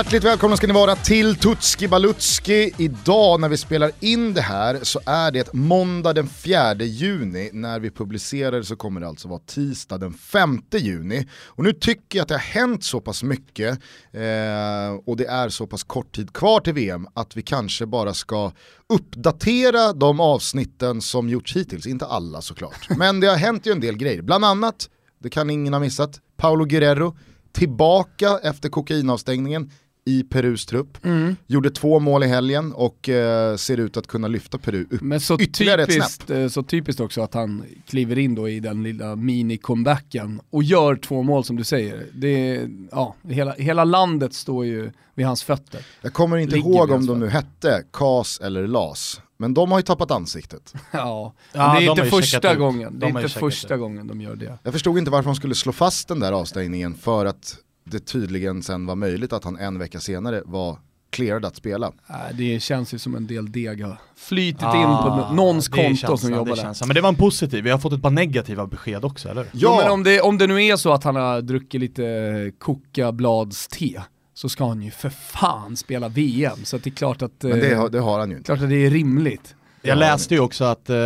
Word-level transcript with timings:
Hjärtligt 0.00 0.24
välkomna 0.24 0.56
ska 0.56 0.66
ni 0.66 0.72
vara 0.72 0.96
till 0.96 1.36
Tutski 1.36 1.88
Balutski. 1.88 2.72
Idag 2.78 3.40
när 3.40 3.48
vi 3.48 3.56
spelar 3.56 3.90
in 4.00 4.34
det 4.34 4.40
här 4.40 4.78
så 4.82 5.00
är 5.06 5.30
det 5.32 5.52
måndag 5.52 6.12
den 6.12 6.28
4 6.28 6.74
juni. 6.74 7.50
När 7.52 7.80
vi 7.80 7.90
publicerar 7.90 8.62
så 8.62 8.76
kommer 8.76 9.00
det 9.00 9.08
alltså 9.08 9.28
vara 9.28 9.40
tisdag 9.46 9.98
den 9.98 10.12
5 10.12 10.62
juni. 10.72 11.28
Och 11.46 11.64
nu 11.64 11.72
tycker 11.72 12.18
jag 12.18 12.22
att 12.22 12.28
det 12.28 12.34
har 12.34 12.38
hänt 12.38 12.84
så 12.84 13.00
pass 13.00 13.22
mycket 13.22 13.78
eh, 14.12 14.92
och 15.06 15.16
det 15.16 15.26
är 15.26 15.48
så 15.48 15.66
pass 15.66 15.82
kort 15.82 16.14
tid 16.14 16.32
kvar 16.32 16.60
till 16.60 16.74
VM 16.74 17.06
att 17.14 17.36
vi 17.36 17.42
kanske 17.42 17.86
bara 17.86 18.14
ska 18.14 18.52
uppdatera 18.88 19.92
de 19.92 20.20
avsnitten 20.20 21.00
som 21.00 21.28
gjorts 21.28 21.56
hittills. 21.56 21.86
Inte 21.86 22.06
alla 22.06 22.42
såklart. 22.42 22.88
Men 22.96 23.20
det 23.20 23.26
har 23.26 23.36
hänt 23.36 23.66
ju 23.66 23.72
en 23.72 23.80
del 23.80 23.96
grejer. 23.96 24.22
Bland 24.22 24.44
annat, 24.44 24.88
det 25.18 25.30
kan 25.30 25.50
ingen 25.50 25.72
ha 25.72 25.80
missat, 25.80 26.20
Paolo 26.36 26.64
Guerrero 26.64 27.16
tillbaka 27.52 28.38
efter 28.42 28.68
kokainavstängningen 28.68 29.70
i 30.04 30.22
Perus 30.22 30.66
trupp. 30.66 31.04
Mm. 31.04 31.36
Gjorde 31.46 31.70
två 31.70 31.98
mål 32.00 32.22
i 32.22 32.26
helgen 32.26 32.72
och 32.72 33.08
eh, 33.08 33.56
ser 33.56 33.76
ut 33.76 33.96
att 33.96 34.06
kunna 34.06 34.28
lyfta 34.28 34.58
Peru 34.58 34.86
upp 34.90 35.00
Men 35.00 35.20
så 35.20 35.38
ytterligare 35.40 35.82
ett 35.82 35.88
typiskt, 35.88 36.26
snäpp. 36.26 36.38
eh, 36.38 36.48
så 36.48 36.62
typiskt 36.62 37.00
också 37.00 37.22
att 37.22 37.34
han 37.34 37.64
kliver 37.86 38.18
in 38.18 38.34
då 38.34 38.48
i 38.48 38.60
den 38.60 38.82
lilla 38.82 39.16
mini-comebacken 39.16 40.40
och 40.50 40.62
gör 40.62 40.96
två 40.96 41.22
mål 41.22 41.44
som 41.44 41.56
du 41.56 41.64
säger. 41.64 42.06
Det, 42.14 42.68
ja, 42.90 43.14
hela, 43.28 43.52
hela 43.52 43.84
landet 43.84 44.34
står 44.34 44.66
ju 44.66 44.90
vid 45.14 45.26
hans 45.26 45.42
fötter. 45.42 45.86
Jag 46.02 46.12
kommer 46.12 46.36
inte 46.36 46.54
Ligger 46.56 46.68
ihåg 46.70 46.90
om 46.90 47.06
de 47.06 47.20
nu 47.20 47.28
hette 47.28 47.84
KAS 47.92 48.40
eller 48.40 48.66
LAS. 48.66 49.20
Men 49.36 49.54
de 49.54 49.70
har 49.72 49.78
ju 49.78 49.82
tappat 49.82 50.10
ansiktet. 50.10 50.74
Ja, 50.90 51.34
Ja, 51.52 51.72
men 51.72 51.74
det 51.74 51.80
de 51.80 51.84
är 51.84 51.86
har 51.96 52.04
inte 52.04 52.10
första 52.16 52.54
gången, 52.54 52.92
det 52.98 53.06
De 53.06 53.16
är 53.16 53.20
inte 53.22 53.38
första 53.38 53.74
ut. 53.74 53.80
gången 53.80 54.06
de 54.06 54.20
gör 54.20 54.36
det. 54.36 54.58
Jag 54.62 54.72
förstod 54.72 54.98
inte 54.98 55.10
varför 55.10 55.28
de 55.30 55.36
skulle 55.36 55.54
slå 55.54 55.72
fast 55.72 56.08
den 56.08 56.20
där 56.20 56.32
avstängningen 56.32 56.94
för 56.94 57.26
att 57.26 57.56
det 57.90 58.00
tydligen 58.00 58.62
sen 58.62 58.86
var 58.86 58.96
möjligt 58.96 59.32
att 59.32 59.44
han 59.44 59.56
en 59.58 59.78
vecka 59.78 60.00
senare 60.00 60.42
var 60.44 60.78
clearad 61.10 61.44
att 61.44 61.56
spela. 61.56 61.92
Nej, 62.06 62.34
det 62.34 62.60
känns 62.62 62.94
ju 62.94 62.98
som 62.98 63.14
en 63.14 63.26
del 63.26 63.52
deg 63.52 63.84
har 63.84 63.98
flytit 64.16 64.62
Ah, 64.62 64.76
in 64.76 65.28
på 65.28 65.34
någons 65.34 65.68
konto 65.68 65.86
känslan, 65.88 66.18
som 66.18 66.32
jobbar 66.32 66.56
där. 66.56 66.86
Men 66.86 66.94
det 66.94 67.00
var 67.00 67.08
en 67.08 67.14
positiv, 67.14 67.64
vi 67.64 67.70
har 67.70 67.78
fått 67.78 67.92
ett 67.92 68.02
par 68.02 68.10
negativa 68.10 68.66
besked 68.66 69.04
också 69.04 69.28
eller? 69.28 69.46
Jo, 69.52 69.76
men 69.76 69.90
om 69.90 70.02
det, 70.02 70.20
om 70.20 70.38
det 70.38 70.46
nu 70.46 70.64
är 70.64 70.76
så 70.76 70.92
att 70.92 71.04
han 71.04 71.16
har 71.16 71.40
druckit 71.42 71.80
lite 71.80 72.52
kokabladste 72.58 74.02
så 74.34 74.48
ska 74.48 74.68
han 74.68 74.82
ju 74.82 74.90
för 74.90 75.10
fan 75.10 75.76
spela 75.76 76.08
VM. 76.08 76.58
Så 76.64 76.76
att 76.76 76.84
det 76.84 76.90
är 76.90 76.94
klart 76.94 77.22
att, 77.22 77.42
Men 77.42 77.60
det 77.60 77.70
eh, 77.72 77.78
har, 77.78 77.88
det 77.88 78.00
har 78.00 78.18
han 78.18 78.30
ju 78.30 78.36
inte. 78.36 78.46
klart 78.46 78.62
att 78.62 78.68
det 78.68 78.86
är 78.86 78.90
rimligt. 78.90 79.54
Jag 79.82 79.98
läste 79.98 80.34
ju 80.34 80.40
också 80.40 80.64
att 80.64 80.90
eh, 80.90 80.96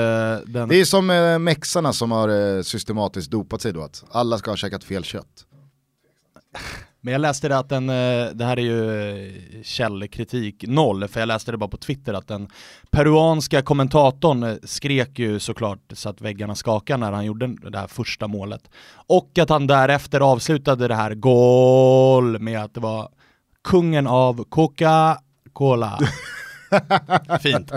den... 0.47 0.69
Det 0.69 0.81
är 0.81 0.85
som 0.85 1.11
eh, 1.11 1.39
mexarna 1.39 1.93
som 1.93 2.11
har 2.11 2.57
eh, 2.57 2.63
systematiskt 2.63 3.31
dopat 3.31 3.63
sig 3.63 3.73
då, 3.73 3.83
att 3.83 4.05
alla 4.11 4.39
ska 4.39 4.51
ha 4.51 4.57
käkat 4.57 4.85
fel 4.85 5.05
kött. 5.05 5.47
Men 7.05 7.13
jag 7.13 7.21
läste 7.21 7.49
det 7.49 7.59
att 7.59 7.69
den, 7.69 7.89
eh, 7.89 8.27
det 8.35 8.45
här 8.45 8.59
är 8.59 8.63
ju 8.63 9.11
eh, 9.11 9.63
källkritik 9.63 10.65
noll, 10.69 11.09
för 11.09 11.21
jag 11.21 11.27
läste 11.27 11.51
det 11.51 11.59
bara 11.59 11.69
på 11.69 11.77
Twitter 11.77 12.15
att 12.15 12.29
den 12.29 12.49
peruanska 12.91 13.63
kommentatorn 13.63 14.43
eh, 14.43 14.55
skrek 14.63 15.19
ju 15.19 15.39
såklart 15.39 15.79
så 15.93 16.09
att 16.09 16.21
väggarna 16.21 16.55
skakade 16.55 17.01
när 17.01 17.13
han 17.13 17.25
gjorde 17.25 17.47
det 17.71 17.79
här 17.79 17.87
första 17.87 18.29
målet. 18.29 18.71
Och 19.07 19.39
att 19.39 19.49
han 19.49 19.67
därefter 19.67 20.21
avslutade 20.21 20.89
det 20.89 20.95
här 20.95 21.15
GOL 21.15 22.39
med 22.39 22.65
att 22.65 22.75
det 22.75 22.81
var 22.81 23.09
kungen 23.65 24.07
av 24.07 24.45
Coca-Cola. 24.45 25.99
Fint. 27.43 27.71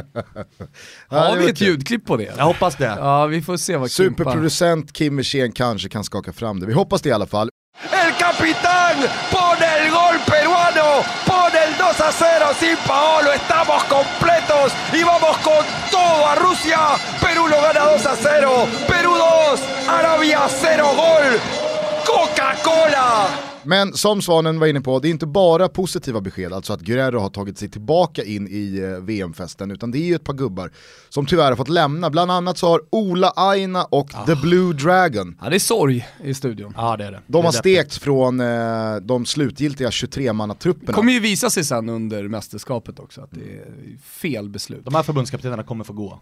Har 1.08 1.38
vi 1.38 1.50
ett 1.50 1.62
ljudklipp 1.62 2.06
på 2.06 2.18
det? 2.18 2.34
Jag 2.38 2.46
hoppas 2.46 2.76
det. 2.76 2.86
Ja, 2.86 3.26
vi 3.26 3.42
får 3.42 3.58
se 3.58 3.78
vad. 3.78 3.92
Superproducent 3.92 4.94
Kim 4.94 5.18
Wirsén 5.18 5.52
kanske 5.52 5.90
kan 5.90 6.04
skaka 6.04 6.34
fram 6.34 6.60
det. 6.60 6.66
Vi 6.66 6.74
hoppas 6.74 7.02
det 7.02 7.10
i 7.10 7.12
alla 7.12 7.26
fall. 7.26 7.50
El 7.84 8.16
capitán 8.18 8.98
pone 9.30 9.66
el 9.80 9.92
gol 9.92 10.20
peruano, 10.26 11.04
pone 11.28 11.64
el 11.64 11.78
2 11.78 12.02
a 12.02 12.12
0 12.12 12.46
sin 12.60 12.76
Paolo, 12.78 13.32
estamos 13.32 13.84
completos 13.84 14.72
y 14.94 15.04
vamos 15.04 15.38
con 15.38 15.64
todo 15.92 16.28
a 16.28 16.36
Rusia. 16.36 16.80
Perú 17.22 17.48
lo 17.48 17.62
gana 17.62 17.82
2 17.82 18.06
a 18.08 18.16
0, 18.16 18.68
Perú 18.88 19.16
2, 19.16 19.62
Arabia 19.88 20.48
0 20.50 20.92
gol. 20.96 21.67
Coca-Cola. 22.08 23.28
Men 23.64 23.94
som 23.94 24.22
Svanen 24.22 24.60
var 24.60 24.68
inne 24.68 24.82
på, 24.82 25.00
det 25.00 25.08
är 25.08 25.10
inte 25.10 25.26
bara 25.26 25.70
positiva 25.70 26.22
besked, 26.22 26.54
alltså 26.54 26.74
att 26.74 26.82
Guerrero 26.82 27.20
har 27.20 27.30
tagit 27.30 27.58
sig 27.58 27.70
tillbaka 27.70 28.24
in 28.24 28.48
i 28.48 28.80
eh, 28.80 29.04
VM-festen, 29.04 29.72
utan 29.72 29.92
det 29.92 29.98
är 29.98 30.04
ju 30.06 30.16
ett 30.16 30.24
par 30.24 30.34
gubbar 30.34 30.72
som 31.10 31.26
tyvärr 31.26 31.50
har 31.50 31.56
fått 31.56 31.70
lämna. 31.70 32.10
Bland 32.10 32.32
annat 32.32 32.58
så 32.58 32.68
har 32.68 32.82
Ola 32.90 33.34
Aina 33.36 33.84
och 33.84 34.10
The 34.26 34.36
Blue 34.36 34.74
Dragon, 34.74 35.38
Ja, 35.42 35.50
det 35.50 35.56
är 35.56 35.60
sorg 35.60 36.08
i 36.24 36.34
studion. 36.34 36.74
Ja 36.78 36.98
det 36.98 37.06
är 37.06 37.12
det. 37.12 37.22
de 37.28 37.46
har 37.46 37.52
Det 37.52 37.58
deppigt. 37.58 37.60
stekts 37.60 38.00
från 38.00 38.40
eh, 38.40 38.96
de 39.02 39.26
slutgiltiga 39.26 39.90
23-mannatrupperna. 39.90 40.86
Det 40.88 40.94
kommer 40.94 41.14
ju 41.14 41.20
visa 41.20 41.50
sig 41.50 41.64
sen 41.64 41.90
under 41.90 42.28
mästerskapet 42.28 43.00
också 43.00 43.22
att 43.22 43.32
det 43.32 43.42
är 43.42 43.98
fel 44.04 44.50
beslut. 44.50 44.86
De 44.86 44.96
här 44.96 45.04
förbundskaptenerna 45.04 45.64
kommer 45.64 45.84
få 45.84 45.94
gå. 45.94 46.20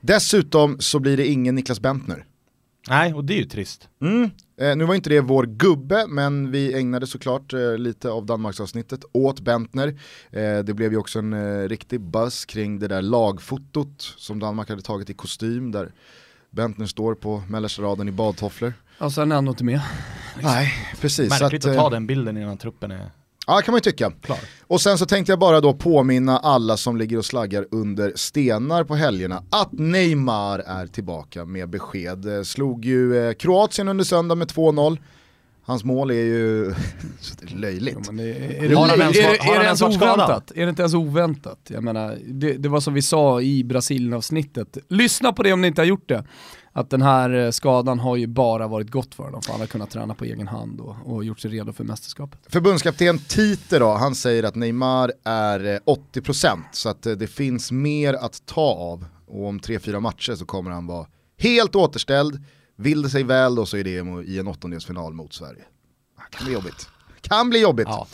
Dessutom 0.00 0.76
så 0.80 0.98
blir 0.98 1.16
det 1.16 1.26
ingen 1.26 1.54
Niklas 1.54 1.80
Bentner. 1.80 2.24
Nej, 2.88 3.14
och 3.14 3.24
det 3.24 3.34
är 3.34 3.38
ju 3.38 3.44
trist. 3.44 3.88
Mm. 4.02 4.30
Eh, 4.60 4.76
nu 4.76 4.84
var 4.84 4.94
inte 4.94 5.10
det 5.10 5.20
vår 5.20 5.46
gubbe, 5.46 6.06
men 6.06 6.50
vi 6.50 6.74
ägnade 6.74 7.06
såklart 7.06 7.52
eh, 7.52 7.78
lite 7.78 8.10
av 8.10 8.26
Danmarksavsnittet 8.26 9.04
åt 9.12 9.40
Bentner. 9.40 9.88
Eh, 10.30 10.58
det 10.58 10.74
blev 10.74 10.92
ju 10.92 10.98
också 10.98 11.18
en 11.18 11.32
eh, 11.32 11.68
riktig 11.68 12.00
buzz 12.00 12.44
kring 12.44 12.78
det 12.78 12.88
där 12.88 13.02
lagfotot 13.02 14.14
som 14.16 14.38
Danmark 14.38 14.68
hade 14.68 14.82
tagit 14.82 15.10
i 15.10 15.14
kostym 15.14 15.72
där 15.72 15.92
Bentner 16.50 16.86
står 16.86 17.14
på 17.14 17.42
mellersta 17.48 17.82
raden 17.82 18.08
i 18.08 18.12
badtofflor. 18.12 18.72
Och 18.98 19.12
sen 19.12 19.32
är 19.32 19.34
han 19.34 19.48
inte 19.48 19.64
med. 19.64 19.80
Nej, 20.42 20.72
precis. 21.00 21.30
Märkligt 21.40 21.64
att, 21.64 21.70
att 21.70 21.76
eh, 21.76 21.82
ta 21.82 21.90
den 21.90 22.06
bilden 22.06 22.36
innan 22.36 22.58
truppen 22.58 22.90
är 22.90 23.10
Ja, 23.50 23.60
kan 23.64 23.72
man 23.72 23.76
ju 23.84 23.90
tycka. 23.90 24.10
klar. 24.22 24.38
Och 24.66 24.80
sen 24.80 24.98
så 24.98 25.06
tänkte 25.06 25.32
jag 25.32 25.38
bara 25.38 25.60
då 25.60 25.74
påminna 25.74 26.38
alla 26.38 26.76
som 26.76 26.96
ligger 26.96 27.18
och 27.18 27.24
slaggar 27.24 27.66
under 27.70 28.12
stenar 28.16 28.84
på 28.84 28.94
helgerna 28.94 29.42
att 29.50 29.72
Neymar 29.72 30.58
är 30.58 30.86
tillbaka 30.86 31.44
med 31.44 31.68
besked. 31.70 32.36
Eh, 32.36 32.42
Slog 32.42 32.84
ju 32.84 33.26
eh, 33.28 33.32
Kroatien 33.32 33.88
under 33.88 34.04
söndag 34.04 34.34
med 34.34 34.48
2-0. 34.48 34.98
Hans 35.62 35.84
mål 35.84 36.10
är 36.10 36.14
ju 36.14 36.64
det 37.40 37.54
löjligt. 37.56 37.98
Ja, 38.06 38.12
det, 38.12 38.22
är, 38.22 38.68
det, 38.68 38.74
Har 38.74 38.86
han 38.88 39.00
är, 39.00 39.02
ens 39.02 39.16
är, 39.18 39.22
varit- 39.22 39.38
det- 39.40 39.44
har 39.46 39.52
är 39.52 39.56
han 39.56 39.60
det 39.60 39.66
ens 39.66 39.80
ens 39.80 39.80
varit 39.80 39.94
skadad? 39.94 40.14
oväntat? 40.30 40.50
Är 40.56 40.62
det 40.64 40.70
inte 40.70 40.82
ens 40.82 40.94
oväntat? 40.94 41.58
Jag 41.68 41.84
menar, 41.84 42.18
det, 42.26 42.52
det 42.52 42.68
var 42.68 42.80
som 42.80 42.94
vi 42.94 43.02
sa 43.02 43.40
i 43.40 43.64
Brasilien-avsnittet. 43.64 44.78
Lyssna 44.88 45.32
på 45.32 45.42
det 45.42 45.52
om 45.52 45.60
ni 45.60 45.66
inte 45.68 45.80
har 45.80 45.86
gjort 45.86 46.08
det. 46.08 46.24
Att 46.72 46.90
den 46.90 47.02
här 47.02 47.30
eh, 47.30 47.50
skadan 47.50 47.98
har 47.98 48.16
ju 48.16 48.26
bara 48.26 48.66
varit 48.68 48.90
gott 48.90 49.14
för 49.14 49.24
honom, 49.24 49.42
för 49.42 49.52
han 49.52 49.60
har 49.60 49.66
kunnat 49.66 49.90
träna 49.90 50.14
på 50.14 50.24
egen 50.24 50.48
hand 50.48 50.80
och, 50.80 50.96
och 51.04 51.24
gjort 51.24 51.40
sig 51.40 51.50
redo 51.50 51.72
för 51.72 51.84
mästerskapet. 51.84 52.40
Förbundskapten 52.48 53.18
Tite 53.18 53.78
då, 53.78 53.92
han 53.94 54.14
säger 54.14 54.42
att 54.42 54.54
Neymar 54.54 55.12
är 55.24 55.74
eh, 55.74 55.78
80% 56.14 56.58
så 56.72 56.88
att 56.88 57.06
eh, 57.06 57.12
det 57.12 57.26
finns 57.26 57.72
mer 57.72 58.14
att 58.14 58.46
ta 58.46 58.60
av. 58.74 59.06
Och 59.26 59.46
om 59.46 59.60
3-4 59.60 60.00
matcher 60.00 60.34
så 60.34 60.44
kommer 60.46 60.70
han 60.70 60.86
vara 60.86 61.06
helt 61.38 61.74
återställd. 61.76 62.44
Vill 62.76 63.02
det 63.02 63.10
sig 63.10 63.22
väl 63.22 63.54
då 63.54 63.66
så 63.66 63.76
är 63.76 63.84
det 63.84 64.24
i 64.30 64.38
en 64.38 64.48
åttondelsfinal 64.48 65.12
mot 65.12 65.32
Sverige. 65.34 65.62
Ah, 66.18 66.22
Kan 66.30 66.44
bli 66.44 66.54
jobbigt. 66.54 66.88
Kan 67.20 67.50
bli 67.50 67.60
jobbigt. 67.60 67.86
Ja. 67.90 68.06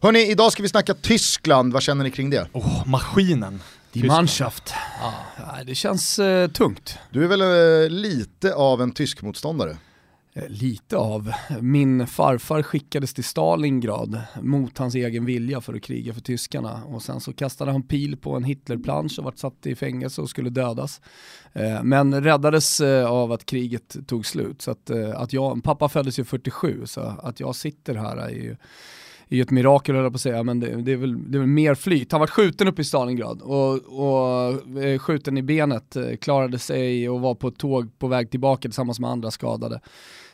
Hörni, 0.00 0.30
idag 0.30 0.52
ska 0.52 0.62
vi 0.62 0.68
snacka 0.68 0.94
Tyskland, 0.94 1.72
vad 1.72 1.82
känner 1.82 2.04
ni 2.04 2.10
kring 2.10 2.30
det? 2.30 2.48
Åh, 2.52 2.88
maskinen. 2.88 3.60
Die 3.94 4.00
Tyskland. 4.00 4.16
Mannschaft. 4.18 4.74
Ja, 5.36 5.64
det 5.66 5.74
känns 5.74 6.18
eh, 6.18 6.48
tungt. 6.50 6.98
Du 7.10 7.24
är 7.24 7.28
väl 7.28 7.40
eh, 7.84 7.90
lite 7.90 8.54
av 8.54 8.82
en 8.82 8.92
tysk 8.92 9.22
motståndare? 9.22 9.76
Eh, 10.34 10.48
Lite 10.48 10.96
av. 10.96 11.32
Min 11.60 12.06
farfar 12.06 12.62
skickades 12.62 13.14
till 13.14 13.24
Stalingrad 13.24 14.20
mot 14.42 14.78
hans 14.78 14.94
egen 14.94 15.24
vilja 15.24 15.60
för 15.60 15.74
att 15.74 15.82
kriga 15.82 16.14
för 16.14 16.20
tyskarna 16.20 16.82
och 16.84 17.02
sen 17.02 17.20
så 17.20 17.32
kastade 17.32 17.72
han 17.72 17.82
pil 17.82 18.16
på 18.16 18.36
en 18.36 18.44
Hitlerplansch 18.44 19.18
och 19.18 19.24
vart 19.24 19.38
satt 19.38 19.66
i 19.66 19.74
fängelse 19.74 20.20
och 20.20 20.30
skulle 20.30 20.50
dödas. 20.50 21.00
Eh, 21.52 21.82
Men 21.82 22.22
räddades 22.24 22.80
eh, 22.80 23.06
av 23.10 23.32
att 23.32 23.46
kriget 23.46 23.96
tog 24.06 24.26
slut. 24.26 24.62
Så 24.62 24.70
att, 24.70 24.90
att 25.14 25.32
jag, 25.32 25.64
pappa 25.64 25.88
föddes 25.88 26.18
ju 26.18 26.24
47 26.24 26.82
så 26.86 27.00
att 27.00 27.40
jag 27.40 27.56
sitter 27.56 27.94
här 27.94 28.16
är 28.16 28.28
ju 28.30 28.56
är 29.28 29.36
ju 29.36 29.42
ett 29.42 29.50
mirakel 29.50 29.94
höll 29.94 30.04
jag 30.04 30.12
på 30.12 30.16
att 30.16 30.20
säga, 30.20 30.42
men 30.42 30.60
det, 30.60 30.82
det, 30.82 30.92
är 30.92 30.96
väl, 30.96 31.30
det 31.30 31.38
är 31.38 31.40
väl 31.40 31.48
mer 31.48 31.74
flyt. 31.74 32.12
Han 32.12 32.20
var 32.20 32.26
skjuten 32.26 32.68
upp 32.68 32.78
i 32.78 32.84
Stalingrad 32.84 33.42
och, 33.42 33.72
och 33.74 34.82
eh, 34.82 34.98
skjuten 34.98 35.38
i 35.38 35.42
benet, 35.42 35.96
eh, 35.96 36.16
klarade 36.16 36.58
sig 36.58 37.08
och 37.08 37.20
var 37.20 37.34
på 37.34 37.48
ett 37.48 37.58
tåg 37.58 37.98
på 37.98 38.08
väg 38.08 38.30
tillbaka 38.30 38.60
tillsammans 38.60 39.00
med 39.00 39.10
andra 39.10 39.30
skadade. 39.30 39.80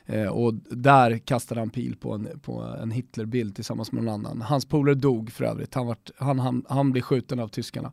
Eh, 0.06 0.26
och 0.26 0.54
där 0.70 1.18
kastade 1.18 1.60
han 1.60 1.70
pil 1.70 1.96
på 1.96 2.12
en, 2.12 2.40
på 2.42 2.76
en 2.82 2.90
Hitlerbild 2.90 3.54
tillsammans 3.54 3.92
med 3.92 4.04
någon 4.04 4.14
annan. 4.14 4.42
Hans 4.42 4.66
polare 4.66 4.94
dog 4.94 5.32
för 5.32 5.44
övrigt, 5.44 5.74
han, 5.74 5.86
vart, 5.86 6.10
han, 6.16 6.38
han, 6.38 6.64
han 6.68 6.92
blev 6.92 7.02
skjuten 7.02 7.40
av 7.40 7.48
tyskarna. 7.48 7.92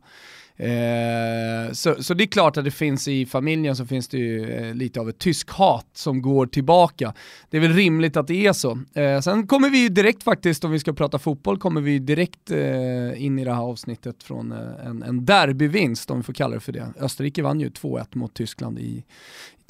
Eh, 0.58 1.72
så, 1.72 2.02
så 2.02 2.14
det 2.14 2.24
är 2.24 2.26
klart 2.26 2.56
att 2.56 2.64
det 2.64 2.70
finns 2.70 3.08
i 3.08 3.26
familjen 3.26 3.76
så 3.76 3.86
finns 3.86 4.08
det 4.08 4.18
ju 4.18 4.50
eh, 4.50 4.74
lite 4.74 5.00
av 5.00 5.08
ett 5.08 5.18
tysk 5.18 5.50
hat 5.50 5.86
som 5.94 6.22
går 6.22 6.46
tillbaka. 6.46 7.14
Det 7.50 7.56
är 7.56 7.60
väl 7.60 7.72
rimligt 7.72 8.16
att 8.16 8.26
det 8.26 8.46
är 8.46 8.52
så. 8.52 8.78
Eh, 8.94 9.20
sen 9.20 9.46
kommer 9.46 9.70
vi 9.70 9.78
ju 9.78 9.88
direkt 9.88 10.22
faktiskt, 10.22 10.64
om 10.64 10.70
vi 10.70 10.78
ska 10.78 10.92
prata 10.92 11.18
fotboll, 11.18 11.58
kommer 11.58 11.80
vi 11.80 11.90
ju 11.90 11.98
direkt 11.98 12.50
eh, 12.50 13.24
in 13.24 13.38
i 13.38 13.44
det 13.44 13.54
här 13.54 13.62
avsnittet 13.62 14.22
från 14.22 14.52
eh, 14.52 14.86
en, 14.86 15.02
en 15.02 15.24
derbyvinst, 15.24 16.10
om 16.10 16.16
vi 16.16 16.22
får 16.22 16.32
kalla 16.32 16.54
det 16.54 16.60
för 16.60 16.72
det. 16.72 16.92
Österrike 17.00 17.42
vann 17.42 17.60
ju 17.60 17.68
2-1 17.68 18.06
mot 18.12 18.34
Tyskland 18.34 18.78
i 18.78 19.04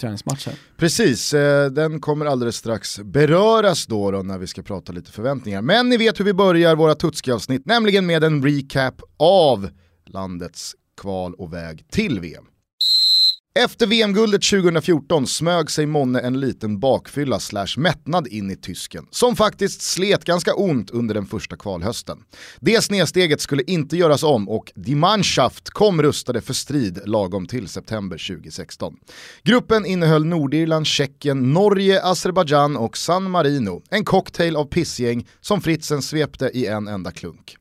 träningsmatchen. 0.00 0.52
Precis, 0.76 1.34
eh, 1.34 1.70
den 1.70 2.00
kommer 2.00 2.26
alldeles 2.26 2.56
strax 2.56 2.98
beröras 2.98 3.86
då, 3.86 4.10
då 4.10 4.22
när 4.22 4.38
vi 4.38 4.46
ska 4.46 4.62
prata 4.62 4.92
lite 4.92 5.12
förväntningar. 5.12 5.62
Men 5.62 5.88
ni 5.88 5.96
vet 5.96 6.20
hur 6.20 6.24
vi 6.24 6.34
börjar 6.34 6.76
våra 6.76 6.94
Tutski-avsnitt, 6.94 7.66
nämligen 7.66 8.06
med 8.06 8.24
en 8.24 8.42
recap 8.42 9.02
av 9.16 9.68
landets 10.08 10.74
kval 11.00 11.34
och 11.34 11.52
väg 11.52 11.84
till 11.90 12.20
VM. 12.20 12.44
Efter 13.60 13.86
VM-guldet 13.86 14.42
2014 14.42 15.26
smög 15.26 15.70
sig 15.70 15.86
månne 15.86 16.20
en 16.20 16.40
liten 16.40 16.80
bakfylla 16.80 17.40
slash 17.40 17.66
mättnad 17.76 18.26
in 18.26 18.50
i 18.50 18.56
tysken, 18.56 19.06
som 19.10 19.36
faktiskt 19.36 19.82
slet 19.82 20.24
ganska 20.24 20.54
ont 20.54 20.90
under 20.90 21.14
den 21.14 21.26
första 21.26 21.56
kvalhösten. 21.56 22.18
Det 22.60 22.84
snedsteget 22.84 23.40
skulle 23.40 23.62
inte 23.62 23.96
göras 23.96 24.22
om 24.22 24.48
och 24.48 24.72
Die 24.74 24.94
Mannschaft 24.94 25.70
kom 25.70 26.02
rustade 26.02 26.40
för 26.40 26.54
strid 26.54 27.00
lagom 27.04 27.46
till 27.46 27.68
september 27.68 28.28
2016. 28.28 28.96
Gruppen 29.42 29.86
innehöll 29.86 30.24
Nordirland, 30.24 30.86
Tjeckien, 30.86 31.52
Norge, 31.52 32.02
Azerbajdzjan 32.02 32.76
och 32.76 32.96
San 32.96 33.30
Marino, 33.30 33.82
en 33.90 34.04
cocktail 34.04 34.56
av 34.56 34.64
pissgäng 34.64 35.28
som 35.40 35.60
Fritzen 35.60 36.02
svepte 36.02 36.50
i 36.54 36.66
en 36.66 36.88
enda 36.88 37.10
klunk. 37.10 37.56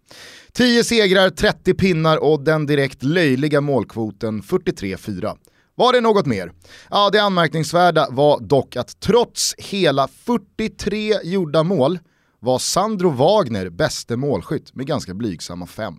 10 0.58 0.84
segrar, 0.84 1.30
30 1.30 1.74
pinnar 1.74 2.18
och 2.18 2.44
den 2.44 2.66
direkt 2.66 3.04
löjliga 3.04 3.62
målkvoten 3.62 4.42
43-4. 4.42 5.38
Var 5.76 5.94
det 5.94 6.02
något 6.02 6.26
mer? 6.26 6.52
Ja, 6.90 7.10
det 7.10 7.20
anmärkningsvärda 7.20 8.08
var 8.12 8.40
dock 8.40 8.76
att 8.76 9.00
trots 9.00 9.56
hela 9.58 10.08
43 10.08 11.14
gjorda 11.24 11.64
mål 11.64 12.00
var 12.40 12.60
Sandro 12.60 13.10
Wagner 13.10 13.70
bäste 13.70 14.16
målskytt 14.16 14.76
med 14.76 14.88
ganska 14.88 15.14
blygsamma 15.14 15.68
fem. 15.68 15.96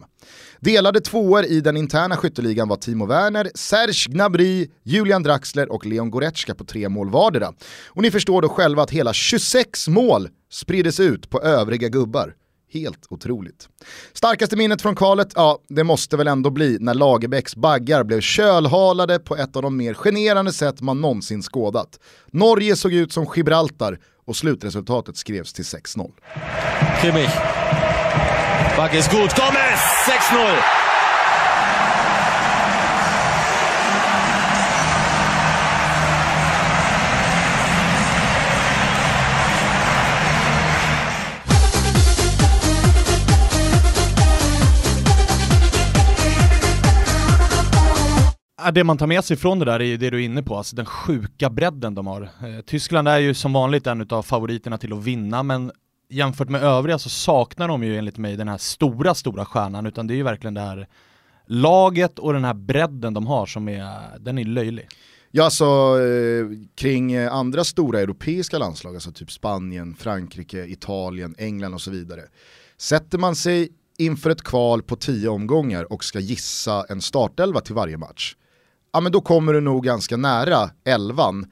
Delade 0.60 1.00
tvåor 1.00 1.44
i 1.44 1.60
den 1.60 1.76
interna 1.76 2.16
skytteligan 2.16 2.68
var 2.68 2.76
Timo 2.76 3.06
Werner, 3.06 3.50
Serge 3.54 4.12
Gnabry, 4.12 4.70
Julian 4.82 5.22
Draxler 5.22 5.72
och 5.72 5.86
Leon 5.86 6.10
Goretzka 6.10 6.54
på 6.54 6.64
tre 6.64 6.88
mål 6.88 7.10
vardera. 7.10 7.52
Och 7.86 8.02
ni 8.02 8.10
förstår 8.10 8.42
då 8.42 8.48
själva 8.48 8.82
att 8.82 8.90
hela 8.90 9.12
26 9.12 9.88
mål 9.88 10.28
spriddes 10.50 11.00
ut 11.00 11.30
på 11.30 11.40
övriga 11.40 11.88
gubbar. 11.88 12.34
Helt 12.72 13.06
otroligt. 13.08 13.68
Starkaste 14.12 14.56
minnet 14.56 14.82
från 14.82 14.96
kvalet, 14.96 15.32
ja 15.34 15.58
det 15.68 15.84
måste 15.84 16.16
väl 16.16 16.28
ändå 16.28 16.50
bli 16.50 16.78
när 16.80 16.94
Lagerbäcks 16.94 17.56
baggar 17.56 18.04
blev 18.04 18.20
kölhalade 18.20 19.18
på 19.18 19.36
ett 19.36 19.56
av 19.56 19.62
de 19.62 19.76
mer 19.76 19.94
generande 19.94 20.52
sätt 20.52 20.80
man 20.80 21.00
någonsin 21.00 21.42
skådat. 21.42 22.00
Norge 22.26 22.76
såg 22.76 22.92
ut 22.92 23.12
som 23.12 23.26
Gibraltar 23.36 23.98
och 24.24 24.36
slutresultatet 24.36 25.16
skrevs 25.16 25.52
till 25.52 25.64
6-0. 25.64 26.12
Kimmich. 27.02 27.30
Fuck 28.76 28.94
is 28.94 29.08
good. 29.10 29.30
Gomez! 29.36 29.80
6-0! 30.30 30.87
Det 48.74 48.84
man 48.84 48.98
tar 48.98 49.06
med 49.06 49.24
sig 49.24 49.36
från 49.36 49.58
det 49.58 49.64
där 49.64 49.80
är 49.80 49.84
ju 49.84 49.96
det 49.96 50.10
du 50.10 50.16
är 50.16 50.24
inne 50.24 50.42
på, 50.42 50.56
alltså 50.56 50.76
den 50.76 50.86
sjuka 50.86 51.50
bredden 51.50 51.94
de 51.94 52.06
har. 52.06 52.22
Eh, 52.22 52.60
Tyskland 52.66 53.08
är 53.08 53.18
ju 53.18 53.34
som 53.34 53.52
vanligt 53.52 53.86
en 53.86 54.08
av 54.10 54.22
favoriterna 54.22 54.78
till 54.78 54.92
att 54.92 55.04
vinna, 55.04 55.42
men 55.42 55.72
jämfört 56.08 56.48
med 56.48 56.62
övriga 56.62 56.98
så 56.98 57.08
saknar 57.08 57.68
de 57.68 57.84
ju 57.84 57.98
enligt 57.98 58.18
mig 58.18 58.36
den 58.36 58.48
här 58.48 58.58
stora, 58.58 59.14
stora 59.14 59.44
stjärnan, 59.44 59.86
utan 59.86 60.06
det 60.06 60.14
är 60.14 60.16
ju 60.16 60.22
verkligen 60.22 60.54
det 60.54 60.60
här 60.60 60.88
laget 61.46 62.18
och 62.18 62.32
den 62.32 62.44
här 62.44 62.54
bredden 62.54 63.14
de 63.14 63.26
har 63.26 63.46
som 63.46 63.68
är, 63.68 64.18
den 64.18 64.38
är 64.38 64.44
löjlig. 64.44 64.88
Ja, 65.30 65.44
alltså 65.44 65.64
eh, 66.00 66.46
kring 66.74 67.12
eh, 67.12 67.32
andra 67.32 67.64
stora 67.64 68.00
europeiska 68.00 68.58
landslag, 68.58 68.94
alltså 68.94 69.12
typ 69.12 69.30
Spanien, 69.30 69.94
Frankrike, 69.94 70.64
Italien, 70.64 71.34
England 71.38 71.74
och 71.74 71.80
så 71.80 71.90
vidare. 71.90 72.22
Sätter 72.76 73.18
man 73.18 73.36
sig 73.36 73.68
inför 73.98 74.30
ett 74.30 74.42
kval 74.42 74.82
på 74.82 74.96
tio 74.96 75.28
omgångar 75.28 75.92
och 75.92 76.04
ska 76.04 76.20
gissa 76.20 76.84
en 76.88 77.00
startelva 77.00 77.60
till 77.60 77.74
varje 77.74 77.96
match, 77.96 78.36
ja 78.92 79.00
men 79.00 79.12
då 79.12 79.20
kommer 79.20 79.52
du 79.52 79.60
nog 79.60 79.84
ganska 79.84 80.16
nära 80.16 80.70
elvan 80.84 81.46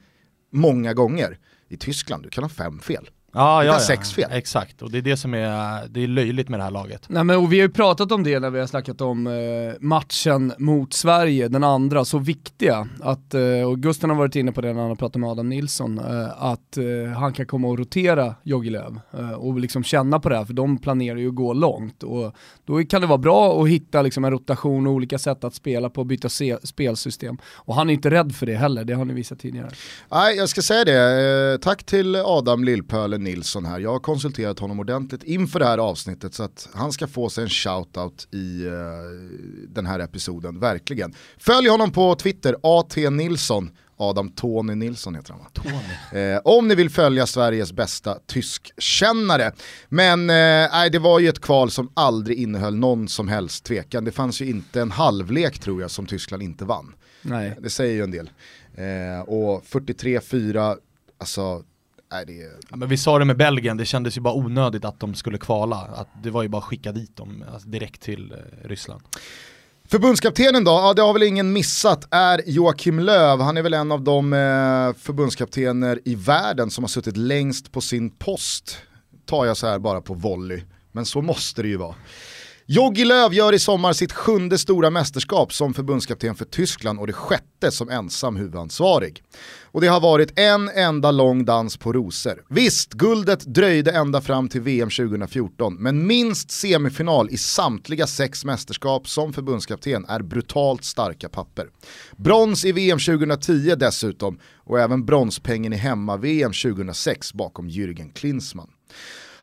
många 0.51 0.93
gånger. 0.93 1.37
I 1.69 1.77
Tyskland, 1.77 2.23
du 2.23 2.29
kan 2.29 2.43
ha 2.43 2.49
fem 2.49 2.79
fel. 2.79 3.09
Ja, 3.37 3.61
Du 3.61 3.67
ja, 3.67 3.73
ja. 3.73 3.79
sex 3.79 4.11
fel. 4.13 4.29
Exakt, 4.31 4.81
och 4.81 4.91
det 4.91 4.97
är 4.97 5.01
det 5.01 5.17
som 5.17 5.33
är, 5.33 5.87
det 5.89 6.03
är 6.03 6.07
löjligt 6.07 6.49
med 6.49 6.59
det 6.59 6.63
här 6.63 6.71
laget. 6.71 7.05
Nej, 7.07 7.23
men, 7.23 7.37
och 7.37 7.53
vi 7.53 7.59
har 7.59 7.67
ju 7.67 7.73
pratat 7.73 8.11
om 8.11 8.23
det 8.23 8.39
när 8.39 8.49
vi 8.49 8.59
har 8.59 8.67
snackat 8.67 9.01
om 9.01 9.27
eh, 9.27 9.33
matchen 9.79 10.53
mot 10.57 10.93
Sverige, 10.93 11.47
den 11.47 11.63
andra, 11.63 12.05
så 12.05 12.17
viktiga. 12.19 12.87
Att, 13.01 13.33
eh, 13.33 13.41
och 13.67 13.79
Gusten 13.79 14.09
har 14.09 14.17
varit 14.17 14.35
inne 14.35 14.51
på 14.51 14.61
det 14.61 14.73
när 14.73 14.79
han 14.81 14.89
har 14.89 14.95
pratat 14.95 15.19
med 15.21 15.29
Adam 15.29 15.49
Nilsson, 15.49 15.99
eh, 15.99 16.43
att 16.43 16.77
eh, 16.77 17.11
han 17.17 17.33
kan 17.33 17.45
komma 17.45 17.67
och 17.67 17.77
rotera 17.79 18.35
Jogi 18.43 18.69
Löw 18.69 18.99
eh, 19.13 19.31
och 19.31 19.59
liksom 19.59 19.83
känna 19.83 20.19
på 20.19 20.29
det 20.29 20.37
här, 20.37 20.45
för 20.45 20.53
de 20.53 20.77
planerar 20.77 21.17
ju 21.17 21.27
att 21.29 21.35
gå 21.35 21.53
långt. 21.53 22.03
Och 22.03 22.35
då 22.65 22.83
kan 22.83 23.01
det 23.01 23.07
vara 23.07 23.17
bra 23.17 23.61
att 23.63 23.69
hitta 23.69 24.01
liksom, 24.01 24.25
en 24.25 24.31
rotation 24.31 24.87
och 24.87 24.93
olika 24.93 25.17
sätt 25.17 25.43
att 25.43 25.53
spela 25.53 25.89
på 25.89 26.01
och 26.01 26.07
byta 26.07 26.29
se- 26.29 26.57
spelsystem. 26.63 27.37
Och 27.55 27.75
han 27.75 27.89
är 27.89 27.93
inte 27.93 28.09
rädd 28.09 28.35
för 28.35 28.45
det 28.45 28.55
heller, 28.55 28.83
det 28.83 28.93
har 28.93 29.05
ni 29.05 29.13
visat 29.13 29.39
tidigare. 29.39 29.69
Nej, 30.11 30.35
jag 30.37 30.49
ska 30.49 30.61
säga 30.61 30.85
det. 30.85 31.51
Eh, 31.53 31.57
tack 31.59 31.83
till 31.83 32.15
Adam 32.15 32.63
Lillpölen 32.63 33.26
Nilsson 33.27 33.65
här. 33.65 33.79
Jag 33.79 33.91
har 33.91 33.99
konsulterat 33.99 34.59
honom 34.59 34.79
ordentligt 34.79 35.23
inför 35.23 35.59
det 35.59 35.65
här 35.65 35.77
avsnittet 35.77 36.33
så 36.33 36.43
att 36.43 36.69
han 36.73 36.91
ska 36.91 37.07
få 37.07 37.29
sig 37.29 37.43
en 37.43 37.49
shoutout 37.49 38.27
i 38.31 38.65
eh, 38.65 38.71
den 39.67 39.85
här 39.85 39.99
episoden, 39.99 40.59
verkligen. 40.59 41.13
Följ 41.37 41.69
honom 41.69 41.91
på 41.91 42.15
Twitter, 42.15 42.55
AT 42.61 42.95
Nilsson. 43.09 43.71
Adam 43.99 44.29
Tony 44.29 44.75
Nilsson 44.75 45.15
heter 45.15 45.33
han 45.33 45.39
va? 45.39 45.49
Tony. 45.53 46.21
Eh, 46.23 46.41
om 46.43 46.67
ni 46.67 46.75
vill 46.75 46.89
följa 46.89 47.27
Sveriges 47.27 47.73
bästa 47.73 48.17
tyskkännare. 48.25 49.51
Men 49.89 50.29
eh, 50.29 50.91
det 50.91 50.99
var 50.99 51.19
ju 51.19 51.29
ett 51.29 51.41
kval 51.41 51.71
som 51.71 51.91
aldrig 51.93 52.37
innehöll 52.37 52.75
någon 52.75 53.07
som 53.07 53.27
helst 53.27 53.63
tvekan. 53.63 54.05
Det 54.05 54.11
fanns 54.11 54.41
ju 54.41 54.45
inte 54.45 54.81
en 54.81 54.91
halvlek 54.91 55.59
tror 55.59 55.81
jag 55.81 55.91
som 55.91 56.05
Tyskland 56.05 56.43
inte 56.43 56.65
vann. 56.65 56.95
Nej. 57.21 57.57
Det 57.59 57.69
säger 57.69 57.93
ju 57.93 58.03
en 58.03 58.11
del. 58.11 58.29
Eh, 58.75 59.21
och 59.21 59.63
43-4, 59.63 60.77
alltså, 61.17 61.63
nej 62.11 62.25
det 62.25 62.41
är... 62.41 62.51
Ja, 62.69 62.75
men 62.75 62.89
vi 62.89 62.97
sa 62.97 63.19
det 63.19 63.25
med 63.25 63.37
Belgien, 63.37 63.77
det 63.77 63.85
kändes 63.85 64.17
ju 64.17 64.21
bara 64.21 64.33
onödigt 64.33 64.85
att 64.85 64.99
de 64.99 65.15
skulle 65.15 65.37
kvala. 65.37 65.75
Att 65.75 66.07
det 66.23 66.29
var 66.29 66.43
ju 66.43 66.49
bara 66.49 66.57
att 66.57 66.63
skicka 66.63 66.91
dit 66.91 67.15
dem 67.15 67.43
alltså, 67.53 67.69
direkt 67.69 68.01
till 68.01 68.31
eh, 68.31 68.67
Ryssland. 68.67 69.01
Förbundskaptenen 69.89 70.63
då, 70.63 70.71
ja 70.71 70.93
det 70.93 71.01
har 71.01 71.13
väl 71.13 71.23
ingen 71.23 71.53
missat, 71.53 72.07
är 72.11 72.41
Joakim 72.45 72.99
Löv. 72.99 73.41
Han 73.41 73.57
är 73.57 73.61
väl 73.61 73.73
en 73.73 73.91
av 73.91 74.01
de 74.01 74.33
eh, 74.33 74.93
förbundskaptener 75.03 75.99
i 76.05 76.15
världen 76.15 76.71
som 76.71 76.83
har 76.83 76.89
suttit 76.89 77.17
längst 77.17 77.71
på 77.71 77.81
sin 77.81 78.09
post. 78.09 78.77
Tar 79.25 79.45
jag 79.45 79.57
så 79.57 79.67
här 79.67 79.79
bara 79.79 80.01
på 80.01 80.13
volley, 80.13 80.61
men 80.91 81.05
så 81.05 81.21
måste 81.21 81.61
det 81.61 81.67
ju 81.67 81.77
vara. 81.77 81.95
Jogi 82.69 83.05
Löw 83.05 83.33
gör 83.33 83.53
i 83.53 83.59
sommar 83.59 83.93
sitt 83.93 84.11
sjunde 84.11 84.57
stora 84.57 84.89
mästerskap 84.89 85.53
som 85.53 85.73
förbundskapten 85.73 86.35
för 86.35 86.45
Tyskland 86.45 86.99
och 86.99 87.07
det 87.07 87.13
sjätte 87.13 87.71
som 87.71 87.89
ensam 87.89 88.35
huvudansvarig. 88.35 89.23
Och 89.63 89.81
det 89.81 89.87
har 89.87 89.99
varit 89.99 90.39
en 90.39 90.69
enda 90.69 91.11
lång 91.11 91.45
dans 91.45 91.77
på 91.77 91.93
rosor. 91.93 92.43
Visst, 92.49 92.93
guldet 92.93 93.45
dröjde 93.45 93.91
ända 93.91 94.21
fram 94.21 94.49
till 94.49 94.61
VM 94.61 94.89
2014, 94.89 95.75
men 95.79 96.07
minst 96.07 96.51
semifinal 96.51 97.29
i 97.29 97.37
samtliga 97.37 98.07
sex 98.07 98.45
mästerskap 98.45 99.07
som 99.07 99.33
förbundskapten 99.33 100.05
är 100.05 100.19
brutalt 100.19 100.83
starka 100.83 101.29
papper. 101.29 101.67
Brons 102.17 102.65
i 102.65 102.71
VM 102.71 102.99
2010 102.99 103.75
dessutom, 103.75 104.39
och 104.55 104.79
även 104.79 105.05
bronspengen 105.05 105.73
i 105.73 105.77
hemma-VM 105.77 106.51
2006 106.53 107.33
bakom 107.33 107.69
Jürgen 107.69 108.13
Klinsmann. 108.13 108.69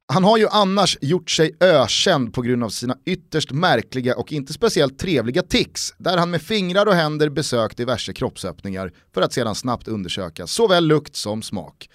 Han 0.06 0.24
har 0.24 0.38
ju 0.38 0.48
annars 0.48 0.98
gjort 1.00 1.30
sig 1.30 1.56
ökänd 1.60 2.34
på 2.34 2.42
grund 2.42 2.64
av 2.64 2.68
sina 2.68 2.96
ytterst 3.04 3.52
märkliga 3.52 4.16
och 4.16 4.32
inte 4.32 4.52
speciellt 4.52 4.98
trevliga 4.98 5.42
tics, 5.42 5.94
där 5.98 6.16
han 6.16 6.30
med 6.30 6.42
fingrar 6.42 6.86
och 6.86 6.94
händer 6.94 7.28
besökt 7.28 7.76
diverse 7.76 8.12
kroppsöppningar 8.12 8.92
för 9.14 9.22
att 9.22 9.32
sedan 9.32 9.54
snabbt 9.54 9.88
undersöka 9.88 10.46
såväl 10.46 10.86
lukt 10.86 11.16
som 11.16 11.42
smak. 11.42 11.88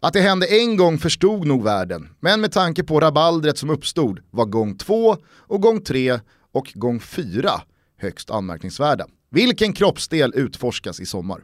Att 0.00 0.12
det 0.12 0.20
hände 0.20 0.46
en 0.46 0.76
gång 0.76 0.98
förstod 0.98 1.46
nog 1.46 1.64
världen, 1.64 2.08
men 2.20 2.40
med 2.40 2.52
tanke 2.52 2.84
på 2.84 3.00
rabaldret 3.00 3.58
som 3.58 3.70
uppstod 3.70 4.20
var 4.30 4.44
gång 4.44 4.76
två 4.76 5.16
och 5.36 5.62
gång 5.62 5.80
tre 5.80 6.20
och 6.52 6.72
gång 6.74 7.00
fyra 7.00 7.52
högst 7.98 8.30
anmärkningsvärda. 8.30 9.06
Vilken 9.30 9.72
kroppsdel 9.72 10.32
utforskas 10.34 11.00
i 11.00 11.06
sommar? 11.06 11.40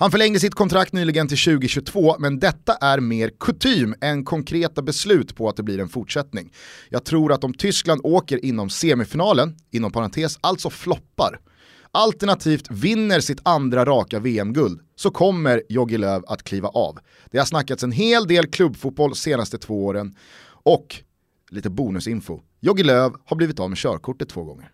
Han 0.00 0.10
förlängde 0.10 0.40
sitt 0.40 0.54
kontrakt 0.54 0.92
nyligen 0.92 1.28
till 1.28 1.38
2022, 1.38 2.16
men 2.18 2.38
detta 2.38 2.74
är 2.74 3.00
mer 3.00 3.30
kutym 3.40 3.94
än 4.00 4.24
konkreta 4.24 4.82
beslut 4.82 5.36
på 5.36 5.48
att 5.48 5.56
det 5.56 5.62
blir 5.62 5.80
en 5.80 5.88
fortsättning. 5.88 6.52
Jag 6.88 7.04
tror 7.04 7.32
att 7.32 7.44
om 7.44 7.54
Tyskland 7.54 8.00
åker 8.04 8.44
inom 8.44 8.70
semifinalen, 8.70 9.56
inom 9.70 9.92
parentes 9.92 10.38
alltså 10.40 10.70
floppar, 10.70 11.40
alternativt 11.92 12.70
vinner 12.70 13.20
sitt 13.20 13.40
andra 13.42 13.84
raka 13.84 14.18
VM-guld, 14.18 14.80
så 14.96 15.10
kommer 15.10 15.62
Jogi 15.68 15.98
Löw 15.98 16.24
att 16.26 16.42
kliva 16.42 16.68
av. 16.68 16.98
Det 17.30 17.38
har 17.38 17.44
snackats 17.44 17.82
en 17.82 17.92
hel 17.92 18.26
del 18.26 18.46
klubbfotboll 18.46 19.10
de 19.10 19.16
senaste 19.16 19.58
två 19.58 19.86
åren, 19.86 20.14
och 20.62 20.96
lite 21.50 21.70
bonusinfo, 21.70 22.40
Jogi 22.60 22.82
Löw 22.82 23.14
har 23.24 23.36
blivit 23.36 23.60
av 23.60 23.68
med 23.68 23.78
körkortet 23.78 24.28
två 24.28 24.44
gånger. 24.44 24.70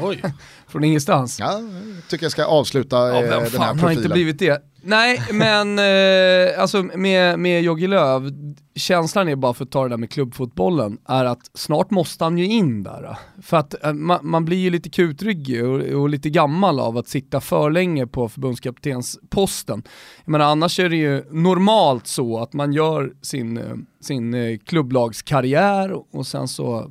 Oj. 0.00 0.22
Från 0.68 0.84
ingenstans. 0.84 1.40
Ja, 1.40 1.52
jag 1.52 2.08
tycker 2.08 2.24
jag 2.24 2.32
ska 2.32 2.44
avsluta 2.44 2.96
Ja, 2.96 3.14
eh, 3.16 3.20
vem 3.20 3.30
den 3.30 3.40
här 3.40 3.46
fan 3.46 3.78
har 3.78 3.90
inte 3.90 4.02
profilen. 4.02 4.12
blivit 4.12 4.38
det? 4.38 4.62
Nej, 4.82 5.22
men 5.32 5.78
eh, 5.78 6.60
alltså 6.60 6.82
med, 6.82 7.38
med 7.38 7.62
Jogi 7.62 7.86
Löw, 7.86 8.32
känslan 8.74 9.28
är 9.28 9.36
bara 9.36 9.54
för 9.54 9.64
att 9.64 9.70
ta 9.70 9.82
det 9.82 9.88
där 9.88 9.96
med 9.96 10.10
klubbfotbollen, 10.10 10.98
är 11.08 11.24
att 11.24 11.50
snart 11.54 11.90
måste 11.90 12.24
han 12.24 12.38
ju 12.38 12.46
in 12.46 12.82
där. 12.82 13.16
För 13.42 13.56
att 13.56 13.84
eh, 13.84 13.92
man, 13.92 14.18
man, 14.22 14.44
blir 14.44 14.56
ju 14.56 14.70
lite 14.70 14.90
kutryggig 14.90 15.64
och, 15.64 15.80
och, 15.80 16.08
lite 16.08 16.30
gammal 16.30 16.80
av 16.80 16.98
att 16.98 17.08
sitta 17.08 17.40
för 17.40 17.70
länge 17.70 18.06
på 18.06 18.28
förbundskaptensposten. 18.28 19.82
Jag 20.24 20.32
menar 20.32 20.44
annars 20.44 20.78
är 20.78 20.88
det 20.88 20.96
ju 20.96 21.24
normalt 21.30 22.06
så 22.06 22.38
att 22.38 22.52
man 22.52 22.72
gör 22.72 23.12
sin, 23.22 23.56
eh, 23.56 23.76
sin 24.00 24.34
eh, 24.34 24.58
klubblagskarriär 24.58 26.16
och 26.16 26.26
sen 26.26 26.48
så 26.48 26.90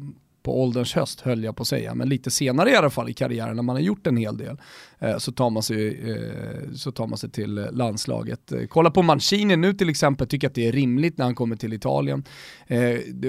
på 0.49 0.61
ålderns 0.61 0.93
höst 0.93 1.21
höll 1.21 1.43
jag 1.43 1.55
på 1.55 1.61
att 1.61 1.67
säga, 1.67 1.95
men 1.95 2.09
lite 2.09 2.31
senare 2.31 2.71
i 2.71 2.75
alla 2.75 2.89
fall 2.89 3.09
i 3.09 3.13
karriären 3.13 3.55
när 3.55 3.63
man 3.63 3.75
har 3.75 3.83
gjort 3.83 4.07
en 4.07 4.17
hel 4.17 4.37
del 4.37 4.57
eh, 4.99 5.17
så, 5.17 5.31
tar 5.31 5.49
man 5.49 5.63
sig, 5.63 6.11
eh, 6.11 6.73
så 6.75 6.91
tar 6.91 7.07
man 7.07 7.17
sig 7.17 7.29
till 7.29 7.57
eh, 7.57 7.71
landslaget. 7.71 8.53
Kolla 8.69 8.91
på 8.91 9.01
Mancini 9.01 9.55
nu 9.55 9.73
till 9.73 9.89
exempel, 9.89 10.27
tycker 10.27 10.47
att 10.47 10.55
det 10.55 10.67
är 10.67 10.71
rimligt 10.71 11.17
när 11.17 11.25
han 11.25 11.35
kommer 11.35 11.55
till 11.55 11.73
Italien. 11.73 12.23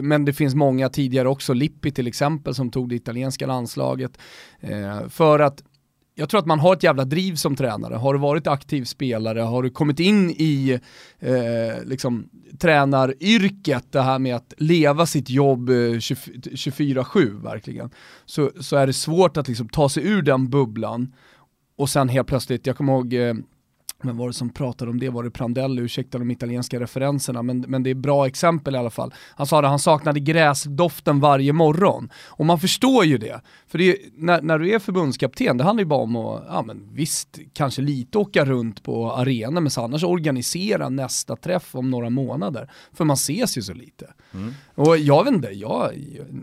Men 0.03 0.25
det 0.25 0.33
finns 0.33 0.55
många 0.55 0.89
tidigare 0.89 1.29
också, 1.29 1.53
Lippi 1.53 1.91
till 1.91 2.07
exempel 2.07 2.55
som 2.55 2.71
tog 2.71 2.89
det 2.89 2.95
italienska 2.95 3.47
landslaget. 3.47 4.19
För 5.09 5.39
att 5.39 5.63
jag 6.21 6.29
tror 6.29 6.41
att 6.41 6.47
man 6.47 6.61
har 6.61 6.73
ett 6.73 6.83
jävla 6.83 7.05
driv 7.05 7.35
som 7.35 7.57
tränare. 7.57 7.95
Har 7.95 8.15
du 8.15 8.21
varit 8.21 8.47
aktiv 8.47 8.85
spelare, 8.85 9.41
har 9.41 9.63
du 9.63 9.71
kommit 9.71 10.01
in 10.01 10.31
i 10.31 10.81
eh, 11.19 11.85
liksom, 11.85 12.29
tränaryrket, 12.59 13.93
det 13.93 14.01
här 14.03 14.19
med 14.19 14.37
att 14.37 14.55
leva 14.57 15.07
sitt 15.07 15.31
jobb 15.31 15.69
eh, 15.69 15.73
24-7 15.73 17.43
verkligen, 17.43 17.91
så, 18.25 18.51
så 18.61 18.77
är 18.77 18.87
det 18.87 18.93
svårt 18.93 19.37
att 19.37 19.49
liksom, 19.49 19.69
ta 19.69 19.89
sig 19.89 20.07
ur 20.07 20.23
den 20.23 20.51
bubblan. 20.51 21.15
Och 21.77 21.89
sen 21.89 22.09
helt 22.09 22.29
plötsligt, 22.29 22.67
jag 22.67 22.77
kommer 22.77 22.93
ihåg 22.93 23.15
eh, 23.15 23.35
men 24.03 24.17
var 24.17 24.27
det 24.27 24.33
som 24.33 24.51
pratade 24.51 24.91
om 24.91 25.01
det? 25.01 25.09
Var 25.09 25.23
det 25.23 25.31
Prandelli? 25.31 25.83
Ursäkta 25.83 26.19
de 26.19 26.31
italienska 26.31 26.81
referenserna, 26.81 27.43
men, 27.43 27.61
men 27.69 27.83
det 27.83 27.91
är 27.91 27.95
bra 27.95 28.27
exempel 28.27 28.75
i 28.75 28.79
alla 28.79 28.91
fall. 28.91 29.15
Han 29.35 29.47
sa 29.47 29.59
att 29.59 29.65
han 29.65 29.79
saknade 29.79 30.21
gräsdoften 30.21 31.21
varje 31.21 31.53
morgon. 31.53 32.11
Och 32.27 32.47
man 32.47 32.61
förstår 32.61 33.05
ju 33.05 33.19
det. 33.19 33.41
För 33.67 33.79
det 33.79 33.91
är, 33.91 33.97
när, 34.17 34.43
när 34.43 34.59
du 34.59 34.75
är 34.75 34.79
förbundskapten, 34.79 35.57
det 35.57 35.65
handlar 35.65 35.83
ju 35.83 35.89
bara 35.89 36.03
om 36.03 36.17
att, 36.17 36.45
ja 36.49 36.63
men 36.63 36.89
visst, 36.93 37.39
kanske 37.53 37.83
lite 37.83 38.19
åka 38.19 38.45
runt 38.45 38.83
på 38.83 39.13
arenan, 39.13 39.63
men 39.63 39.71
annars 39.77 40.05
organisera 40.05 40.89
nästa 40.89 41.37
träff 41.37 41.75
om 41.75 41.91
några 41.91 42.11
månader. 42.11 42.71
För 42.93 43.05
man 43.05 43.15
ses 43.15 43.59
ju 43.59 43.63
så 43.63 43.73
lite. 43.73 44.13
Mm. 44.35 44.55
Och 44.75 44.99
jag 44.99 45.25
vet 45.25 45.35
inte, 45.35 45.49
jag, 45.49 45.93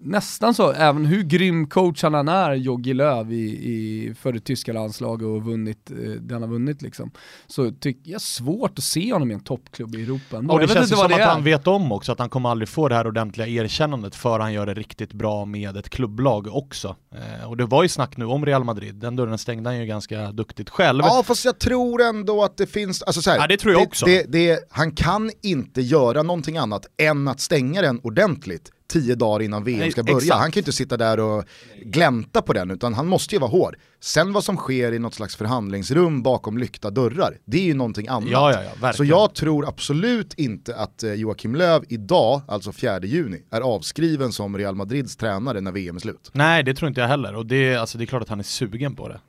nästan 0.01 0.53
så, 0.53 0.71
även 0.71 1.05
hur 1.05 1.23
grym 1.23 1.67
coach 1.67 2.03
han 2.03 2.27
är, 2.27 2.53
Jogi 2.53 2.93
Löw 2.93 3.33
i, 3.33 3.49
i, 3.71 4.13
för 4.13 4.33
det 4.33 4.39
tyska 4.39 4.73
landslaget 4.73 5.25
och 5.25 5.43
vunnit, 5.43 5.91
eh, 5.91 6.11
den 6.11 6.41
har 6.41 6.49
vunnit 6.49 6.81
liksom 6.81 7.11
så 7.47 7.71
tycker 7.71 8.11
jag 8.11 8.21
svårt 8.21 8.77
att 8.77 8.83
se 8.83 9.13
honom 9.13 9.31
i 9.31 9.33
en 9.33 9.39
toppklubb 9.39 9.95
i 9.95 10.03
Europa. 10.03 10.37
Och 10.37 10.59
det 10.59 10.67
känns 10.67 10.89
som 10.89 10.99
att 10.99 11.21
han 11.21 11.43
vet 11.43 11.67
om 11.67 11.91
också 11.91 12.11
att 12.11 12.19
han 12.19 12.29
kommer 12.29 12.49
aldrig 12.49 12.69
få 12.69 12.87
det 12.87 12.95
här 12.95 13.07
ordentliga 13.07 13.47
erkännandet 13.47 14.15
för 14.15 14.39
han 14.39 14.53
gör 14.53 14.65
det 14.65 14.73
riktigt 14.73 15.13
bra 15.13 15.45
med 15.45 15.77
ett 15.77 15.89
klubblag 15.89 16.47
också. 16.47 16.95
Eh, 17.11 17.49
och 17.49 17.57
det 17.57 17.65
var 17.65 17.83
ju 17.83 17.89
snack 17.89 18.17
nu 18.17 18.25
om 18.25 18.45
Real 18.45 18.63
Madrid, 18.63 18.95
den 18.95 19.15
dörren 19.15 19.37
stängde 19.37 19.69
han 19.69 19.79
ju 19.79 19.85
ganska 19.85 20.31
duktigt 20.31 20.69
själv. 20.69 21.03
Ja 21.03 21.23
fast 21.25 21.45
jag 21.45 21.59
tror 21.59 22.01
ändå 22.01 22.43
att 22.43 22.57
det 22.57 22.67
finns, 22.67 23.03
alltså 23.03 23.21
så 23.21 23.29
här, 23.29 23.37
ja, 23.37 23.47
det 23.47 23.57
tror 23.57 23.73
jag 23.73 23.81
också. 23.81 24.05
Det, 24.05 24.31
det, 24.31 24.59
han 24.69 24.91
kan 24.91 25.31
inte 25.41 25.81
göra 25.81 26.23
någonting 26.23 26.57
annat 26.57 26.85
än 26.97 27.27
att 27.27 27.39
stänga 27.39 27.81
den 27.81 27.99
ordentligt 28.03 28.71
tio 28.87 29.15
dagar 29.15 29.45
innan 29.45 29.63
VM 29.63 29.91
ska 29.91 30.03
börja. 30.03 30.17
Exakt. 30.17 30.39
Han 30.39 30.51
kan 30.51 30.59
ju 30.59 30.61
inte 30.61 30.71
sitta 30.71 30.97
där 30.97 31.19
och 31.19 31.43
glänta 31.83 32.41
på 32.41 32.53
den 32.53 32.71
utan 32.71 32.93
han 32.93 33.07
måste 33.07 33.35
ju 33.35 33.39
vara 33.39 33.51
hård. 33.51 33.75
Sen 33.99 34.33
vad 34.33 34.43
som 34.43 34.57
sker 34.57 34.91
i 34.91 34.99
något 34.99 35.13
slags 35.13 35.35
förhandlingsrum 35.35 36.23
bakom 36.23 36.57
lyckta 36.57 36.89
dörrar, 36.89 37.37
det 37.45 37.57
är 37.57 37.63
ju 37.63 37.73
någonting 37.73 38.07
annat. 38.07 38.29
Ja, 38.29 38.53
ja, 38.53 38.71
ja, 38.81 38.93
Så 38.93 39.03
jag 39.03 39.33
tror 39.33 39.67
absolut 39.67 40.33
inte 40.33 40.75
att 40.75 41.03
eh, 41.03 41.13
Joakim 41.13 41.55
Löv 41.55 41.83
idag, 41.89 42.41
alltså 42.47 42.71
4 42.71 42.99
juni, 42.99 43.43
är 43.51 43.61
avskriven 43.61 44.31
som 44.31 44.57
Real 44.57 44.75
Madrids 44.75 45.15
tränare 45.15 45.61
när 45.61 45.71
VM 45.71 45.95
är 45.95 45.99
slut. 45.99 46.29
Nej 46.31 46.63
det 46.63 46.73
tror 46.73 46.89
inte 46.89 47.01
jag 47.01 47.07
heller 47.07 47.35
och 47.35 47.45
det, 47.45 47.75
alltså, 47.75 47.97
det 47.97 48.03
är 48.03 48.05
klart 48.05 48.21
att 48.21 48.29
han 48.29 48.39
är 48.39 48.43
sugen 48.43 48.95
på 48.95 49.07
det. 49.07 49.19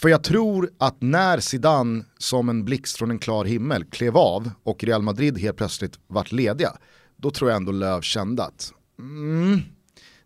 För 0.00 0.08
jag 0.08 0.24
tror 0.24 0.70
att 0.78 0.96
när 1.02 1.40
Zidane 1.40 2.04
som 2.18 2.48
en 2.48 2.64
blixt 2.64 2.98
från 2.98 3.10
en 3.10 3.18
klar 3.18 3.44
himmel 3.44 3.84
klev 3.84 4.16
av 4.16 4.50
och 4.62 4.84
Real 4.84 5.02
Madrid 5.02 5.38
helt 5.38 5.56
plötsligt 5.56 5.98
vart 6.06 6.32
lediga, 6.32 6.72
då 7.16 7.30
tror 7.30 7.50
jag 7.50 7.56
ändå 7.56 7.72
Löv 7.72 8.00
kände 8.00 8.44
att 8.44 8.72
mm, 8.98 9.60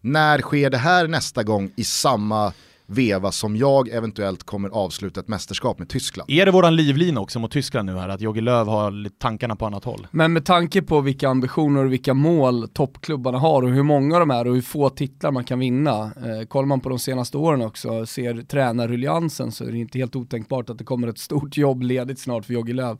när 0.00 0.38
sker 0.38 0.70
det 0.70 0.78
här 0.78 1.08
nästa 1.08 1.42
gång 1.42 1.70
i 1.76 1.84
samma 1.84 2.52
veva 2.92 3.32
som 3.32 3.56
jag 3.56 3.88
eventuellt 3.88 4.42
kommer 4.42 4.68
avsluta 4.68 5.20
ett 5.20 5.28
mästerskap 5.28 5.78
med 5.78 5.88
Tyskland. 5.88 6.30
Är 6.30 6.46
det 6.46 6.52
våran 6.52 6.76
livlina 6.76 7.20
också 7.20 7.38
mot 7.38 7.50
Tyskland 7.50 7.86
nu 7.86 7.96
här, 7.96 8.08
att 8.08 8.20
Jogi 8.20 8.40
Löw 8.40 8.70
har 8.70 9.08
tankarna 9.18 9.56
på 9.56 9.66
annat 9.66 9.84
håll? 9.84 10.06
Men 10.10 10.32
med 10.32 10.44
tanke 10.44 10.82
på 10.82 11.00
vilka 11.00 11.28
ambitioner 11.28 11.84
och 11.84 11.92
vilka 11.92 12.14
mål 12.14 12.68
toppklubbarna 12.68 13.38
har 13.38 13.62
och 13.62 13.70
hur 13.70 13.82
många 13.82 14.18
de 14.18 14.30
är 14.30 14.46
och 14.46 14.54
hur 14.54 14.62
få 14.62 14.90
titlar 14.90 15.30
man 15.30 15.44
kan 15.44 15.58
vinna. 15.58 16.02
Eh, 16.02 16.46
kollar 16.48 16.66
man 16.66 16.80
på 16.80 16.88
de 16.88 16.98
senaste 16.98 17.36
åren 17.36 17.62
också, 17.62 18.06
ser 18.06 18.42
tränarruljansen 18.42 19.52
så 19.52 19.64
är 19.64 19.72
det 19.72 19.78
inte 19.78 19.98
helt 19.98 20.16
otänkbart 20.16 20.70
att 20.70 20.78
det 20.78 20.84
kommer 20.84 21.08
ett 21.08 21.18
stort 21.18 21.56
jobb 21.56 21.82
ledigt 21.82 22.18
snart 22.18 22.44
för 22.44 22.54
Jogi 22.54 22.72
Löw. 22.72 22.98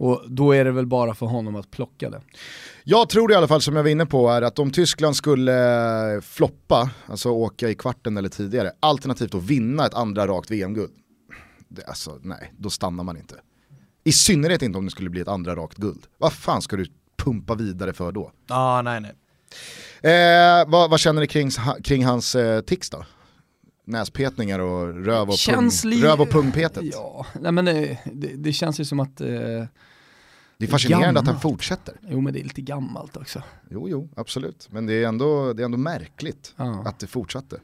Och 0.00 0.24
då 0.28 0.52
är 0.52 0.64
det 0.64 0.70
väl 0.70 0.86
bara 0.86 1.14
för 1.14 1.26
honom 1.26 1.56
att 1.56 1.70
plocka 1.70 2.10
det. 2.10 2.20
Jag 2.84 3.08
tror 3.08 3.32
i 3.32 3.34
alla 3.34 3.48
fall 3.48 3.60
som 3.60 3.76
jag 3.76 3.82
var 3.82 3.90
inne 3.90 4.06
på 4.06 4.28
är 4.28 4.42
att 4.42 4.58
om 4.58 4.70
Tyskland 4.70 5.16
skulle 5.16 6.20
floppa, 6.22 6.90
alltså 7.06 7.30
åka 7.30 7.68
i 7.68 7.74
kvarten 7.74 8.16
eller 8.16 8.28
tidigare, 8.28 8.72
alternativt 8.80 9.34
att 9.34 9.42
vinna 9.42 9.86
ett 9.86 9.94
andra 9.94 10.26
rakt 10.26 10.50
VM-guld, 10.50 10.90
alltså 11.86 12.18
nej, 12.22 12.52
då 12.58 12.70
stannar 12.70 13.04
man 13.04 13.16
inte. 13.16 13.34
I 14.04 14.12
synnerhet 14.12 14.62
inte 14.62 14.78
om 14.78 14.84
det 14.84 14.90
skulle 14.90 15.10
bli 15.10 15.20
ett 15.20 15.28
andra 15.28 15.56
rakt 15.56 15.76
guld. 15.76 16.06
Vad 16.18 16.32
fan 16.32 16.62
ska 16.62 16.76
du 16.76 16.86
pumpa 17.16 17.54
vidare 17.54 17.92
för 17.92 18.12
då? 18.12 18.32
ah, 18.48 18.82
nej 18.82 19.00
nej. 19.00 19.12
Eh, 20.12 20.70
vad, 20.70 20.90
vad, 20.90 21.00
känner 21.00 21.20
ni 21.20 21.26
kring, 21.26 21.50
kring 21.84 22.04
hans 22.04 22.34
eh, 22.34 22.60
tics 22.60 22.90
då? 22.90 23.04
Näspetningar 23.84 24.58
och 24.58 25.04
röv 25.04 25.28
och, 25.28 25.36
pung, 25.48 25.70
röv 26.02 26.20
och 26.20 26.30
pungpetet? 26.30 26.84
Ja, 26.84 27.26
nej 27.40 27.52
men 27.52 27.64
det, 27.64 27.98
det, 28.04 28.36
det 28.36 28.52
känns 28.52 28.80
ju 28.80 28.84
som 28.84 29.00
att 29.00 29.20
eh 29.20 29.64
det 30.60 30.66
är 30.66 30.70
fascinerande 30.70 31.06
gammalt. 31.06 31.28
att 31.28 31.32
han 31.34 31.40
fortsätter. 31.40 31.94
Jo 32.08 32.20
men 32.20 32.32
det 32.32 32.40
är 32.40 32.44
lite 32.44 32.60
gammalt 32.60 33.16
också. 33.16 33.42
Jo, 33.70 33.88
jo, 33.88 34.08
absolut. 34.16 34.68
Men 34.70 34.86
det 34.86 34.94
är 34.94 35.08
ändå, 35.08 35.52
det 35.52 35.62
är 35.62 35.64
ändå 35.64 35.78
märkligt 35.78 36.54
ja. 36.56 36.82
att 36.86 36.98
det 36.98 37.06
fortsatte. 37.06 37.60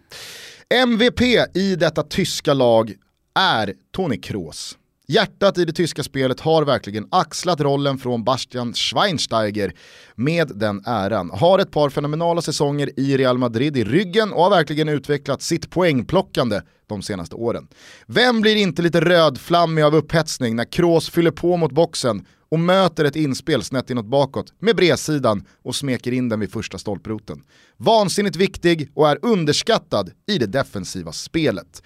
MVP 0.75 1.21
i 1.55 1.77
detta 1.77 2.03
tyska 2.03 2.55
lag 2.55 2.95
är 3.35 3.75
Toni 3.93 4.19
Kroos. 4.19 4.79
Hjärtat 5.09 5.59
i 5.59 5.65
det 5.65 5.73
tyska 5.73 6.03
spelet 6.03 6.41
har 6.41 6.65
verkligen 6.65 7.09
axlat 7.11 7.61
rollen 7.61 7.99
från 7.99 8.25
Bastian 8.25 8.75
Schweinsteiger 8.75 9.73
med 10.15 10.53
den 10.55 10.83
äran. 10.87 11.31
Har 11.31 11.59
ett 11.59 11.71
par 11.71 11.91
fenomenala 11.91 12.43
säsonger 12.43 12.91
i 13.01 13.17
Real 13.17 13.39
Madrid 13.39 13.77
i 13.77 13.85
ryggen 13.85 14.33
och 14.33 14.43
har 14.43 14.51
verkligen 14.51 14.89
utvecklat 14.89 15.43
sitt 15.43 15.71
poängplockande 15.71 16.61
de 16.87 17.03
senaste 17.03 17.37
åren. 17.37 17.69
Vem 18.07 18.41
blir 18.41 18.57
inte 18.57 18.83
lite 18.83 19.01
rödflammig 19.01 19.83
av 19.83 19.95
upphetsning 19.95 20.57
när 20.57 20.65
Kroos 20.65 21.11
fyller 21.11 21.31
på 21.31 21.57
mot 21.57 21.73
boxen 21.73 22.27
och 22.49 22.61
möter 22.61 23.05
ett 23.05 23.17
inspel 23.17 23.63
snett 23.63 23.91
inåt 23.91 24.07
bakåt 24.07 24.53
med 24.59 24.77
bredsidan 24.77 25.45
och 25.63 25.75
smeker 25.75 26.13
in 26.13 26.29
den 26.29 26.41
vid 26.41 26.53
första 26.53 26.79
stolproten. 26.79 27.43
Vansinnigt 27.77 28.37
viktig 28.37 28.91
och 28.95 29.09
är 29.09 29.19
underskattad 29.23 30.11
i 30.27 30.39
det 30.39 30.47
defensiva 30.47 31.13
spelet. 31.13 31.83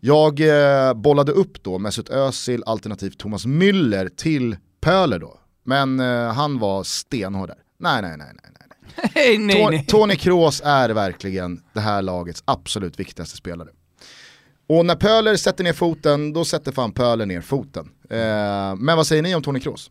Jag 0.00 0.40
eh, 0.40 0.94
bollade 0.94 1.32
upp 1.32 1.62
då 1.62 1.78
Mesut 1.78 2.08
Özil 2.08 2.62
alternativt 2.66 3.18
Thomas 3.18 3.46
Müller 3.46 4.08
till 4.08 4.56
Pöler 4.80 5.18
då, 5.18 5.40
men 5.64 6.00
eh, 6.00 6.32
han 6.32 6.58
var 6.58 6.82
stenhård 6.82 7.48
där. 7.48 7.58
Nej, 7.78 8.02
nej, 8.02 8.16
nej, 8.18 8.28
nej. 8.42 8.52
nej. 8.58 9.38
nej, 9.38 9.38
nej, 9.56 9.66
nej. 9.70 9.86
Tony 9.88 10.16
Kroos 10.16 10.62
är 10.64 10.90
verkligen 10.90 11.62
det 11.72 11.80
här 11.80 12.02
lagets 12.02 12.42
absolut 12.44 13.00
viktigaste 13.00 13.36
spelare. 13.36 13.68
Och 14.68 14.86
när 14.86 14.96
Pöler 14.96 15.36
sätter 15.36 15.64
ner 15.64 15.72
foten, 15.72 16.32
då 16.32 16.44
sätter 16.44 16.72
fan 16.72 16.92
Pöler 16.92 17.26
ner 17.26 17.40
foten. 17.40 17.88
Eh, 18.10 18.76
men 18.76 18.96
vad 18.96 19.06
säger 19.06 19.22
ni 19.22 19.34
om 19.34 19.42
Tony 19.42 19.60
Kroos? 19.60 19.90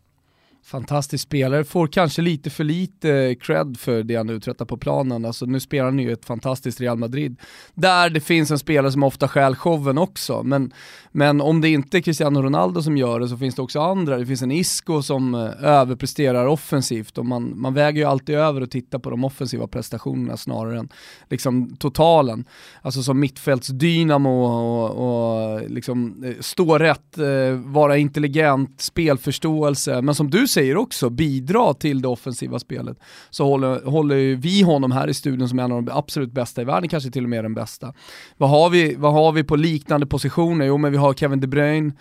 Fantastisk 0.64 1.24
spelare, 1.24 1.64
får 1.64 1.86
kanske 1.86 2.22
lite 2.22 2.50
för 2.50 2.64
lite 2.64 3.34
cred 3.40 3.76
för 3.78 4.02
det 4.02 4.16
han 4.16 4.30
uträttar 4.30 4.64
på 4.64 4.76
planen. 4.76 5.24
Alltså, 5.24 5.46
nu 5.46 5.60
spelar 5.60 5.84
han 5.84 5.98
ju 5.98 6.12
ett 6.12 6.24
fantastiskt 6.24 6.80
Real 6.80 6.98
Madrid, 6.98 7.36
där 7.74 8.10
det 8.10 8.20
finns 8.20 8.50
en 8.50 8.58
spelare 8.58 8.92
som 8.92 9.02
ofta 9.02 9.28
stjäl 9.28 9.56
showen 9.56 9.98
också. 9.98 10.42
Men, 10.42 10.72
men 11.12 11.40
om 11.40 11.60
det 11.60 11.68
inte 11.68 11.98
är 11.98 12.00
Cristiano 12.00 12.42
Ronaldo 12.42 12.82
som 12.82 12.96
gör 12.96 13.20
det 13.20 13.28
så 13.28 13.36
finns 13.36 13.54
det 13.54 13.62
också 13.62 13.80
andra. 13.80 14.18
Det 14.18 14.26
finns 14.26 14.42
en 14.42 14.50
Isco 14.50 15.02
som 15.02 15.34
eh, 15.34 15.40
överpresterar 15.62 16.46
offensivt 16.46 17.18
och 17.18 17.26
man, 17.26 17.60
man 17.60 17.74
väger 17.74 18.00
ju 18.00 18.04
alltid 18.04 18.34
över 18.34 18.60
och 18.60 18.70
tittar 18.70 18.98
på 18.98 19.10
de 19.10 19.24
offensiva 19.24 19.66
prestationerna 19.66 20.36
snarare 20.36 20.78
än 20.78 20.88
liksom, 21.30 21.76
totalen. 21.76 22.44
Alltså 22.82 23.02
som 23.02 23.20
mittfältsdynamo 23.20 24.44
och, 24.44 24.90
och 24.90 25.70
liksom, 25.70 26.24
eh, 26.24 26.40
stå 26.40 26.78
rätt, 26.78 27.18
eh, 27.18 27.52
vara 27.64 27.96
intelligent, 27.96 28.80
spelförståelse, 28.80 30.02
men 30.02 30.14
som 30.14 30.30
du 30.30 30.48
säger 30.52 30.76
också, 30.76 31.10
bidra 31.10 31.74
till 31.74 32.02
det 32.02 32.08
offensiva 32.08 32.58
spelet, 32.58 32.98
så 33.30 33.44
håller, 33.44 33.84
håller 33.84 34.34
vi 34.34 34.62
honom 34.62 34.92
här 34.92 35.08
i 35.08 35.14
studion 35.14 35.48
som 35.48 35.58
en 35.58 35.72
av 35.72 35.82
de 35.82 35.92
absolut 35.92 36.32
bästa 36.32 36.62
i 36.62 36.64
världen, 36.64 36.88
kanske 36.88 37.10
till 37.10 37.24
och 37.24 37.30
med 37.30 37.44
den 37.44 37.54
bästa. 37.54 37.94
Vad 38.36 38.50
har 38.50 38.70
vi, 38.70 38.94
vad 38.94 39.12
har 39.12 39.32
vi 39.32 39.44
på 39.44 39.56
liknande 39.56 40.06
positioner? 40.06 40.66
Jo 40.66 40.78
men 40.78 40.92
vi 40.92 40.98
har 40.98 41.14
Kevin 41.14 41.40
De 41.40 41.46
Bruyne, 41.46 41.92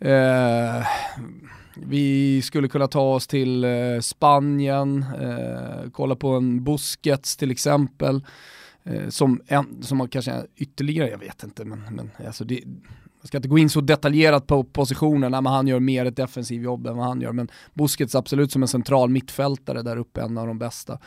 eh, 0.00 0.86
Vi 1.74 2.42
skulle 2.42 2.68
kunna 2.68 2.86
ta 2.86 3.14
oss 3.14 3.26
till 3.26 3.64
eh, 3.64 4.00
Spanien, 4.00 5.04
eh, 5.20 5.90
kolla 5.92 6.16
på 6.16 6.28
en 6.28 6.64
Busquets 6.64 7.36
till 7.36 7.50
exempel. 7.50 8.24
Eh, 8.84 9.08
som, 9.08 9.40
en, 9.46 9.82
som 9.82 10.08
kanske 10.08 10.30
är 10.30 10.46
ytterligare, 10.56 11.10
jag 11.10 11.18
vet 11.18 11.42
inte, 11.42 11.64
men, 11.64 11.82
men 11.90 12.10
alltså 12.26 12.44
det, 12.44 12.60
jag 13.26 13.28
ska 13.28 13.38
inte 13.38 13.48
gå 13.48 13.58
in 13.58 13.70
så 13.70 13.80
detaljerat 13.80 14.46
på 14.46 14.64
positionerna, 14.64 15.40
men 15.40 15.52
han 15.52 15.66
gör 15.66 15.80
mer 15.80 16.04
ett 16.04 16.16
defensiv 16.16 16.62
jobb 16.62 16.86
än 16.86 16.96
vad 16.96 17.06
han 17.06 17.20
gör. 17.20 17.32
Men 17.32 17.48
Busquets 17.74 18.14
absolut 18.14 18.52
som 18.52 18.62
en 18.62 18.68
central 18.68 19.10
mittfältare 19.10 19.82
där 19.82 19.96
uppe, 19.96 20.20
en 20.20 20.38
av 20.38 20.46
de 20.46 20.58
bästa. 20.58 20.98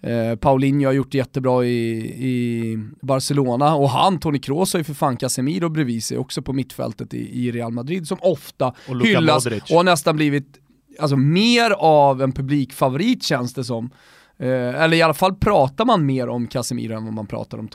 Eh, 0.00 0.36
Paulinho 0.36 0.86
har 0.86 0.92
gjort 0.92 1.12
det 1.12 1.18
jättebra 1.18 1.64
i, 1.64 1.98
i 2.28 2.78
Barcelona 3.00 3.74
och 3.74 3.90
han, 3.90 4.20
Toni 4.20 4.38
Kroos, 4.38 4.72
har 4.72 4.80
ju 4.80 4.84
för 4.84 4.94
fan 4.94 5.16
Casemiro 5.16 5.68
bredvid 5.68 6.04
sig 6.04 6.18
också 6.18 6.42
på 6.42 6.52
mittfältet 6.52 7.14
i, 7.14 7.46
i 7.46 7.52
Real 7.52 7.72
Madrid 7.72 8.08
som 8.08 8.18
ofta 8.20 8.74
Och 8.88 9.06
hyllas 9.06 9.44
Modric. 9.44 9.62
och 9.62 9.76
har 9.76 9.84
nästan 9.84 10.16
blivit 10.16 10.58
alltså, 10.98 11.16
mer 11.16 11.70
av 11.70 12.22
en 12.22 12.32
publikfavorit 12.32 13.22
känns 13.22 13.54
det 13.54 13.64
som. 13.64 13.90
Eh, 14.38 14.82
eller 14.82 14.96
i 14.96 15.02
alla 15.02 15.14
fall 15.14 15.34
pratar 15.34 15.84
man 15.84 16.06
mer 16.06 16.28
om 16.28 16.46
Casemiro 16.46 16.96
än 16.96 17.04
vad 17.04 17.14
man 17.14 17.26
pratar 17.26 17.58
om 17.58 17.68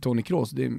Tony 0.00 0.22
Kroos. 0.22 0.50
Det, 0.50 0.72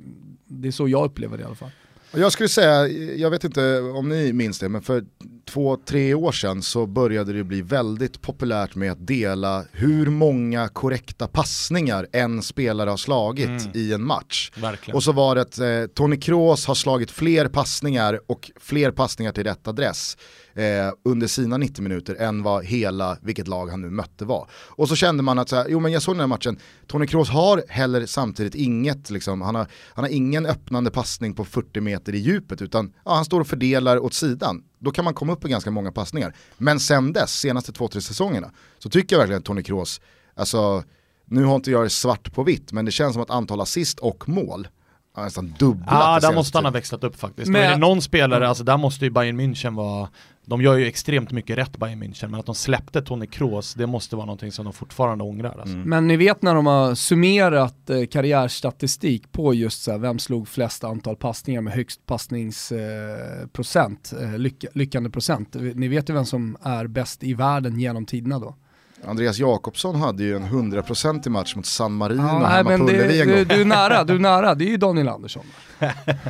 det 0.48 0.68
är 0.68 0.72
så 0.72 0.88
jag 0.88 1.06
upplever 1.06 1.38
det 1.38 1.44
i 1.44 1.46
alla 1.46 1.56
fall. 1.56 1.72
Jag 2.14 2.32
skulle 2.32 2.50
säga, 2.50 2.88
jag 3.18 3.30
vet 3.30 3.44
inte 3.44 3.80
om 3.80 4.10
ni 4.10 4.34
minns 4.34 4.60
det, 4.60 4.70
men 4.70 4.82
för 4.82 5.04
två, 5.50 5.78
tre 5.86 6.14
år 6.14 6.32
sedan 6.32 6.62
så 6.62 6.86
började 6.86 7.34
det 7.34 7.44
bli 7.44 7.62
väldigt 7.62 8.22
populärt 8.22 8.76
med 8.76 8.92
att 8.92 9.08
dela 9.08 9.66
hur 9.72 10.06
många 10.06 10.68
korrekta 10.68 11.28
passningar 11.28 12.08
en 12.12 12.42
spelare 12.42 12.90
har 12.90 12.98
slagit 12.98 13.48
Mm. 13.48 13.72
i 13.74 13.94
en 13.94 14.04
match. 14.06 14.52
Verkligen. 14.56 14.96
Och 14.96 15.04
så 15.04 15.12
var 15.12 15.36
det 15.36 15.42
att 15.42 15.60
eh, 15.60 15.94
Toni 15.96 16.18
Kroos 16.18 16.66
har 16.66 16.76
slagit 16.76 17.12
fler 17.12 17.48
passningar 17.48 18.20
och 18.28 18.52
fler 18.60 18.92
passningar 18.92 19.32
till 19.32 19.44
rätt 19.44 19.68
adress 19.68 20.18
eh, 20.54 20.64
under 21.06 21.28
sina 21.28 21.58
90 21.58 21.82
minuter 21.84 22.16
än 22.16 22.44
vad 22.44 22.66
hela, 22.66 23.18
vilket 23.22 23.48
lag 23.48 23.68
han 23.68 23.82
nu 23.82 23.90
mötte 23.90 24.26
var. 24.26 24.48
Och 24.54 24.90
så 24.90 24.96
kände 24.96 25.24
man 25.24 25.40
att, 25.40 25.50
så 25.50 25.56
här, 25.56 25.66
jo 25.70 25.80
men 25.80 25.92
jag 25.92 26.02
såg 26.02 26.14
den 26.16 26.20
här 26.20 26.28
matchen, 26.28 26.60
Toni 26.88 27.08
Kroos 27.08 27.30
har 27.30 27.64
heller 27.70 28.06
samtidigt 28.06 28.56
inget, 28.56 29.10
liksom, 29.10 29.42
han, 29.42 29.56
har, 29.56 29.68
han 29.94 30.04
har 30.04 30.12
ingen 30.12 30.46
öppnande 30.46 30.92
passning 30.92 31.34
på 31.34 31.46
40 31.46 31.82
meter 31.82 32.16
i 32.16 32.18
djupet 32.18 32.62
utan 32.62 32.94
ja, 33.06 33.16
han 33.16 33.26
står 33.26 33.40
och 33.42 33.48
fördelar 33.48 33.98
åt 34.00 34.14
sidan. 34.14 34.64
Då 34.80 34.92
kan 34.92 35.06
man 35.06 35.14
komma 35.14 35.34
upp 35.34 35.46
i 35.46 35.50
ganska 35.50 35.72
många 35.72 35.92
passningar. 35.92 36.36
Men 36.58 36.80
sen 36.80 37.14
dess, 37.14 37.32
senaste 37.40 37.72
två, 37.72 37.88
tre 37.88 38.02
säsongerna, 38.02 38.52
så 38.80 38.90
tycker 38.90 39.16
jag 39.16 39.20
verkligen 39.20 39.40
att 39.40 39.46
Toni 39.46 39.64
Kroos, 39.64 40.02
alltså 40.36 40.84
nu 41.26 41.44
har 41.44 41.56
inte 41.56 41.72
jag 41.72 41.84
det 41.86 41.90
svart 41.90 42.34
på 42.34 42.44
vitt, 42.44 42.72
men 42.72 42.86
det 42.86 42.92
känns 42.92 43.14
som 43.14 43.22
att 43.24 43.30
antal 43.30 43.62
assist 43.62 44.00
och 44.00 44.30
mål 44.30 44.68
har 45.14 45.24
nästan 45.24 45.54
dubblat 45.60 45.88
Ja, 45.92 46.20
det 46.20 46.28
där 46.28 46.36
måste 46.36 46.58
han 46.58 46.66
ha 46.66 46.72
växlat 46.72 47.04
upp 47.04 47.20
faktiskt. 47.20 47.52
Men- 47.52 47.62
Men 47.62 47.70
är 47.70 47.74
det 47.74 47.80
någon 47.80 48.02
spelare, 48.02 48.48
alltså 48.48 48.64
där 48.64 48.78
måste 48.78 49.06
ju 49.06 49.12
Bayern 49.12 49.40
München 49.42 49.76
vara, 49.76 50.10
de 50.52 50.62
gör 50.62 50.78
ju 50.78 50.86
extremt 50.88 51.32
mycket 51.32 51.58
rätt 51.58 51.78
Bayern 51.78 52.04
München, 52.04 52.28
men 52.28 52.40
att 52.40 52.46
de 52.46 52.56
släppte 52.56 53.02
Toni 53.02 53.28
Kroos, 53.28 53.74
det 53.74 53.88
måste 53.88 54.16
vara 54.16 54.26
någonting 54.26 54.52
som 54.52 54.66
de 54.66 54.74
fortfarande 54.74 55.24
ångrar 55.24 55.60
alltså. 55.60 55.76
Men 55.76 56.08
ni 56.08 56.18
vet 56.18 56.42
när 56.42 56.56
de 56.56 56.66
har 56.66 56.96
summerat 56.96 57.90
eh, 57.90 58.06
karriärstatistik 58.06 59.32
på 59.32 59.54
just 59.54 59.84
så 59.84 59.92
här, 59.92 59.98
vem 59.98 60.20
slog 60.20 60.48
flest 60.48 60.84
antal 60.84 61.16
passningar 61.16 61.62
med 61.62 61.74
högst 61.74 62.06
passningsprocent, 62.06 63.42
eh, 63.42 63.48
procent, 63.48 64.14
eh, 64.22 64.38
lycka, 64.38 64.68
lyckande 64.74 65.10
procent. 65.10 65.56
Ni 65.76 65.88
vet 65.88 66.10
ju 66.10 66.14
vem 66.14 66.26
som 66.26 66.58
är 66.62 66.88
bäst 66.88 67.24
i 67.24 67.34
världen 67.34 67.80
genom 67.80 68.06
tiderna 68.06 68.40
då. 68.40 68.56
Andreas 69.06 69.40
Jakobsson 69.40 69.96
hade 69.96 70.24
ju 70.24 70.36
en 70.36 70.44
100% 70.44 71.28
i 71.28 71.30
match 71.30 71.56
mot 71.56 71.66
San 71.66 71.94
Marino 71.94 72.40
nej, 72.40 72.52
hemma 72.52 72.78
på 72.78 72.84
Ullevi 72.84 73.22
en 73.22 73.28
du, 73.28 73.36
gång. 73.36 73.46
du 73.48 73.62
är 73.62 73.66
nära, 73.66 74.04
du 74.04 74.16
är 74.16 74.20
nära. 74.30 74.56
Det 74.56 74.66
är 74.66 74.70
ju 74.70 74.78
Daniel 74.78 75.08
Andersson. 75.08 75.46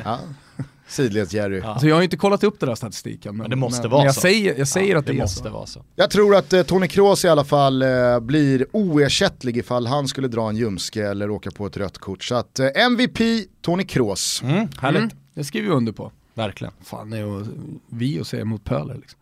Ja. 0.04 0.18
Sidleds-Jerry. 0.88 1.60
Ja. 1.62 1.68
Alltså 1.68 1.86
jag 1.86 1.94
har 1.96 2.02
inte 2.02 2.16
kollat 2.16 2.44
upp 2.44 2.60
den 2.60 2.68
där 2.68 2.76
statistiken. 2.76 3.36
Men, 3.36 3.42
Men 3.42 3.50
det 3.50 3.56
måste 3.56 3.82
men, 3.82 3.90
vara 3.90 4.00
men 4.00 4.06
jag 4.06 4.14
så. 4.14 4.20
säger, 4.20 4.58
jag 4.58 4.68
säger 4.68 4.92
Ja, 4.92 4.98
att 4.98 5.06
det, 5.06 5.12
är 5.12 5.16
måste 5.16 5.42
så. 5.42 5.50
vara 5.50 5.66
så. 5.66 5.84
Jag 5.96 6.10
tror 6.10 6.36
att 6.36 6.52
eh, 6.52 6.62
Toni 6.62 6.88
Kroos 6.88 7.24
i 7.24 7.28
alla 7.28 7.44
fall 7.44 7.82
eh, 7.82 8.20
blir 8.20 8.66
oersättlig 8.72 9.56
ifall 9.56 9.86
han 9.86 10.08
skulle 10.08 10.28
dra 10.28 10.48
en 10.48 10.56
ljumske 10.56 11.06
eller 11.08 11.30
åka 11.30 11.50
på 11.50 11.66
ett 11.66 11.76
rött 11.76 11.98
kort. 11.98 12.24
Så 12.24 12.34
att 12.34 12.58
eh, 12.60 12.66
MVP, 12.74 13.18
Toni 13.62 13.84
Kroos. 13.84 14.42
Mm, 14.42 14.68
härligt. 14.80 15.02
Mm, 15.02 15.16
det 15.34 15.44
skriver 15.44 15.68
vi 15.68 15.74
under 15.74 15.92
på. 15.92 16.12
Verkligen. 16.34 16.72
Fan, 16.84 17.12
är 17.12 17.26
och, 17.26 17.46
vi 17.90 18.20
och 18.20 18.26
säga 18.26 18.44
mot 18.44 18.64
Pöler 18.64 18.94
liksom. 18.94 19.18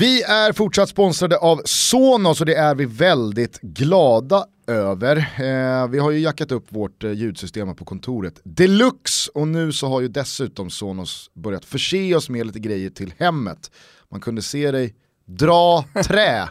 Vi 0.00 0.22
är 0.22 0.52
fortsatt 0.52 0.88
sponsrade 0.88 1.38
av 1.38 1.62
Sonos 1.64 2.40
och 2.40 2.46
det 2.46 2.54
är 2.54 2.74
vi 2.74 2.84
väldigt 2.84 3.60
glada 3.60 4.46
över. 4.66 5.16
Eh, 5.16 5.88
vi 5.88 5.98
har 5.98 6.10
ju 6.10 6.18
jackat 6.18 6.52
upp 6.52 6.66
vårt 6.68 7.04
eh, 7.04 7.12
ljudsystem 7.12 7.68
här 7.68 7.74
på 7.74 7.84
kontoret 7.84 8.40
deluxe 8.44 9.30
och 9.34 9.48
nu 9.48 9.72
så 9.72 9.86
har 9.86 10.00
ju 10.00 10.08
dessutom 10.08 10.70
Sonos 10.70 11.30
börjat 11.34 11.64
förse 11.64 12.14
oss 12.14 12.28
med 12.28 12.46
lite 12.46 12.58
grejer 12.58 12.90
till 12.90 13.14
hemmet. 13.18 13.70
Man 14.10 14.20
kunde 14.20 14.42
se 14.42 14.70
dig 14.70 14.94
dra 15.36 15.84
trä 16.04 16.48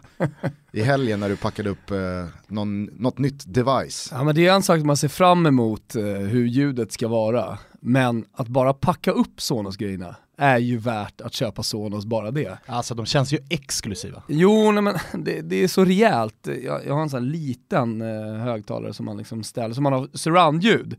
i 0.71 0.81
helgen 0.81 1.19
när 1.19 1.29
du 1.29 1.35
packade 1.35 1.69
upp 1.69 1.91
eh, 1.91 1.97
någon, 2.47 2.83
något 2.83 3.17
nytt 3.17 3.53
device. 3.53 4.09
Ja 4.11 4.23
men 4.23 4.35
det 4.35 4.47
är 4.47 4.53
en 4.53 4.63
sak 4.63 4.83
man 4.83 4.97
ser 4.97 5.07
fram 5.07 5.45
emot 5.45 5.95
eh, 5.95 6.03
hur 6.03 6.45
ljudet 6.45 6.91
ska 6.91 7.07
vara. 7.07 7.57
Men 7.81 8.25
att 8.33 8.47
bara 8.47 8.73
packa 8.73 9.11
upp 9.11 9.41
Sonos-grejerna 9.41 10.15
är 10.37 10.57
ju 10.57 10.77
värt 10.77 11.21
att 11.21 11.33
köpa 11.33 11.63
Sonos 11.63 12.05
bara 12.05 12.31
det. 12.31 12.57
Alltså 12.65 12.95
de 12.95 13.05
känns 13.05 13.33
ju 13.33 13.37
exklusiva. 13.49 14.23
Jo, 14.27 14.71
nej, 14.71 14.83
men 14.83 14.95
det, 15.23 15.41
det 15.41 15.63
är 15.63 15.67
så 15.67 15.85
rejält. 15.85 16.47
Jag, 16.63 16.85
jag 16.85 16.93
har 16.93 17.01
en 17.01 17.09
sån 17.09 17.23
här 17.23 17.31
liten 17.31 18.01
eh, 18.01 18.33
högtalare 18.33 18.93
som 18.93 19.05
man 19.05 19.17
liksom 19.17 19.43
ställer, 19.43 19.73
som 19.73 19.83
man 19.83 19.93
har 19.93 20.09
surroundljud. 20.13 20.95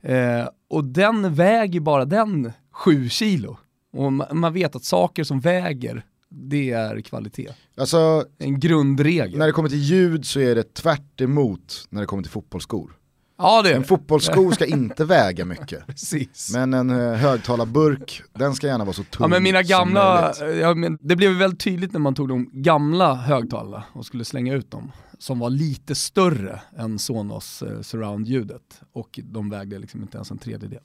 Eh, 0.00 0.48
och 0.70 0.84
den 0.84 1.34
väger 1.34 1.80
bara 1.80 2.04
den 2.04 2.52
7 2.72 3.08
kilo. 3.08 3.56
Och 3.92 4.12
man, 4.12 4.26
man 4.32 4.52
vet 4.52 4.76
att 4.76 4.84
saker 4.84 5.24
som 5.24 5.40
väger, 5.40 6.04
det 6.30 6.70
är 6.70 7.00
kvalitet. 7.00 7.48
Alltså 7.76 8.24
En 8.38 8.60
grundregel. 8.60 9.38
när 9.38 9.46
det 9.46 9.52
kommer 9.52 9.68
till 9.68 9.78
ljud 9.82 10.26
så 10.26 10.40
är 10.40 10.54
det 10.54 10.74
tvärt 10.74 11.20
emot 11.20 11.86
när 11.90 12.00
det 12.00 12.06
kommer 12.06 12.22
till 12.22 12.32
fotbollsskor. 12.32 12.96
Ja 13.38 13.62
det 13.62 13.72
En 13.74 13.84
fotbollssko 13.84 14.52
ska 14.54 14.66
inte 14.66 15.04
väga 15.04 15.44
mycket. 15.44 15.86
Precis. 15.86 16.50
Men 16.54 16.74
en 16.74 16.90
eh, 16.90 17.12
högtalarburk, 17.12 18.22
den 18.32 18.54
ska 18.54 18.66
gärna 18.66 18.84
vara 18.84 18.94
så 18.94 19.02
tung 19.02 19.24
Ja 19.24 19.28
men 19.28 19.42
mina 19.42 19.62
som 19.62 19.68
gamla, 19.68 20.34
möjligt. 20.40 20.60
ja, 20.60 20.74
men 20.74 20.98
det 21.00 21.16
blev 21.16 21.32
väldigt 21.32 21.60
tydligt 21.60 21.92
när 21.92 22.00
man 22.00 22.14
tog 22.14 22.28
de 22.28 22.50
gamla 22.52 23.14
högtalarna 23.14 23.84
och 23.92 24.06
skulle 24.06 24.24
slänga 24.24 24.54
ut 24.54 24.70
dem, 24.70 24.92
som 25.18 25.38
var 25.38 25.50
lite 25.50 25.94
större 25.94 26.60
än 26.78 26.98
Sonos 26.98 27.62
eh, 27.62 27.80
surround-ljudet 27.80 28.80
och 28.92 29.20
de 29.22 29.50
vägde 29.50 29.78
liksom 29.78 30.02
inte 30.02 30.16
ens 30.16 30.30
en 30.30 30.38
tredjedel. 30.38 30.80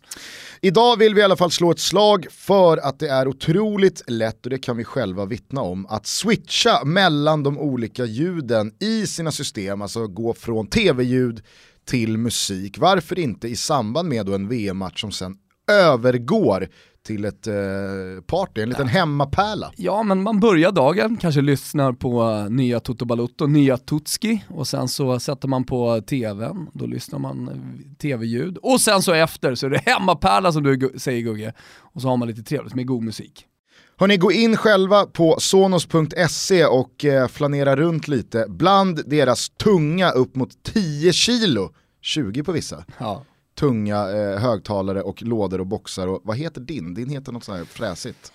Idag 0.62 0.98
vill 0.98 1.14
vi 1.16 1.22
i 1.22 1.24
alla 1.24 1.38
fall 1.38 1.52
slå 1.52 1.72
ett 1.72 1.80
slag 1.80 2.28
för 2.32 2.78
att 2.78 3.00
det 3.00 3.08
är 3.08 3.28
otroligt 3.28 4.04
lätt, 4.08 4.46
och 4.46 4.50
det 4.50 4.58
kan 4.58 4.78
vi 4.78 4.84
själva 4.84 5.26
vittna 5.26 5.62
om, 5.62 5.86
att 5.86 6.06
switcha 6.08 6.86
mellan 6.86 7.44
de 7.44 7.58
olika 7.58 8.06
ljuden 8.06 8.72
i 8.80 9.08
sina 9.08 9.32
system, 9.32 9.82
alltså 9.82 10.08
gå 10.08 10.34
från 10.34 10.68
tv-ljud 10.68 11.42
till 11.92 12.18
musik. 12.18 12.78
Varför 12.78 13.20
inte 13.20 13.48
i 13.48 13.56
samband 13.56 14.10
med 14.10 14.30
en 14.30 14.48
VM-match 14.48 15.02
som 15.02 15.12
sen 15.12 15.36
övergår 15.72 16.68
till 17.06 17.26
ett 17.26 17.48
eh, 17.48 17.54
party, 18.26 18.62
en 18.62 18.70
liten 18.70 18.88
hemmapärla. 18.88 19.72
Ja 19.78 20.04
men 20.04 20.24
man 20.24 20.40
börjar 20.40 20.72
dagen, 20.72 21.18
kanske 21.18 21.42
lyssnar 21.42 21.94
på 21.94 22.24
eh, 22.24 22.50
nya 22.50 22.80
Toto 22.80 23.06
Balutto, 23.06 23.48
nya 23.48 23.78
Tutski 23.78 24.44
och 24.50 24.68
sen 24.68 24.88
så 24.88 25.20
sätter 25.20 25.48
man 25.48 25.64
på 25.64 26.02
tvn, 26.02 26.70
då 26.74 26.86
lyssnar 26.86 27.20
man 27.20 27.48
eh, 27.48 27.98
tv-ljud 27.98 28.58
och 28.58 28.82
sen 28.82 29.02
så 29.02 29.14
efter 29.14 29.56
så 29.56 29.66
är 29.66 29.70
det 29.70 29.82
hemmapärla 29.86 30.52
som 30.52 30.64
du 30.64 30.94
säger 30.98 31.22
Gugge 31.22 31.54
och 31.78 32.02
så 32.02 32.08
har 32.08 32.18
man 32.18 32.28
lite 32.28 32.44
trevligt 32.44 32.76
med 32.76 32.88
god 32.88 33.04
musik. 33.04 33.48
Hörni, 34.02 34.18
gå 34.18 34.32
in 34.32 34.58
själva 34.58 35.06
på 35.06 35.36
sonos.se 35.40 36.66
och 36.66 37.06
eh, 37.06 37.28
flanera 37.28 37.76
runt 37.76 38.08
lite 38.08 38.46
bland 38.50 39.10
deras 39.10 39.50
tunga 39.50 40.12
upp 40.12 40.36
mot 40.36 40.64
10 40.64 41.14
kilo, 41.14 41.74
20 42.02 42.44
på 42.44 42.52
vissa, 42.52 42.86
Ja. 43.00 43.24
tunga 43.60 44.10
eh, 44.10 44.40
högtalare 44.40 45.02
och 45.02 45.24
lådor 45.24 45.60
och 45.60 45.68
boxar. 45.68 46.08
Och, 46.08 46.22
vad 46.24 46.38
heter 46.38 46.62
din? 46.62 46.94
Din 46.94 47.10
heter 47.10 47.32
något 47.32 47.44
sånt 47.44 47.58
här 47.58 47.66
fräsigt. 47.66 48.32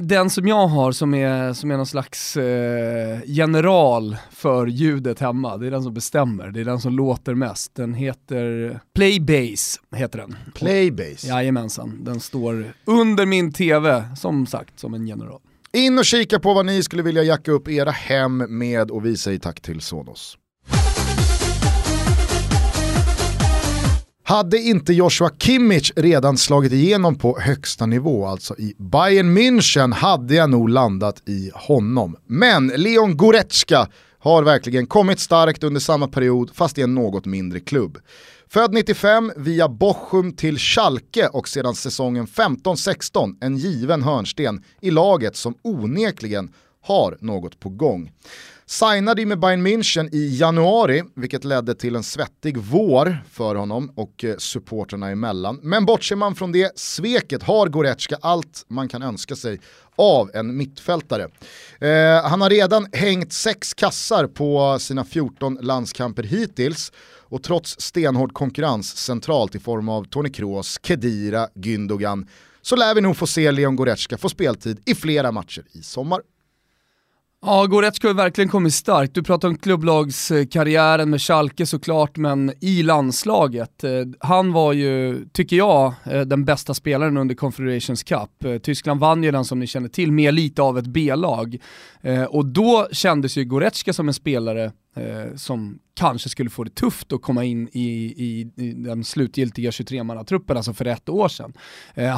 Den 0.00 0.30
som 0.30 0.48
jag 0.48 0.66
har 0.66 0.92
som 0.92 1.14
är, 1.14 1.52
som 1.52 1.70
är 1.70 1.76
någon 1.76 1.86
slags 1.86 2.36
eh, 2.36 3.18
general 3.24 4.16
för 4.30 4.66
ljudet 4.66 5.20
hemma, 5.20 5.56
det 5.56 5.66
är 5.66 5.70
den 5.70 5.82
som 5.82 5.94
bestämmer, 5.94 6.50
det 6.50 6.60
är 6.60 6.64
den 6.64 6.80
som 6.80 6.92
låter 6.92 7.34
mest. 7.34 7.74
Den 7.74 7.94
heter 7.94 8.80
Playbase, 8.94 9.80
heter 9.96 10.18
den. 10.18 10.36
Playbase. 10.54 11.26
Jajamensan, 11.26 12.04
den 12.04 12.20
står 12.20 12.72
under 12.84 13.26
min 13.26 13.52
tv, 13.52 14.04
som 14.16 14.46
sagt, 14.46 14.80
som 14.80 14.94
en 14.94 15.06
general. 15.06 15.40
In 15.72 15.98
och 15.98 16.04
kika 16.04 16.40
på 16.40 16.54
vad 16.54 16.66
ni 16.66 16.82
skulle 16.82 17.02
vilja 17.02 17.22
jacka 17.22 17.52
upp 17.52 17.68
era 17.68 17.90
hem 17.90 18.36
med 18.58 18.90
och 18.90 19.06
vi 19.06 19.16
säger 19.16 19.38
tack 19.38 19.60
till 19.60 19.80
Sonos. 19.80 20.38
Hade 24.28 24.58
inte 24.58 24.92
Joshua 24.92 25.30
Kimmich 25.38 25.92
redan 25.96 26.36
slagit 26.36 26.72
igenom 26.72 27.14
på 27.18 27.38
högsta 27.40 27.86
nivå, 27.86 28.26
alltså 28.26 28.54
i 28.58 28.74
Bayern 28.78 29.38
München, 29.38 29.92
hade 29.92 30.34
jag 30.34 30.50
nog 30.50 30.68
landat 30.68 31.22
i 31.28 31.50
honom. 31.54 32.16
Men 32.26 32.66
Leon 32.66 33.16
Goretzka 33.16 33.88
har 34.18 34.42
verkligen 34.42 34.86
kommit 34.86 35.20
starkt 35.20 35.64
under 35.64 35.80
samma 35.80 36.08
period, 36.08 36.50
fast 36.54 36.78
i 36.78 36.82
en 36.82 36.94
något 36.94 37.26
mindre 37.26 37.60
klubb. 37.60 37.98
Född 38.48 38.72
95 38.72 39.32
via 39.36 39.68
Bochum 39.68 40.32
till 40.32 40.58
Schalke 40.58 41.26
och 41.26 41.48
sedan 41.48 41.74
säsongen 41.74 42.26
15-16 42.26 43.36
en 43.40 43.56
given 43.56 44.02
hörnsten 44.02 44.62
i 44.80 44.90
laget 44.90 45.36
som 45.36 45.54
onekligen 45.62 46.52
har 46.82 47.18
något 47.20 47.60
på 47.60 47.68
gång. 47.68 48.10
Signade 48.68 49.26
med 49.26 49.40
Bayern 49.40 49.66
München 49.66 50.08
i 50.12 50.38
januari, 50.38 51.02
vilket 51.14 51.44
ledde 51.44 51.74
till 51.74 51.96
en 51.96 52.02
svettig 52.02 52.58
vår 52.58 53.18
för 53.30 53.54
honom 53.54 53.90
och 53.94 54.24
eh, 54.24 54.36
supporterna 54.36 55.10
emellan. 55.10 55.60
Men 55.62 55.84
bortser 55.84 56.16
man 56.16 56.34
från 56.34 56.52
det 56.52 56.78
sveket 56.78 57.42
har 57.42 57.68
Goretzka 57.68 58.16
allt 58.22 58.64
man 58.68 58.88
kan 58.88 59.02
önska 59.02 59.36
sig 59.36 59.60
av 59.96 60.30
en 60.34 60.56
mittfältare. 60.56 61.22
Eh, 61.80 62.28
han 62.28 62.40
har 62.40 62.50
redan 62.50 62.86
hängt 62.92 63.32
sex 63.32 63.74
kassar 63.74 64.26
på 64.26 64.78
sina 64.78 65.04
14 65.04 65.58
landskamper 65.60 66.22
hittills 66.22 66.92
och 67.28 67.42
trots 67.42 67.80
stenhård 67.80 68.32
konkurrens 68.32 68.96
centralt 68.96 69.54
i 69.54 69.58
form 69.58 69.88
av 69.88 70.04
Toni 70.04 70.30
Kroos, 70.30 70.78
Kedira, 70.82 71.48
Gündogan 71.54 72.26
så 72.62 72.76
lär 72.76 72.94
vi 72.94 73.00
nog 73.00 73.16
få 73.16 73.26
se 73.26 73.50
Leon 73.50 73.76
Goretzka 73.76 74.18
få 74.18 74.28
speltid 74.28 74.82
i 74.86 74.94
flera 74.94 75.32
matcher 75.32 75.64
i 75.72 75.82
sommar. 75.82 76.20
Ja, 77.42 77.66
Goretzka 77.66 78.08
har 78.08 78.14
verkligen 78.14 78.48
kommit 78.48 78.74
starkt. 78.74 79.14
Du 79.14 79.22
pratar 79.22 79.48
om 79.48 79.58
klubblagskarriären 79.58 81.10
med 81.10 81.22
Schalke 81.22 81.66
såklart, 81.66 82.16
men 82.16 82.52
i 82.60 82.82
landslaget. 82.82 83.84
Eh, 83.84 83.90
han 84.20 84.52
var 84.52 84.72
ju, 84.72 85.24
tycker 85.32 85.56
jag, 85.56 85.94
eh, 86.04 86.20
den 86.20 86.44
bästa 86.44 86.74
spelaren 86.74 87.16
under 87.16 87.34
Confederations 87.34 88.02
Cup. 88.02 88.44
Eh, 88.44 88.58
Tyskland 88.58 89.00
vann 89.00 89.22
ju 89.22 89.30
den 89.30 89.44
som 89.44 89.58
ni 89.58 89.66
känner 89.66 89.88
till 89.88 90.12
med 90.12 90.34
lite 90.34 90.62
av 90.62 90.78
ett 90.78 90.86
B-lag. 90.86 91.56
Och 92.28 92.46
då 92.46 92.88
kändes 92.92 93.36
ju 93.36 93.44
Goretzka 93.44 93.92
som 93.92 94.08
en 94.08 94.14
spelare 94.14 94.72
som 95.36 95.78
kanske 95.94 96.28
skulle 96.28 96.50
få 96.50 96.64
det 96.64 96.74
tufft 96.74 97.12
att 97.12 97.22
komma 97.22 97.44
in 97.44 97.68
i, 97.72 97.88
i, 98.16 98.50
i 98.56 98.72
den 98.72 99.04
slutgiltiga 99.04 99.70
23-mannatruppen, 99.70 100.56
alltså 100.56 100.74
för 100.74 100.84
ett 100.84 101.08
år 101.08 101.28
sedan. 101.28 101.52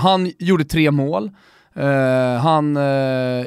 han 0.00 0.33
gjorde 0.38 0.64
tre 0.64 0.90
mål. 0.90 1.31
Uh, 1.79 2.41
han, 2.41 2.77
uh, 2.77 2.83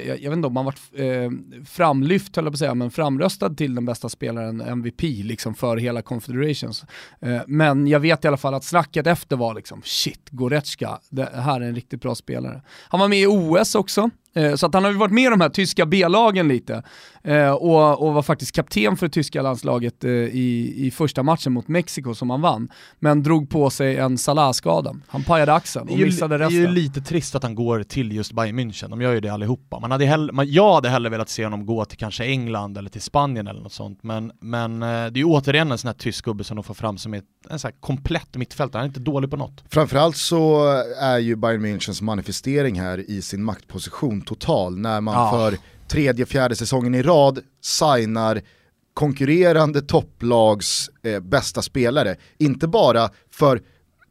jag, 0.08 0.22
jag, 0.22 0.30
vet 0.30 0.38
inte 0.38 0.48
om 0.48 0.56
han 0.56 0.66
varit 0.66 0.82
uh, 1.00 1.32
framlyft, 1.66 2.36
höll 2.36 2.46
jag 2.46 2.52
på 2.52 2.56
att 2.56 2.60
säga, 2.60 2.76
men 2.76 2.92
framröstad 2.92 3.50
till 3.50 3.76
den 3.76 3.86
bästa 3.86 4.10
spelaren, 4.10 4.62
MVP, 4.62 5.02
liksom 5.02 5.56
för 5.56 5.78
hela 5.78 6.02
Confederations. 6.02 6.86
men 7.48 7.88
jag 7.88 8.00
vet 8.00 8.26
i 8.26 8.28
alla 8.28 8.38
fall 8.38 8.54
att 8.54 8.64
snacket 8.64 9.08
efter 9.08 9.36
var 9.36 9.54
liksom, 9.54 9.82
shit, 9.86 10.30
Goretzka, 10.30 11.00
det 11.10 11.30
här 11.36 11.62
är 11.62 11.66
en 11.66 11.76
riktigt 11.76 12.02
bra 12.02 12.16
spelare. 12.16 12.62
Han 12.90 13.00
var 13.00 13.08
med 13.08 13.20
i 13.20 13.28
OS 13.28 13.76
också, 13.76 14.10
så 14.56 14.66
att 14.66 14.74
han 14.74 14.84
har 14.84 14.92
ju 14.92 14.98
varit 14.98 15.12
med 15.12 15.24
i 15.24 15.30
de 15.30 15.42
här 15.42 15.50
tyska 15.50 15.86
B-lagen 15.86 16.48
lite 16.48 16.84
eh, 17.24 17.50
och, 17.50 18.08
och, 18.08 18.14
var 18.14 18.22
faktiskt 18.22 18.52
kapten 18.52 18.98
för 18.98 19.08
det 19.08 19.14
tyska 19.14 19.42
landslaget 19.42 20.04
eh, 20.04 20.12
i, 20.12 20.74
i 20.78 20.92
första 20.92 21.24
matchen 21.24 21.54
mot 21.54 21.68
Mexiko 21.68 22.16
som 22.16 22.30
han 22.30 22.42
vann. 22.42 22.70
Men 23.00 23.24
drog 23.24 23.50
på 23.50 23.70
sig 23.70 23.98
en 23.98 24.18
Salah-skada. 24.18 24.96
Han 25.08 25.24
pajade 25.24 25.54
axeln 25.54 25.90
och 25.90 25.98
missade 25.98 26.40
resten. 26.40 26.56
Det 26.56 26.64
är 26.64 26.68
ju 26.68 26.74
lite 26.76 27.02
trist 27.02 27.36
att 27.36 27.44
han 27.44 27.56
går 27.56 27.84
till 27.84 28.12
just 28.12 28.32
Bayern 28.32 28.60
München, 28.60 28.90
de 28.90 29.02
gör 29.02 29.14
ju 29.14 29.20
det 29.20 29.30
allihopa. 29.30 29.80
Man 29.80 29.92
hade 29.92 30.06
hell 30.06 30.32
man, 30.32 30.52
jag 30.52 30.74
hade 30.74 30.90
hellre 30.90 31.10
velat 31.10 31.30
se 31.30 31.44
honom 31.44 31.66
gå 31.66 31.86
till 31.86 31.98
kanske 31.98 32.26
England 32.26 32.78
eller 32.78 32.90
till 32.90 33.02
Spanien 33.02 33.48
eller 33.48 33.62
något 33.62 33.74
sånt, 33.74 34.04
men, 34.04 34.32
men 34.40 34.80
det 34.80 34.88
är 34.88 35.18
ju 35.18 35.26
återigen 35.26 35.72
en 35.72 35.78
sån 35.78 35.88
här 35.88 35.94
tysk 35.94 36.26
gubbe 36.26 36.44
som 36.44 36.56
de 36.56 36.64
får 36.64 36.74
fram 36.74 36.98
som 36.98 37.14
är 37.14 37.22
en 37.50 37.60
sån 37.60 37.70
här 37.70 37.80
komplett 37.80 38.36
mittfältare, 38.36 38.80
han 38.80 38.86
är 38.86 38.90
inte 38.90 39.00
dålig 39.00 39.30
på 39.30 39.38
något. 39.38 39.64
Framförallt 39.70 40.18
så 40.18 40.66
är 41.02 41.18
ju 41.18 41.36
Bayern 41.36 41.66
Münchens 41.66 42.04
manifestering 42.04 42.80
här 42.80 43.12
i 43.12 43.22
sin 43.22 43.44
maktposition 43.44 44.21
total 44.22 44.78
när 44.78 45.02
man 45.02 45.14
ja. 45.14 45.32
för 45.32 45.58
tredje, 45.88 46.26
fjärde 46.26 46.56
säsongen 46.56 46.96
i 46.96 47.02
rad 47.02 47.40
signar 47.62 48.42
konkurrerande 48.94 49.82
topplags 49.82 50.90
eh, 51.04 51.20
bästa 51.20 51.62
spelare. 51.62 52.16
Inte 52.38 52.68
bara 52.68 53.10
för 53.32 53.62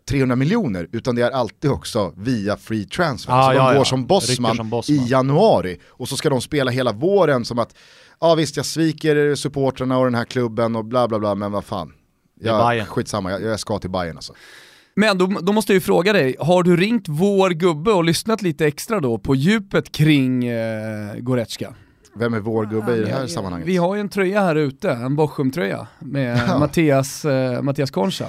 300 0.08 0.36
miljoner 0.36 0.88
utan 0.92 1.14
det 1.14 1.22
är 1.22 1.30
alltid 1.30 1.70
också 1.70 2.12
via 2.16 2.56
free 2.56 2.84
transfer. 2.84 3.32
Ah, 3.32 3.46
så 3.46 3.52
ja, 3.52 3.66
de 3.66 3.66
går 3.66 3.74
ja. 3.74 3.84
som, 3.84 4.06
bossman 4.06 4.56
som 4.56 4.70
bossman 4.70 4.98
i 4.98 5.08
januari 5.08 5.78
och 5.86 6.08
så 6.08 6.16
ska 6.16 6.30
de 6.30 6.40
spela 6.40 6.70
hela 6.70 6.92
våren 6.92 7.44
som 7.44 7.58
att 7.58 7.74
ja 8.20 8.34
visst 8.34 8.56
jag 8.56 8.66
sviker 8.66 9.34
supportrarna 9.34 9.98
och 9.98 10.04
den 10.04 10.14
här 10.14 10.24
klubben 10.24 10.76
och 10.76 10.84
bla 10.84 11.08
bla 11.08 11.18
bla 11.18 11.34
men 11.34 11.52
vad 11.52 11.64
fan. 11.64 11.92
Jag, 12.40 12.88
skitsamma, 12.88 13.30
jag, 13.30 13.42
jag 13.42 13.60
ska 13.60 13.78
till 13.78 13.90
Bayern 13.90 14.16
alltså. 14.16 14.32
Men 15.00 15.18
då, 15.18 15.26
då, 15.26 15.52
måste 15.52 15.72
jag 15.72 15.74
ju 15.74 15.80
fråga 15.80 16.12
dig, 16.12 16.36
har 16.40 16.62
du 16.62 16.76
ringt 16.76 17.04
vår 17.08 17.50
gubbe 17.50 17.92
och 17.92 18.04
lyssnat 18.04 18.42
lite 18.42 18.66
extra 18.66 19.00
då 19.00 19.18
på 19.18 19.34
djupet 19.34 19.92
kring 19.92 20.46
eh, 20.46 21.14
Goretzka? 21.16 21.74
Vem 22.14 22.34
är 22.34 22.40
vår 22.40 22.66
gubbe 22.66 22.96
i 22.96 23.00
det 23.00 23.10
här 23.10 23.26
sammanhanget? 23.26 23.68
Vi 23.68 23.76
har 23.76 23.94
ju 23.94 24.00
en 24.00 24.08
tröja 24.08 24.40
här 24.40 24.56
ute, 24.56 24.90
en 24.90 25.16
Bochum-tröja 25.16 25.86
med 25.98 26.38
ja. 26.48 26.58
Mattias, 26.58 27.24
eh, 27.24 27.62
Mattias 27.62 27.90
Concha. 27.90 28.26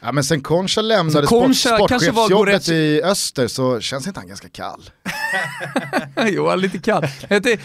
Ja 0.00 0.12
men 0.12 0.24
sen 0.24 0.40
Concha 0.40 0.80
lämnade 0.80 1.26
Concha 1.26 1.76
sport, 1.76 1.90
sportchefsjobbet 1.90 2.68
i 2.68 3.02
Öster 3.04 3.48
så 3.48 3.80
känns 3.80 4.06
inte 4.06 4.20
han 4.20 4.28
ganska 4.28 4.48
kall? 4.48 4.90
jo, 6.26 6.48
han 6.48 6.58
är 6.58 6.62
lite 6.62 6.78
kall. 6.78 7.04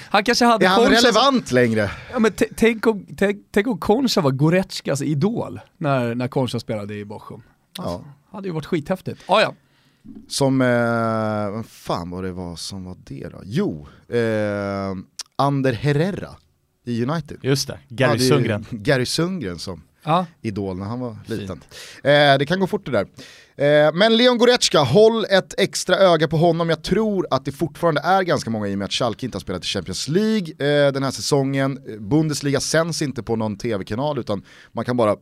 Han 0.10 0.24
kanske 0.24 0.46
hade 0.46 0.66
är 0.66 0.70
han 0.70 0.84
Concha 0.84 0.98
relevant 0.98 1.48
som... 1.48 1.56
längre? 1.56 1.92
Ja, 2.12 2.20
men 2.20 2.32
tänk, 2.56 2.88
om, 2.88 3.06
tänk, 3.18 3.38
tänk 3.52 3.68
om 3.68 3.78
Concha 3.78 4.22
var 4.22 4.32
Goretzkas 4.32 5.02
idol 5.02 5.60
när, 5.78 6.16
när 6.16 6.28
Concha 6.28 6.60
spelade 6.60 6.96
i 6.96 7.06
Bochum. 7.06 7.42
Alltså, 7.78 7.94
ja. 7.94 8.16
Hade 8.36 8.48
ju 8.48 8.54
varit 8.54 8.66
skithäftigt. 8.66 9.22
Ah, 9.28 9.42
ja. 9.42 9.54
Som, 10.28 10.62
eh, 10.62 11.56
vad 11.56 11.66
fan 11.66 12.10
var 12.10 12.24
det 12.24 12.32
var 12.32 12.56
som 12.56 12.84
var 12.84 12.98
det 13.04 13.28
då? 13.32 13.42
Jo, 13.46 13.88
eh, 14.10 14.96
Ander 15.36 15.74
Herrera 15.74 16.30
i 16.86 17.04
United. 17.04 17.38
Just 17.42 17.68
det, 17.68 17.80
Gary 17.90 18.20
Sundgren. 18.20 18.66
Gary 18.70 19.06
Sundgren 19.06 19.60
som 19.60 19.82
ja. 20.06 20.26
idol 20.42 20.78
när 20.78 20.86
han 20.86 21.00
var 21.00 21.18
liten. 21.26 21.64
Eh, 22.04 22.38
det 22.40 22.46
kan 22.48 22.60
gå 22.60 22.68
fort 22.68 22.86
det 22.86 22.92
där. 22.92 23.08
Eh, 23.58 23.94
men 23.94 24.18
Leon 24.18 24.38
Goretzka, 24.38 24.80
håll 24.80 25.26
ett 25.30 25.54
extra 25.58 25.96
öga 25.96 26.28
på 26.28 26.38
honom. 26.38 26.70
Jag 26.70 26.84
tror 26.84 27.28
att 27.32 27.46
det 27.46 27.52
fortfarande 27.52 28.02
är 28.02 28.24
ganska 28.24 28.50
många 28.50 28.68
i 28.68 28.74
och 28.74 28.78
med 28.78 28.86
att 28.86 28.92
Schalke 28.92 29.26
inte 29.26 29.36
har 29.36 29.42
spelat 29.42 29.64
i 29.64 29.68
Champions 29.68 30.08
League 30.08 30.50
eh, 30.50 30.92
den 30.92 31.04
här 31.04 31.12
säsongen. 31.12 31.80
Bundesliga 32.00 32.60
sänds 32.60 33.02
inte 33.02 33.24
på 33.24 33.36
någon 33.36 33.58
tv-kanal 33.58 34.20
utan 34.20 34.44
man 34.72 34.86
kan 34.86 34.98
bara 34.98 35.16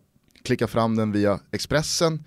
klicka 0.43 0.67
fram 0.67 0.95
den 0.95 1.11
via 1.11 1.39
Expressen. 1.51 2.23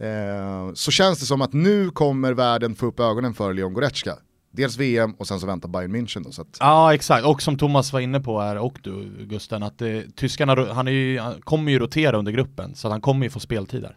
Eh, 0.00 0.72
så 0.74 0.90
känns 0.90 1.20
det 1.20 1.26
som 1.26 1.42
att 1.42 1.52
nu 1.52 1.90
kommer 1.90 2.32
världen 2.32 2.74
få 2.74 2.86
upp 2.86 3.00
ögonen 3.00 3.34
för 3.34 3.54
Leon 3.54 3.74
Goretzka. 3.74 4.14
Dels 4.50 4.76
VM 4.76 5.12
och 5.12 5.26
sen 5.26 5.40
så 5.40 5.46
väntar 5.46 5.68
Bayern 5.68 5.96
München 5.96 6.24
då. 6.24 6.32
Så 6.32 6.42
att... 6.42 6.56
Ja 6.60 6.94
exakt, 6.94 7.26
och 7.26 7.42
som 7.42 7.58
Thomas 7.58 7.92
var 7.92 8.00
inne 8.00 8.20
på 8.20 8.40
här 8.40 8.58
och 8.58 8.78
du 8.82 9.26
Gusten, 9.28 9.62
att 9.62 9.82
eh, 9.82 9.88
tyskarna, 10.16 10.72
han, 10.72 10.88
är 10.88 10.92
ju, 10.92 11.18
han 11.18 11.40
kommer 11.40 11.72
ju 11.72 11.78
rotera 11.78 12.18
under 12.18 12.32
gruppen 12.32 12.74
så 12.74 12.88
han 12.88 13.00
kommer 13.00 13.26
ju 13.26 13.30
få 13.30 13.40
speltid 13.40 13.82
där. 13.82 13.96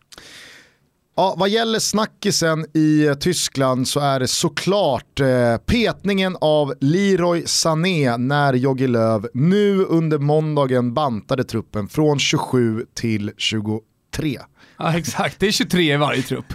Ja, 1.16 1.36
vad 1.38 1.50
gäller 1.50 1.80
snackisen 1.80 2.66
i 2.74 3.06
eh, 3.06 3.14
Tyskland 3.14 3.88
så 3.88 4.00
är 4.00 4.20
det 4.20 4.28
såklart 4.28 5.20
eh, 5.20 5.58
petningen 5.66 6.38
av 6.42 6.74
Leroy 6.82 7.44
Sané 7.46 8.18
när 8.18 8.54
Jogi 8.54 8.88
Löw 8.88 9.28
nu 9.34 9.86
under 9.86 10.18
måndagen 10.18 10.94
bantade 10.94 11.44
truppen 11.44 11.88
från 11.88 12.20
27 12.20 12.86
till 12.94 13.32
23. 13.38 14.40
Ja 14.84 14.98
exakt, 14.98 15.40
det 15.40 15.48
är 15.48 15.52
23 15.52 15.94
i 15.94 15.98
varje 15.98 16.22
trupp. 16.22 16.46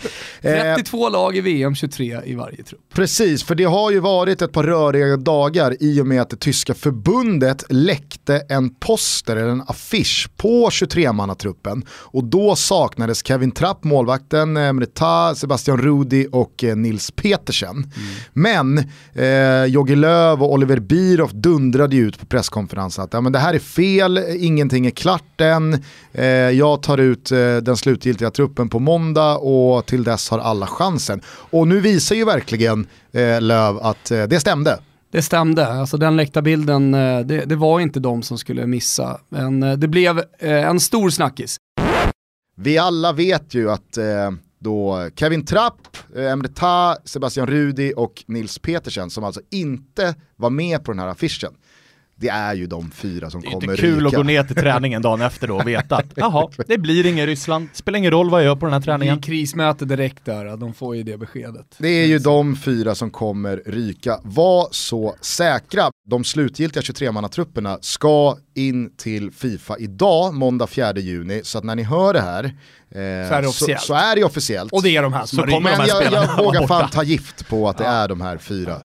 32 0.43 1.07
eh, 1.07 1.13
lag 1.13 1.37
i 1.37 1.41
VM, 1.41 1.75
23 1.75 2.21
i 2.25 2.35
varje 2.35 2.63
trupp. 2.63 2.81
Precis, 2.95 3.45
för 3.45 3.55
det 3.55 3.65
har 3.65 3.91
ju 3.91 4.01
varit 4.01 4.43
ett 4.43 4.53
par 4.53 4.65
röriga 4.65 5.17
dagar 5.17 5.77
i 5.81 6.01
och 6.01 6.07
med 6.07 6.23
att 6.23 6.31
det 6.31 6.37
tyska 6.37 6.75
förbundet 6.75 7.65
läckte 7.69 8.43
en 8.49 8.75
poster 8.75 9.37
eller 9.37 9.49
en 9.49 9.63
affisch 9.67 10.29
på 10.37 10.69
23-mannatruppen. 10.69 11.87
Och 11.89 12.25
då 12.25 12.57
saknades 12.57 13.27
Kevin 13.27 13.51
Trapp, 13.51 13.85
målvakten, 13.85 14.57
eh, 14.57 14.73
Mreta, 14.73 15.35
Sebastian 15.35 15.79
Rudi 15.79 16.29
och 16.33 16.65
eh, 16.65 16.77
Nils 16.77 17.11
Petersen. 17.11 17.77
Mm. 17.77 17.89
Men 18.33 18.79
eh, 19.15 19.65
Jogi 19.65 19.97
Löw 19.97 20.45
och 20.45 20.53
Oliver 20.53 20.79
Bierhoff 20.79 21.33
dundrade 21.33 21.97
ju 21.97 22.09
ut 22.09 22.19
på 22.19 22.27
presskonferensen 22.27 23.05
att 23.05 23.13
ja, 23.13 23.21
men 23.21 23.33
det 23.33 23.39
här 23.39 23.55
är 23.55 23.59
fel, 23.59 24.21
ingenting 24.39 24.87
är 24.87 24.91
klart 24.91 25.41
än, 25.41 25.85
eh, 26.13 26.27
jag 26.27 26.83
tar 26.83 26.99
ut 26.99 27.33
eh, 27.33 27.57
den 27.57 27.77
slutgiltiga 27.77 28.16
slutgiltiga 28.17 28.31
truppen 28.31 28.69
på 28.69 28.79
måndag 28.79 29.37
och 29.37 29.87
till 29.87 30.05
dess 30.05 30.31
har 30.31 30.39
alla 30.39 30.67
chansen. 30.67 31.21
Och 31.51 31.69
nu 31.69 31.81
visar 31.81 32.17
ju 32.17 32.25
verkligen 32.25 32.87
eh, 33.13 33.41
Löv 33.41 33.79
att 33.79 34.11
eh, 34.11 34.25
det 34.25 34.41
stämde. 34.41 34.79
Det 35.13 35.23
stämde, 35.23 35.67
alltså 35.67 35.97
den 35.97 36.17
läckta 36.17 36.43
bilden, 36.43 36.95
eh, 36.95 37.21
det, 37.21 37.45
det, 37.47 37.57
var 37.57 37.81
inte 37.81 38.01
de 38.01 38.23
som 38.23 38.39
skulle 38.39 38.67
missa. 38.67 39.21
Men 39.29 39.63
eh, 39.63 39.73
det 39.73 39.89
blev 39.89 40.19
eh, 40.19 40.69
en 40.69 40.81
stor 40.81 41.11
snackis. 41.11 41.57
Vi 42.57 42.79
alla 42.79 43.13
vet 43.13 43.55
ju 43.55 43.71
att 43.71 43.99
då 44.59 45.11
Kevin 45.17 45.45
Trapp, 45.45 45.97
Emre 46.17 46.49
Ta, 46.49 46.97
Sebastian 47.05 47.47
Rudi 47.47 47.93
och 47.97 48.25
Nils 48.27 48.59
Petersen 48.59 49.11
som 49.11 49.25
alltså 49.25 49.41
inte 49.51 50.15
var 50.37 50.51
med 50.51 50.85
på 50.85 50.93
den 50.93 50.99
här 50.99 51.09
affischen 51.09 51.55
det 52.19 52.29
är 52.29 52.55
ju 52.55 52.67
de 52.67 52.91
fyra 52.91 53.31
som 53.31 53.41
Det 53.41 53.47
är 53.47 53.51
kommer 53.53 53.73
inte 53.73 53.83
kul 53.83 53.95
ryka. 53.97 54.07
att 54.09 54.15
gå 54.15 54.23
ner 54.23 54.43
till 54.45 54.57
träningen 54.57 55.03
dagen 55.03 55.21
efter 55.21 55.49
då 55.49 55.57
och 55.57 55.69
veta 55.69 55.97
att 55.97 56.05
jaha, 56.17 56.49
det 56.67 56.79
blir 56.79 57.07
ingen 57.07 57.27
Ryssland, 57.27 57.69
spelar 57.73 57.99
ingen 57.99 58.11
roll 58.11 58.31
vad 58.31 58.41
jag 58.41 58.45
gör 58.47 58.57
på 58.57 58.67
den 58.67 58.73
här 58.73 58.81
Det 58.81 58.85
är 58.85 58.87
träningen. 58.99 59.21
krismöte 59.21 59.85
direkt 59.85 60.25
där, 60.25 60.57
de 60.57 60.75
får 60.75 60.97
ju 60.97 61.03
det 61.03 61.17
beskedet. 61.19 61.67
Det 61.79 61.89
är 61.89 62.07
ju 62.07 62.19
de 62.19 62.57
fyra 62.57 62.95
som 62.95 63.11
kommer 63.11 63.63
ryka. 63.67 64.21
Var 64.23 64.69
så 64.71 65.15
säkra. 65.21 65.91
De 66.09 66.25
slutgiltiga 66.25 66.83
23-mannatrupperna 66.83 67.79
ska 67.81 68.37
in 68.55 68.97
till 68.97 69.31
Fifa 69.33 69.79
idag, 69.79 70.35
måndag 70.35 70.67
4 70.67 70.93
juni. 70.99 71.41
Så 71.45 71.59
att 71.59 71.65
när 71.65 71.75
ni 71.77 71.83
hör 71.83 72.13
det 72.13 72.21
här 72.21 72.45
eh, 72.45 73.29
så, 73.29 73.35
är 73.35 73.43
det 73.43 73.49
officiellt. 73.49 73.81
så, 73.83 73.95
är 73.95 74.17
det 74.17 74.25
officiellt. 74.25 74.73
Och 74.73 74.83
det 74.83 74.97
är 74.97 75.03
de 75.03 75.13
här 75.13 75.27
som 75.27 75.37
Så 75.37 75.43
kommer 75.43 75.57
rykt. 75.57 75.63
de 75.65 75.71
Men 75.71 75.81
här 75.81 75.89
jag, 75.89 75.97
spelarna 76.07 76.33
jag 76.37 76.45
vågar 76.45 76.67
fan 76.69 76.91
ta 76.91 77.03
gift 77.03 77.49
på 77.49 77.69
att 77.69 77.79
det 77.79 77.85
är 77.85 78.09
de 78.09 78.21
här 78.21 78.39
fyra. 78.39 78.81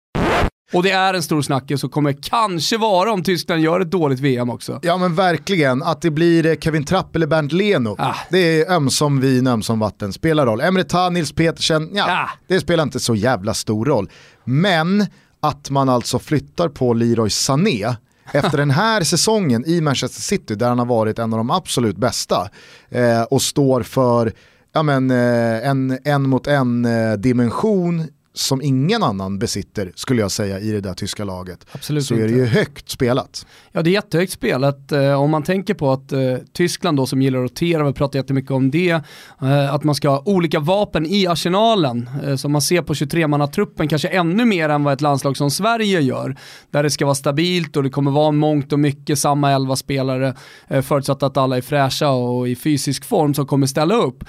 Och 0.73 0.83
det 0.83 0.91
är 0.91 1.13
en 1.13 1.23
stor 1.23 1.41
snackis 1.41 1.83
och 1.83 1.91
kommer 1.91 2.15
kanske 2.21 2.77
vara 2.77 3.11
om 3.11 3.23
Tyskland 3.23 3.61
gör 3.61 3.79
ett 3.79 3.91
dåligt 3.91 4.19
VM 4.19 4.49
också. 4.49 4.79
Ja 4.83 4.97
men 4.97 5.15
verkligen, 5.15 5.83
att 5.83 6.01
det 6.01 6.11
blir 6.11 6.45
eh, 6.45 6.55
Kevin 6.55 6.83
Trapp 6.85 7.15
eller 7.15 7.27
Bernt 7.27 7.51
Leno. 7.51 7.95
Ah. 7.99 8.15
Det 8.29 8.37
är 8.61 8.71
ömsom 8.71 9.19
vin, 9.19 9.47
ömsom 9.47 9.79
vatten, 9.79 10.13
spelar 10.13 10.45
roll. 10.45 10.61
Emre 10.61 10.83
Can, 10.83 11.13
Nils 11.13 11.31
Petersen, 11.31 11.89
ja, 11.93 12.05
Ah. 12.09 12.29
det 12.47 12.59
spelar 12.59 12.83
inte 12.83 12.99
så 12.99 13.15
jävla 13.15 13.53
stor 13.53 13.85
roll. 13.85 14.09
Men 14.43 15.05
att 15.39 15.69
man 15.69 15.89
alltså 15.89 16.19
flyttar 16.19 16.69
på 16.69 16.93
Leroy 16.93 17.29
Sané 17.29 17.95
efter 18.31 18.57
den 18.57 18.71
här 18.71 19.03
säsongen 19.03 19.63
i 19.67 19.81
Manchester 19.81 20.21
City 20.21 20.55
där 20.55 20.69
han 20.69 20.79
har 20.79 20.85
varit 20.85 21.19
en 21.19 21.33
av 21.33 21.37
de 21.37 21.51
absolut 21.51 21.97
bästa 21.97 22.49
eh, 22.89 23.21
och 23.21 23.41
står 23.41 23.83
för 23.83 24.33
ja, 24.73 24.83
men, 24.83 25.11
eh, 25.11 25.67
en 25.69 25.97
en 26.05 26.29
mot 26.29 26.47
en 26.47 26.85
eh, 26.85 27.13
dimension 27.13 28.07
som 28.33 28.61
ingen 28.61 29.03
annan 29.03 29.39
besitter 29.39 29.91
skulle 29.95 30.21
jag 30.21 30.31
säga 30.31 30.59
i 30.59 30.71
det 30.71 30.81
där 30.81 30.93
tyska 30.93 31.23
laget. 31.23 31.65
Absolut 31.71 32.05
så 32.05 32.13
är 32.13 32.17
det 32.17 32.23
inte. 32.23 32.35
ju 32.35 32.45
högt 32.45 32.89
spelat. 32.89 33.45
Ja 33.71 33.81
det 33.81 33.89
är 33.89 33.91
jättehögt 33.91 34.31
spelat. 34.31 34.91
Eh, 34.91 35.21
om 35.21 35.31
man 35.31 35.43
tänker 35.43 35.73
på 35.73 35.91
att 35.91 36.11
eh, 36.11 36.19
Tyskland 36.53 36.97
då 36.97 37.05
som 37.05 37.21
gillar 37.21 37.39
att 37.39 37.51
rotera, 37.51 37.83
vi 37.83 37.93
pratar 37.93 38.19
jättemycket 38.19 38.51
om 38.51 38.71
det, 38.71 38.89
eh, 39.41 39.73
att 39.73 39.83
man 39.83 39.95
ska 39.95 40.09
ha 40.09 40.23
olika 40.25 40.59
vapen 40.59 41.05
i 41.05 41.27
arsenalen, 41.27 42.09
som 42.37 42.51
man 42.51 42.61
ser 42.61 42.81
på 42.81 42.93
23-mannatruppen, 42.93 43.87
kanske 43.87 44.07
ännu 44.07 44.45
mer 44.45 44.69
än 44.69 44.83
vad 44.83 44.93
ett 44.93 45.01
landslag 45.01 45.37
som 45.37 45.51
Sverige 45.51 46.01
gör, 46.01 46.35
där 46.71 46.83
det 46.83 46.89
ska 46.89 47.05
vara 47.05 47.15
stabilt 47.15 47.77
och 47.77 47.83
det 47.83 47.89
kommer 47.89 48.11
vara 48.11 48.31
mångt 48.31 48.73
och 48.73 48.79
mycket 48.79 49.19
samma 49.19 49.51
elva 49.51 49.75
spelare, 49.75 50.35
förutsatt 50.83 51.23
att 51.23 51.37
alla 51.37 51.57
är 51.57 51.61
fräscha 51.61 52.09
och 52.09 52.49
i 52.49 52.55
fysisk 52.55 53.05
form 53.05 53.33
som 53.33 53.47
kommer 53.47 53.67
ställa 53.67 53.95
upp, 53.95 54.23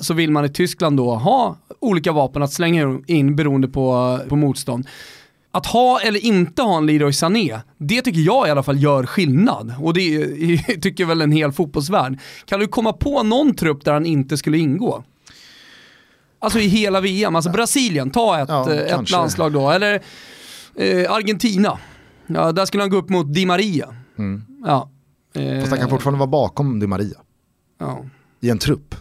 så 0.00 0.14
vill 0.14 0.30
man 0.30 0.44
i 0.44 0.48
Tyskland 0.48 0.96
då 0.96 1.14
ha 1.14 1.56
olika 1.80 2.12
vapen 2.12 2.42
att 2.42 2.52
slänga 2.52 3.00
in 3.06 3.36
beroende 3.46 3.68
på, 3.68 4.18
på 4.28 4.36
motstånd. 4.36 4.86
Att 5.50 5.66
ha 5.66 6.00
eller 6.00 6.24
inte 6.24 6.62
ha 6.62 6.76
en 6.78 6.86
Leroy 6.86 7.12
Sané, 7.12 7.60
det 7.78 8.02
tycker 8.02 8.20
jag 8.20 8.48
i 8.48 8.50
alla 8.50 8.62
fall 8.62 8.82
gör 8.82 9.06
skillnad. 9.06 9.74
Och 9.80 9.94
det 9.94 10.26
tycker 10.82 11.04
väl 11.04 11.20
en 11.20 11.32
hel 11.32 11.52
fotbollsvärld. 11.52 12.18
Kan 12.44 12.60
du 12.60 12.66
komma 12.68 12.92
på 12.92 13.22
någon 13.22 13.54
trupp 13.54 13.84
där 13.84 13.92
han 13.92 14.06
inte 14.06 14.36
skulle 14.36 14.58
ingå? 14.58 15.04
Alltså 16.38 16.58
i 16.58 16.66
hela 16.68 17.00
VM, 17.00 17.36
alltså 17.36 17.50
Brasilien, 17.50 18.10
ta 18.10 18.38
ett, 18.40 18.48
Ja, 18.48 18.72
eh, 18.72 18.78
ett 18.78 18.88
kanske. 18.90 19.16
landslag 19.16 19.52
då. 19.52 19.70
Eller 19.70 19.94
eh, 20.74 21.12
Argentina, 21.12 21.78
ja, 22.26 22.52
där 22.52 22.64
skulle 22.66 22.82
han 22.82 22.90
gå 22.90 22.96
upp 22.96 23.08
mot 23.08 23.34
Di 23.34 23.46
Maria. 23.46 23.88
Ja. 24.66 24.90
Eh, 25.34 25.58
Fast 25.60 25.70
han 25.70 25.80
kan 25.80 25.90
fortfarande 25.90 26.18
vara 26.18 26.30
bakom 26.30 26.80
Di 26.80 26.86
Maria 26.86 27.18
ja. 27.78 28.04
I 28.46 28.50
en 28.50 28.58
trupp. 28.58 28.94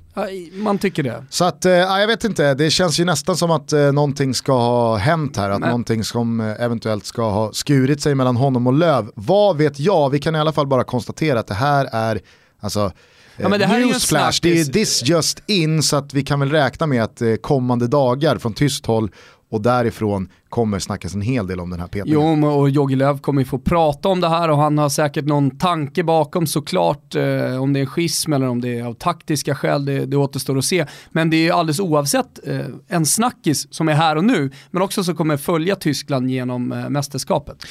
Man 0.53 0.77
tycker 0.77 1.03
det. 1.03 1.23
Så 1.29 1.45
att, 1.45 1.65
eh, 1.65 1.71
ja, 1.71 1.99
jag 1.99 2.07
vet 2.07 2.23
inte, 2.23 2.53
det 2.53 2.69
känns 2.71 2.99
ju 2.99 3.05
nästan 3.05 3.37
som 3.37 3.51
att 3.51 3.73
eh, 3.73 3.91
någonting 3.91 4.33
ska 4.33 4.53
ha 4.53 4.95
hänt 4.97 5.37
här, 5.37 5.49
att 5.49 5.59
Men- 5.59 5.69
någonting 5.69 6.03
som 6.03 6.39
eh, 6.39 6.61
eventuellt 6.61 7.05
ska 7.05 7.29
ha 7.29 7.53
skurit 7.53 8.01
sig 8.01 8.15
mellan 8.15 8.35
honom 8.35 8.67
och 8.67 8.73
Löv. 8.73 9.11
Vad 9.15 9.57
vet 9.57 9.79
jag, 9.79 10.09
vi 10.09 10.19
kan 10.19 10.35
i 10.35 10.39
alla 10.39 10.51
fall 10.53 10.67
bara 10.67 10.83
konstatera 10.83 11.39
att 11.39 11.47
det 11.47 11.53
här 11.53 11.89
är, 11.91 12.19
alltså, 12.59 12.91
Ja, 13.37 13.49
men 13.49 13.59
det 13.59 13.65
här 13.65 13.81
är 13.81 13.85
newsflash, 13.85 14.39
det 14.41 14.59
är 14.59 14.65
this 14.65 15.03
just 15.03 15.43
in 15.47 15.83
så 15.83 15.95
att 15.95 16.13
vi 16.13 16.23
kan 16.23 16.39
väl 16.39 16.51
räkna 16.51 16.87
med 16.87 17.03
att 17.03 17.21
eh, 17.21 17.35
kommande 17.35 17.87
dagar 17.87 18.37
från 18.37 18.53
tyst 18.53 18.85
håll 18.85 19.11
och 19.55 19.61
därifrån 19.61 20.29
kommer 20.49 20.79
snackas 20.79 21.15
en 21.15 21.21
hel 21.21 21.47
del 21.47 21.59
om 21.59 21.69
den 21.69 21.79
här 21.79 21.87
petningen. 21.87 22.41
Jo, 22.41 22.47
och 22.47 22.69
Jogi 22.69 22.95
Löw 22.95 23.19
kommer 23.19 23.41
ju 23.41 23.45
få 23.45 23.59
prata 23.59 24.09
om 24.09 24.21
det 24.21 24.29
här 24.29 24.49
och 24.49 24.57
han 24.57 24.77
har 24.77 24.89
säkert 24.89 25.25
någon 25.25 25.57
tanke 25.57 26.03
bakom 26.03 26.47
såklart. 26.47 27.15
Eh, 27.15 27.61
om 27.61 27.73
det 27.73 27.79
är 27.79 27.81
en 27.81 27.87
schism 27.87 28.33
eller 28.33 28.47
om 28.47 28.61
det 28.61 28.79
är 28.79 28.83
av 28.83 28.93
taktiska 28.93 29.55
skäl, 29.55 29.85
det, 29.85 30.05
det 30.05 30.17
återstår 30.17 30.57
att 30.57 30.65
se. 30.65 30.85
Men 31.09 31.29
det 31.29 31.37
är 31.37 31.43
ju 31.43 31.51
alldeles 31.51 31.79
oavsett 31.79 32.47
eh, 32.47 32.65
en 32.87 33.05
snackis 33.05 33.73
som 33.73 33.89
är 33.89 33.93
här 33.93 34.15
och 34.15 34.23
nu, 34.25 34.51
men 34.71 34.81
också 34.81 35.03
som 35.03 35.15
kommer 35.15 35.37
följa 35.37 35.75
Tyskland 35.75 36.29
genom 36.29 36.71
eh, 36.71 36.89
mästerskapet. 36.89 37.65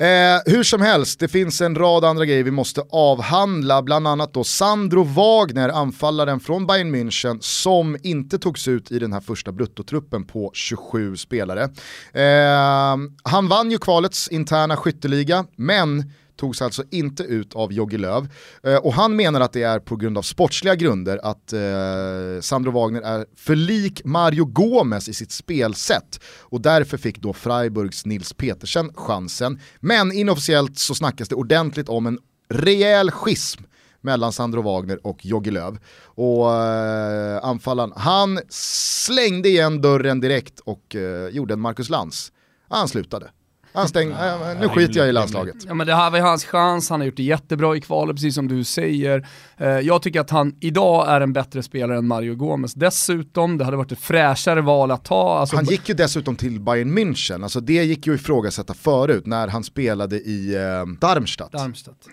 Eh, 0.00 0.40
hur 0.46 0.62
som 0.62 0.82
helst, 0.82 1.20
det 1.20 1.28
finns 1.28 1.60
en 1.60 1.74
rad 1.74 2.04
andra 2.04 2.24
grejer 2.24 2.44
vi 2.44 2.50
måste 2.50 2.82
avhandla, 2.90 3.82
bland 3.82 4.08
annat 4.08 4.34
då 4.34 4.44
Sandro 4.44 5.02
Wagner, 5.02 5.68
anfallaren 5.68 6.40
från 6.40 6.66
Bayern 6.66 6.94
München, 6.94 7.38
som 7.40 7.96
inte 8.02 8.38
togs 8.38 8.68
ut 8.68 8.92
i 8.92 8.98
den 8.98 9.12
här 9.12 9.20
första 9.20 9.52
bruttotruppen 9.52 10.26
på 10.26 10.50
27 10.54 11.16
spelare. 11.16 11.62
Eh, 12.12 12.96
han 13.22 13.48
vann 13.48 13.70
ju 13.70 13.78
kvalets 13.78 14.28
interna 14.28 14.76
skytteliga, 14.76 15.46
men 15.56 16.12
togs 16.38 16.62
alltså 16.62 16.84
inte 16.90 17.22
ut 17.22 17.54
av 17.54 17.72
Jogi 17.72 17.98
Löv. 17.98 18.28
Eh, 18.62 18.76
och 18.76 18.92
han 18.92 19.16
menar 19.16 19.40
att 19.40 19.52
det 19.52 19.62
är 19.62 19.78
på 19.78 19.96
grund 19.96 20.18
av 20.18 20.22
sportsliga 20.22 20.74
grunder 20.74 21.20
att 21.22 21.52
eh, 21.52 22.40
Sandro 22.40 22.70
Wagner 22.70 23.02
är 23.02 23.26
för 23.36 23.56
lik 23.56 24.04
Mario 24.04 24.44
Gomez 24.44 25.08
i 25.08 25.14
sitt 25.14 25.32
spelsätt. 25.32 26.20
Och 26.40 26.60
därför 26.60 26.96
fick 26.96 27.18
då 27.18 27.32
Freiburgs 27.32 28.06
Nils 28.06 28.32
Petersen 28.32 28.92
chansen. 28.94 29.60
Men 29.80 30.12
inofficiellt 30.12 30.78
så 30.78 30.94
snackas 30.94 31.28
det 31.28 31.34
ordentligt 31.34 31.88
om 31.88 32.06
en 32.06 32.18
rejäl 32.48 33.10
schism 33.10 33.62
mellan 34.00 34.32
Sandro 34.32 34.62
Wagner 34.62 35.06
och 35.06 35.26
Jogi 35.26 35.50
Löv. 35.50 35.78
Och 36.04 36.54
eh, 36.54 37.44
anfallaren, 37.44 37.92
han 37.96 38.40
slängde 38.48 39.48
igen 39.48 39.80
dörren 39.80 40.20
direkt 40.20 40.60
och 40.60 40.96
eh, 40.96 41.28
gjorde 41.28 41.54
en 41.54 41.60
Marcus 41.60 41.90
Lantz. 41.90 42.32
Han 42.68 42.88
slutade. 42.88 43.30
Han 43.72 43.88
stäng, 43.88 44.08
nu 44.60 44.68
skiter 44.68 44.98
jag 44.98 45.08
i 45.08 45.12
landslaget. 45.12 45.56
Ja, 45.66 45.74
men 45.74 45.86
det 45.86 45.94
här 45.94 46.10
var 46.10 46.18
ju 46.18 46.24
hans 46.24 46.44
chans, 46.44 46.90
han 46.90 47.00
har 47.00 47.06
gjort 47.06 47.16
det 47.16 47.22
jättebra 47.22 47.76
i 47.76 47.80
kvalet 47.80 48.16
precis 48.16 48.34
som 48.34 48.48
du 48.48 48.64
säger. 48.64 49.28
Eh, 49.56 49.68
jag 49.68 50.02
tycker 50.02 50.20
att 50.20 50.30
han 50.30 50.54
idag 50.60 51.08
är 51.08 51.20
en 51.20 51.32
bättre 51.32 51.62
spelare 51.62 51.98
än 51.98 52.06
Mario 52.06 52.34
Gomez. 52.34 52.74
Dessutom, 52.74 53.58
det 53.58 53.64
hade 53.64 53.76
varit 53.76 53.92
ett 53.92 53.98
fräschare 53.98 54.60
val 54.60 54.90
att 54.90 55.04
ta. 55.04 55.38
Alltså, 55.38 55.56
Han 55.56 55.64
gick 55.64 55.88
ju 55.88 55.94
dessutom 55.94 56.36
till 56.36 56.60
Bayern 56.60 56.98
München, 56.98 57.42
alltså 57.42 57.60
det 57.60 57.84
gick 57.84 58.06
ju 58.06 58.14
att 58.14 58.20
ifrågasätta 58.20 58.74
förut 58.74 59.26
när 59.26 59.48
han 59.48 59.64
spelade 59.64 60.16
i 60.16 60.54
eh, 60.54 60.86
Darmstadt. 61.00 61.52
Darmstadt. 61.52 62.08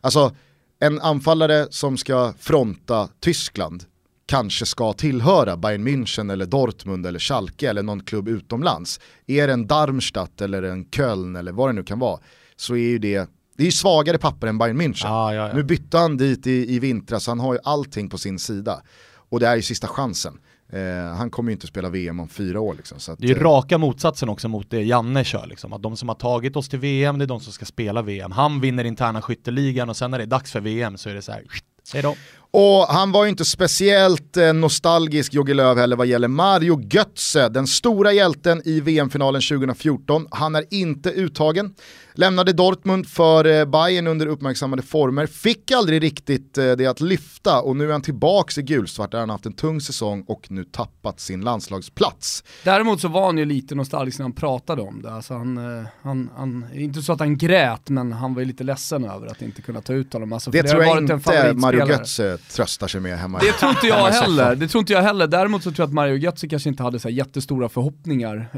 Alltså 0.00 0.32
en 0.80 1.00
anfallare 1.00 1.66
som 1.70 1.96
ska 1.96 2.32
fronta 2.38 3.08
Tyskland 3.20 3.84
kanske 4.26 4.66
ska 4.66 4.92
tillhöra 4.92 5.56
Bayern 5.56 5.88
München 5.88 6.32
eller 6.32 6.46
Dortmund 6.46 7.06
eller 7.06 7.18
Schalke 7.18 7.70
eller 7.70 7.82
någon 7.82 8.00
klubb 8.00 8.28
utomlands. 8.28 9.00
Är 9.26 9.46
det 9.46 9.52
en 9.52 9.66
Darmstadt 9.66 10.40
eller 10.40 10.62
en 10.62 10.84
Köln 10.90 11.36
eller 11.36 11.52
vad 11.52 11.68
det 11.68 11.72
nu 11.72 11.82
kan 11.82 11.98
vara 11.98 12.20
så 12.56 12.74
är 12.74 12.88
ju 12.88 12.98
det, 12.98 13.30
det 13.56 13.66
är 13.66 13.70
svagare 13.70 14.18
papper 14.18 14.46
än 14.46 14.58
Bayern 14.58 14.80
München. 14.80 15.06
Ja, 15.06 15.34
ja, 15.34 15.48
ja. 15.48 15.54
Nu 15.54 15.62
bytte 15.62 15.98
han 15.98 16.16
dit 16.16 16.46
i, 16.46 16.74
i 16.74 16.78
vintras, 16.78 17.26
han 17.26 17.40
har 17.40 17.54
ju 17.54 17.58
allting 17.64 18.08
på 18.08 18.18
sin 18.18 18.38
sida. 18.38 18.82
Och 19.28 19.40
det 19.40 19.46
är 19.46 19.56
ju 19.56 19.62
sista 19.62 19.88
chansen. 19.88 20.38
Eh, 20.72 21.16
han 21.16 21.30
kommer 21.30 21.50
ju 21.50 21.52
inte 21.52 21.66
spela 21.66 21.88
VM 21.88 22.20
om 22.20 22.28
fyra 22.28 22.60
år 22.60 22.74
liksom. 22.74 23.00
Så 23.00 23.12
att, 23.12 23.18
Det 23.18 23.26
är 23.26 23.28
ju 23.28 23.36
eh, 23.36 23.42
raka 23.42 23.78
motsatsen 23.78 24.28
också 24.28 24.48
mot 24.48 24.70
det 24.70 24.82
Janne 24.82 25.24
kör 25.24 25.46
liksom, 25.46 25.72
att 25.72 25.82
de 25.82 25.96
som 25.96 26.08
har 26.08 26.16
tagit 26.16 26.56
oss 26.56 26.68
till 26.68 26.78
VM, 26.78 27.18
det 27.18 27.24
är 27.24 27.26
de 27.26 27.40
som 27.40 27.52
ska 27.52 27.64
spela 27.64 28.02
VM. 28.02 28.32
Han 28.32 28.60
vinner 28.60 28.84
interna 28.84 29.22
skytteligan 29.22 29.88
och 29.88 29.96
sen 29.96 30.10
när 30.10 30.18
det 30.18 30.24
är 30.24 30.26
dags 30.26 30.52
för 30.52 30.60
VM 30.60 30.96
så 30.96 31.10
är 31.10 31.14
det 31.14 31.22
så 31.22 31.32
här, 31.32 31.44
hej 31.92 32.02
då. 32.02 32.14
Och 32.56 32.86
han 32.88 33.12
var 33.12 33.24
ju 33.24 33.30
inte 33.30 33.44
speciellt 33.44 34.36
eh, 34.36 34.52
nostalgisk, 34.52 35.34
Jogi 35.34 35.54
Löw 35.54 35.80
heller, 35.80 35.96
vad 35.96 36.06
gäller 36.06 36.28
Mario 36.28 36.80
Götze, 36.90 37.48
den 37.48 37.66
stora 37.66 38.12
hjälten 38.12 38.62
i 38.64 38.80
VM-finalen 38.80 39.42
2014. 39.42 40.26
Han 40.30 40.54
är 40.54 40.64
inte 40.70 41.10
uttagen. 41.10 41.74
Lämnade 42.16 42.52
Dortmund 42.52 43.08
för 43.08 43.44
eh, 43.44 43.64
Bayern 43.64 44.06
under 44.06 44.26
uppmärksammade 44.26 44.82
former, 44.82 45.26
fick 45.26 45.70
aldrig 45.70 46.02
riktigt 46.02 46.58
eh, 46.58 46.72
det 46.72 46.86
att 46.86 47.00
lyfta 47.00 47.60
och 47.60 47.76
nu 47.76 47.88
är 47.88 47.92
han 47.92 48.02
tillbaks 48.02 48.58
i 48.58 48.62
gulsvart 48.62 49.12
där 49.12 49.18
han 49.18 49.30
haft 49.30 49.46
en 49.46 49.52
tung 49.52 49.80
säsong 49.80 50.24
och 50.28 50.46
nu 50.50 50.64
tappat 50.64 51.20
sin 51.20 51.40
landslagsplats. 51.40 52.44
Däremot 52.64 53.00
så 53.00 53.08
var 53.08 53.26
han 53.26 53.38
ju 53.38 53.44
lite 53.44 53.74
nostalgisk 53.74 54.18
när 54.18 54.24
han 54.24 54.32
pratade 54.32 54.82
om 54.82 55.02
det. 55.02 55.12
Alltså 55.12 55.34
han, 55.34 55.56
han, 56.02 56.30
han, 56.36 56.66
inte 56.74 57.02
så 57.02 57.12
att 57.12 57.20
han 57.20 57.38
grät, 57.38 57.88
men 57.88 58.12
han 58.12 58.34
var 58.34 58.40
ju 58.40 58.46
lite 58.46 58.64
ledsen 58.64 59.04
över 59.04 59.26
att 59.26 59.42
inte 59.42 59.62
kunna 59.62 59.80
ta 59.80 59.92
ut 59.92 60.12
honom. 60.12 60.32
Alltså, 60.32 60.52
för 60.52 60.62
Det, 60.62 60.68
tror 60.68 60.84
jag 60.84 60.98
inte 60.98 61.54
Mario. 61.54 61.88
Götze 61.88 62.38
tröstar 62.52 62.88
sig 62.88 63.00
med 63.00 63.18
hemma 63.18 63.38
Det 63.38 63.52
tror 63.52 63.70
inte 63.70 63.86
jag 63.86 64.06
heller. 64.06 64.54
Det 64.54 64.68
tror 64.68 64.80
inte 64.80 64.92
jag 64.92 65.02
heller. 65.02 65.26
Däremot 65.26 65.62
så 65.62 65.70
tror 65.70 65.82
jag 65.82 65.86
att 65.86 65.94
Mario 65.94 66.16
Götze 66.16 66.48
kanske 66.48 66.68
inte 66.68 66.82
hade 66.82 66.98
så 66.98 67.08
här 67.08 67.14
jättestora 67.14 67.68
förhoppningar 67.68 68.48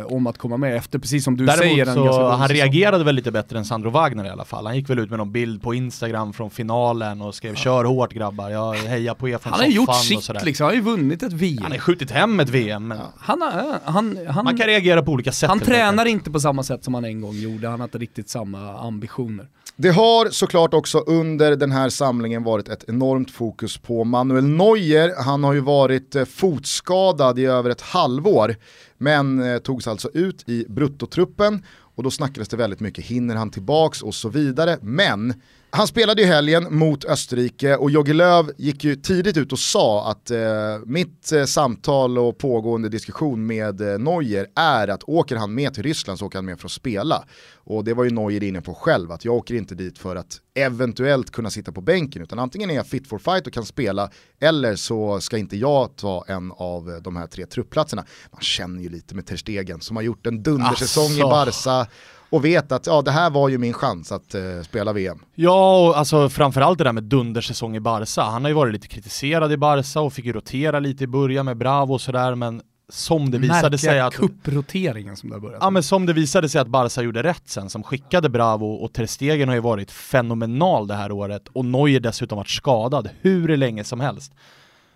eh, 0.00 0.06
om 0.12 0.26
att 0.26 0.38
komma 0.38 0.56
med 0.56 0.76
efter, 0.76 0.98
precis 0.98 1.24
som 1.24 1.36
du 1.36 1.46
säger, 1.46 1.84
Däremot 1.84 2.14
så, 2.14 2.28
han 2.28 2.48
reagerade 2.48 3.04
väl 3.04 3.14
lite 3.14 3.30
bättre 3.30 3.58
än 3.58 3.64
Sandro 3.64 3.90
Wagner 3.90 4.24
i 4.24 4.28
alla 4.28 4.44
fall. 4.44 4.66
Han 4.66 4.76
gick 4.76 4.90
väl 4.90 4.98
ut 4.98 5.10
med 5.10 5.18
någon 5.18 5.32
bild 5.32 5.62
på 5.62 5.74
Instagram 5.74 6.32
från 6.32 6.50
finalen 6.50 7.22
och 7.22 7.34
skrev 7.34 7.54
kör 7.54 7.84
hårt 7.84 8.12
grabbar, 8.12 8.50
jag 8.50 8.74
hejar 8.74 9.14
på 9.14 9.28
er 9.28 9.38
från 9.38 9.52
Han 9.52 9.60
har 9.60 9.68
gjort 9.68 9.94
sitt 9.94 10.44
liksom, 10.44 10.64
han 10.64 10.70
har 10.70 10.76
ju 10.76 10.80
vunnit 10.82 11.22
ett 11.22 11.32
VM. 11.32 11.62
Han 11.62 11.72
har 11.72 11.78
skjutit 11.78 12.10
hem 12.10 12.40
ett 12.40 12.48
VM, 12.48 12.88
men 12.88 12.98
Han, 13.18 13.42
har, 13.42 13.78
han, 13.84 14.18
han, 14.28 14.44
man 14.44 14.56
kan 14.58 14.66
reagera 14.66 15.02
på 15.02 15.12
olika 15.12 15.32
sätt. 15.32 15.48
han 15.48 15.60
tränar 15.60 16.06
inte 16.06 16.30
på 16.30 16.40
samma 16.40 16.62
sätt 16.62 16.84
som 16.84 16.94
han 16.94 17.04
en 17.04 17.20
gång 17.20 17.34
gjorde, 17.34 17.68
han 17.68 17.80
har 17.80 17.86
inte 17.86 17.98
riktigt 17.98 18.28
samma 18.28 18.78
ambitioner. 18.78 19.46
Det 19.82 19.90
har 19.90 20.30
såklart 20.30 20.74
också 20.74 20.98
under 20.98 21.56
den 21.56 21.70
här 21.70 21.88
samlingen 21.88 22.42
varit 22.42 22.68
ett 22.68 22.84
enormt 22.88 23.30
fokus 23.30 23.78
på 23.78 24.04
Manuel 24.04 24.44
Neuer. 24.44 25.14
Han 25.22 25.44
har 25.44 25.52
ju 25.52 25.60
varit 25.60 26.16
eh, 26.16 26.24
fotskadad 26.24 27.38
i 27.38 27.44
över 27.44 27.70
ett 27.70 27.80
halvår, 27.80 28.56
men 28.98 29.42
eh, 29.42 29.58
togs 29.58 29.88
alltså 29.88 30.10
ut 30.14 30.48
i 30.48 30.66
bruttotruppen 30.68 31.64
och 31.94 32.02
då 32.02 32.10
snackades 32.10 32.48
det 32.48 32.56
väldigt 32.56 32.80
mycket, 32.80 33.04
hinner 33.04 33.36
han 33.36 33.50
tillbaks 33.50 34.02
och 34.02 34.14
så 34.14 34.28
vidare. 34.28 34.78
Men 34.82 35.34
han 35.72 35.86
spelade 35.86 36.22
ju 36.22 36.28
helgen 36.28 36.78
mot 36.78 37.04
Österrike 37.04 37.76
och 37.76 37.90
Jogi 37.90 38.12
Löw 38.12 38.52
gick 38.58 38.84
ju 38.84 38.96
tidigt 38.96 39.36
ut 39.36 39.52
och 39.52 39.58
sa 39.58 40.10
att 40.10 40.30
eh, 40.30 40.38
mitt 40.86 41.32
eh, 41.32 41.44
samtal 41.44 42.18
och 42.18 42.38
pågående 42.38 42.88
diskussion 42.88 43.46
med 43.46 43.80
eh, 43.80 43.98
Neuer 43.98 44.46
är 44.56 44.88
att 44.88 45.02
åker 45.02 45.36
han 45.36 45.54
med 45.54 45.74
till 45.74 45.82
Ryssland 45.82 46.18
så 46.18 46.26
åker 46.26 46.38
han 46.38 46.44
med 46.44 46.60
för 46.60 46.66
att 46.66 46.72
spela. 46.72 47.24
Och 47.54 47.84
det 47.84 47.94
var 47.94 48.04
ju 48.04 48.10
Neuer 48.10 48.42
inne 48.42 48.60
på 48.60 48.74
själv, 48.74 49.12
att 49.12 49.24
jag 49.24 49.34
åker 49.34 49.54
inte 49.54 49.74
dit 49.74 49.98
för 49.98 50.16
att 50.16 50.40
eventuellt 50.54 51.30
kunna 51.30 51.50
sitta 51.50 51.72
på 51.72 51.80
bänken, 51.80 52.22
utan 52.22 52.38
antingen 52.38 52.70
är 52.70 52.74
jag 52.74 52.86
fit 52.86 53.08
for 53.08 53.18
fight 53.18 53.46
och 53.46 53.52
kan 53.52 53.64
spela, 53.64 54.10
eller 54.40 54.76
så 54.76 55.20
ska 55.20 55.38
inte 55.38 55.56
jag 55.56 55.96
ta 55.96 56.24
en 56.28 56.52
av 56.52 57.00
de 57.02 57.16
här 57.16 57.26
tre 57.26 57.46
truppplatserna. 57.46 58.04
Man 58.32 58.40
känner 58.40 58.82
ju 58.82 58.88
lite 58.88 59.14
med 59.14 59.26
Ter 59.26 59.36
Stegen 59.36 59.80
som 59.80 59.96
har 59.96 60.02
gjort 60.02 60.26
en 60.26 60.42
dundersäsong 60.42 61.10
i 61.10 61.22
Asså. 61.22 61.28
Barca 61.28 61.86
och 62.30 62.44
vet 62.44 62.72
att 62.72 62.86
ja, 62.86 63.02
det 63.02 63.10
här 63.10 63.30
var 63.30 63.48
ju 63.48 63.58
min 63.58 63.72
chans 63.72 64.12
att 64.12 64.34
eh, 64.34 64.42
spela 64.64 64.92
VM. 64.92 65.18
Ja, 65.34 65.88
och 65.88 65.98
alltså 65.98 66.28
framförallt 66.28 66.78
det 66.78 66.84
där 66.84 66.92
med 66.92 67.04
dundersäsong 67.04 67.76
i 67.76 67.80
Barca. 67.80 68.22
Han 68.22 68.42
har 68.42 68.48
ju 68.48 68.54
varit 68.54 68.72
lite 68.72 68.88
kritiserad 68.88 69.52
i 69.52 69.56
Barca 69.56 70.00
och 70.00 70.12
fick 70.12 70.24
ju 70.24 70.32
rotera 70.32 70.78
lite 70.78 71.04
i 71.04 71.06
början 71.06 71.46
med 71.46 71.56
Bravo 71.56 71.94
och 71.94 72.00
sådär, 72.00 72.34
men 72.34 72.62
som 72.88 73.30
det 73.30 73.38
visade 73.38 73.78
sig 73.78 74.00
att... 74.00 74.14
kupproteringen 74.14 75.16
som 75.16 75.28
det 75.28 75.34
har 75.34 75.40
börjat. 75.40 75.58
Ja 75.60 75.70
men 75.70 75.82
som 75.82 76.06
det 76.06 76.12
visade 76.12 76.48
sig 76.48 76.60
att 76.60 76.68
Barca 76.68 77.02
gjorde 77.02 77.22
rätt 77.22 77.48
sen, 77.48 77.70
som 77.70 77.82
skickade 77.82 78.28
Bravo 78.28 78.66
och 78.66 78.92
Ter 78.92 79.06
Stegen 79.06 79.48
har 79.48 79.54
ju 79.54 79.60
varit 79.60 79.90
fenomenal 79.90 80.86
det 80.86 80.94
här 80.94 81.12
året 81.12 81.48
och 81.52 81.64
Neuer 81.64 82.00
dessutom 82.00 82.36
varit 82.36 82.48
skadad 82.48 83.08
hur 83.20 83.56
länge 83.56 83.84
som 83.84 84.00
helst. 84.00 84.32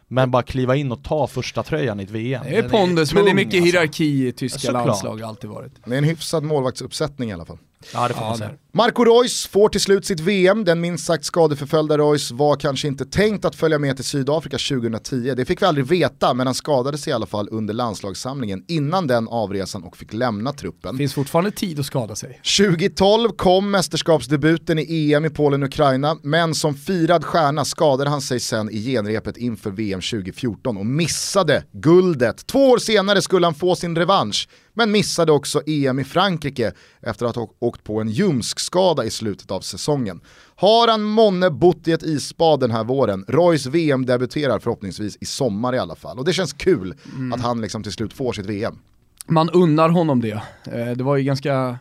Men 0.09 0.31
bara 0.31 0.43
kliva 0.43 0.77
in 0.77 0.93
och 0.93 1.03
ta 1.05 1.27
första 1.27 1.63
tröjan 1.63 2.01
i 2.01 2.03
ett 2.03 2.11
VM. 2.11 2.45
det 2.45 2.57
är 2.57 2.69
pondus, 2.69 3.15
men 3.15 3.25
det 3.25 3.31
är 3.31 3.35
mycket 3.35 3.55
alltså. 3.55 3.65
hierarki 3.65 4.29
i 4.29 4.33
tyska 4.33 4.59
Såklart. 4.59 4.87
landslag, 4.87 5.23
alltid 5.23 5.51
varit. 5.51 5.73
Det 5.85 5.95
är 5.95 5.99
en 5.99 6.05
hyfsad 6.05 6.45
målvaktsuppsättning 6.45 7.31
i 7.31 7.33
alla 7.33 7.45
fall. 7.45 7.59
Ja 7.93 8.09
det 8.09 8.15
får 8.15 8.21
man 8.21 8.39
säga. 8.39 8.51
Marco 8.77 9.05
Reus 9.05 9.47
får 9.47 9.69
till 9.69 9.81
slut 9.81 10.07
sitt 10.07 10.21
VM, 10.21 10.65
den 10.65 10.81
minst 10.81 11.07
sagt 11.07 11.25
skadeförföljda 11.25 11.99
Reus 11.99 12.31
var 12.31 12.57
kanske 12.57 12.89
inte 12.89 13.05
tänkt 13.05 13.45
att 13.45 13.55
följa 13.55 13.79
med 13.79 13.97
till 13.97 14.05
Sydafrika 14.05 14.59
2010. 14.59 15.35
Det 15.37 15.45
fick 15.45 15.63
vi 15.63 15.67
aldrig 15.67 15.87
veta, 15.87 16.35
men 16.35 16.47
han 16.47 16.55
skadade 16.55 16.99
sig 16.99 17.11
i 17.11 17.15
alla 17.15 17.27
fall 17.27 17.49
under 17.51 17.75
landslagssamlingen 17.75 18.65
innan 18.69 19.07
den 19.07 19.29
avresan 19.29 19.85
och 19.85 19.97
fick 19.97 20.13
lämna 20.13 20.53
truppen. 20.53 20.99
Finns 20.99 21.15
fortfarande 21.15 21.51
tid 21.51 21.81
att 21.81 21.87
skada 21.87 22.15
sig. 22.15 22.41
2012 22.59 23.29
kom 23.37 23.71
mästerskapsdebuten 23.71 24.79
i 24.79 25.13
EM 25.13 25.25
i 25.25 25.31
Polen-Ukraina, 25.31 26.17
men 26.23 26.55
som 26.55 26.75
firad 26.75 27.25
stjärna 27.25 27.65
skadade 27.65 28.11
han 28.11 28.21
sig 28.21 28.41
sen 28.41 28.71
i 28.71 28.85
genrepet 28.85 29.37
inför 29.37 29.71
VM 29.71 30.01
2014 30.01 30.77
och 30.77 30.87
missade 30.87 31.65
guldet. 31.73 32.47
Två 32.47 32.71
år 32.71 32.79
senare 32.79 33.23
skulle 33.23 33.47
han 33.47 33.55
få 33.55 33.77
sin 33.77 33.97
revansch, 33.97 34.49
men 34.75 34.91
missade 34.93 35.33
också 35.33 35.63
EM 35.67 35.99
i 35.99 36.05
Frankrike 36.05 36.73
efter 37.01 37.27
att 37.27 37.37
ha 37.37 37.49
åkt 37.59 37.85
på 37.85 38.01
en 38.01 38.09
ljumskskada 38.09 39.05
i 39.05 39.11
slutet 39.11 39.51
av 39.51 39.61
säsongen. 39.61 40.21
Har 40.57 40.89
han 40.89 41.03
månne 41.03 41.51
bott 41.51 41.89
i 41.89 41.93
ett 41.93 42.03
isbad 42.03 42.61
den 42.61 42.71
här 42.71 42.85
våren? 42.85 43.25
Royce 43.29 43.67
VM 43.67 44.07
debuterar 44.07 44.59
förhoppningsvis 44.59 45.17
i 45.21 45.25
sommar 45.27 45.75
i 45.75 45.79
alla 45.79 45.95
fall. 45.95 46.19
Och 46.19 46.25
det 46.25 46.33
känns 46.33 46.53
kul 46.53 46.95
att 47.35 47.41
han 47.41 47.61
liksom 47.61 47.83
till 47.83 47.93
slut 47.93 48.13
får 48.13 48.33
sitt 48.33 48.47
VM. 48.47 48.79
Man 49.27 49.51
unnar 49.51 49.89
honom 49.89 50.21
det. 50.21 50.43
Eh, 50.73 50.91
Det 50.97 51.05
var 51.05 51.17
ju 51.17 51.25
ganska, 51.25 51.79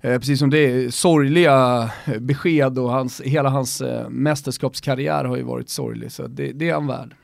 eh, 0.00 0.18
precis 0.18 0.38
som 0.38 0.50
det 0.50 0.58
är, 0.58 0.90
sorgliga 0.90 1.90
eh, 2.04 2.18
besked 2.18 2.78
och 2.78 2.90
hans, 2.90 3.20
hela 3.20 3.48
hans 3.48 3.82
mästerskapskarriär 4.08 5.24
har 5.24 5.36
ju 5.36 5.42
varit 5.42 5.68
sorglig, 5.68 6.12
så 6.12 6.26
det, 6.26 6.52
det 6.52 6.68
är 6.68 6.74
han 6.74 6.86
värd. 6.86 7.14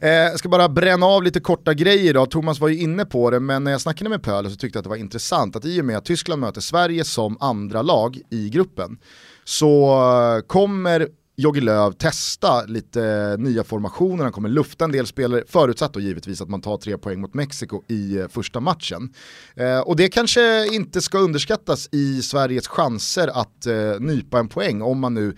Eh, 0.00 0.10
jag 0.10 0.38
ska 0.38 0.48
bara 0.48 0.68
bränna 0.68 1.06
av 1.06 1.22
lite 1.22 1.40
korta 1.40 1.74
grejer 1.74 2.14
då. 2.14 2.26
Thomas 2.26 2.60
var 2.60 2.68
ju 2.68 2.78
inne 2.78 3.04
på 3.04 3.30
det, 3.30 3.40
men 3.40 3.64
när 3.64 3.70
jag 3.70 3.80
snackade 3.80 4.10
med 4.10 4.22
Pöler 4.22 4.50
så 4.50 4.56
tyckte 4.56 4.76
jag 4.76 4.80
att 4.80 4.84
det 4.84 4.90
var 4.90 4.96
intressant 4.96 5.56
att 5.56 5.64
i 5.64 5.80
och 5.80 5.84
med 5.84 5.96
att 5.96 6.04
Tyskland 6.04 6.40
möter 6.40 6.60
Sverige 6.60 7.04
som 7.04 7.36
andra 7.40 7.82
lag 7.82 8.18
i 8.30 8.48
gruppen 8.48 8.98
så 9.44 9.94
eh, 10.36 10.46
kommer 10.46 11.08
Jogi 11.38 11.60
Löw 11.60 11.92
testa 11.92 12.64
lite 12.64 13.36
nya 13.38 13.64
formationer, 13.64 14.22
han 14.22 14.32
kommer 14.32 14.48
lufta 14.48 14.84
en 14.84 14.92
del 14.92 15.06
spelare, 15.06 15.42
förutsatt 15.48 15.92
då 15.92 16.00
givetvis 16.00 16.40
att 16.40 16.48
man 16.48 16.60
tar 16.60 16.76
tre 16.76 16.98
poäng 16.98 17.20
mot 17.20 17.34
Mexiko 17.34 17.82
i 17.88 18.16
eh, 18.16 18.28
första 18.28 18.60
matchen. 18.60 19.12
Eh, 19.54 19.78
och 19.78 19.96
det 19.96 20.08
kanske 20.08 20.66
inte 20.74 21.00
ska 21.00 21.18
underskattas 21.18 21.88
i 21.92 22.22
Sveriges 22.22 22.68
chanser 22.68 23.28
att 23.28 23.66
eh, 23.66 24.00
nypa 24.00 24.38
en 24.38 24.48
poäng 24.48 24.82
om 24.82 25.00
man 25.00 25.14
nu 25.14 25.36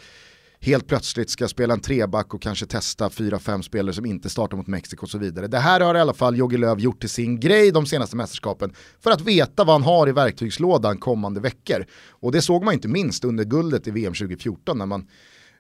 helt 0.60 0.86
plötsligt 0.86 1.30
ska 1.30 1.48
spela 1.48 1.74
en 1.74 1.80
treback 1.80 2.34
och 2.34 2.42
kanske 2.42 2.66
testa 2.66 3.10
fyra, 3.10 3.38
fem 3.38 3.62
spelare 3.62 3.94
som 3.94 4.06
inte 4.06 4.30
startar 4.30 4.56
mot 4.56 4.66
Mexiko 4.66 5.02
och 5.02 5.10
så 5.10 5.18
vidare. 5.18 5.46
Det 5.46 5.58
här 5.58 5.80
har 5.80 5.94
i 5.94 6.00
alla 6.00 6.14
fall 6.14 6.36
Jogi 6.36 6.56
Löw 6.56 6.80
gjort 6.80 7.00
till 7.00 7.10
sin 7.10 7.40
grej 7.40 7.70
de 7.70 7.86
senaste 7.86 8.16
mästerskapen 8.16 8.72
för 9.00 9.10
att 9.10 9.20
veta 9.20 9.64
vad 9.64 9.74
han 9.74 9.82
har 9.82 10.08
i 10.08 10.12
verktygslådan 10.12 10.98
kommande 10.98 11.40
veckor. 11.40 11.86
Och 12.10 12.32
det 12.32 12.42
såg 12.42 12.64
man 12.64 12.74
inte 12.74 12.88
minst 12.88 13.24
under 13.24 13.44
guldet 13.44 13.86
i 13.86 13.90
VM 13.90 14.14
2014 14.14 14.78
när 14.78 14.86
man 14.86 15.06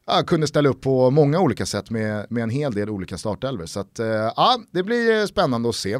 ja, 0.06 0.22
kunde 0.26 0.46
ställa 0.46 0.68
upp 0.68 0.80
på 0.80 1.10
många 1.10 1.40
olika 1.40 1.66
sätt 1.66 1.90
med, 1.90 2.26
med 2.30 2.42
en 2.42 2.50
hel 2.50 2.72
del 2.72 2.90
olika 2.90 3.18
startelver. 3.18 3.66
Så 3.66 3.80
att, 3.80 3.98
eh, 3.98 4.06
ja, 4.06 4.60
det 4.70 4.82
blir 4.82 5.26
spännande 5.26 5.68
att 5.68 5.74
se. 5.74 5.98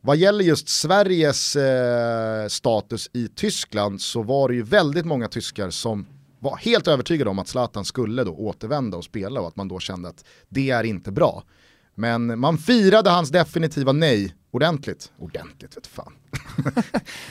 Vad 0.00 0.16
gäller 0.16 0.44
just 0.44 0.68
Sveriges 0.68 1.56
eh, 1.56 2.48
status 2.48 3.10
i 3.12 3.28
Tyskland 3.28 4.00
så 4.00 4.22
var 4.22 4.48
det 4.48 4.54
ju 4.54 4.62
väldigt 4.62 5.06
många 5.06 5.28
tyskar 5.28 5.70
som 5.70 6.06
var 6.44 6.56
helt 6.56 6.88
övertygade 6.88 7.30
om 7.30 7.38
att 7.38 7.48
Zlatan 7.48 7.84
skulle 7.84 8.24
då 8.24 8.32
återvända 8.32 8.96
och 8.96 9.04
spela 9.04 9.40
och 9.40 9.48
att 9.48 9.56
man 9.56 9.68
då 9.68 9.78
kände 9.80 10.08
att 10.08 10.24
det 10.48 10.70
är 10.70 10.84
inte 10.84 11.12
bra. 11.12 11.42
Men 11.94 12.38
man 12.40 12.58
firade 12.58 13.10
hans 13.10 13.30
definitiva 13.30 13.92
nej 13.92 14.34
ordentligt. 14.50 15.12
Ordentligt 15.18 15.76
vet 15.76 15.86
fan. 15.86 16.12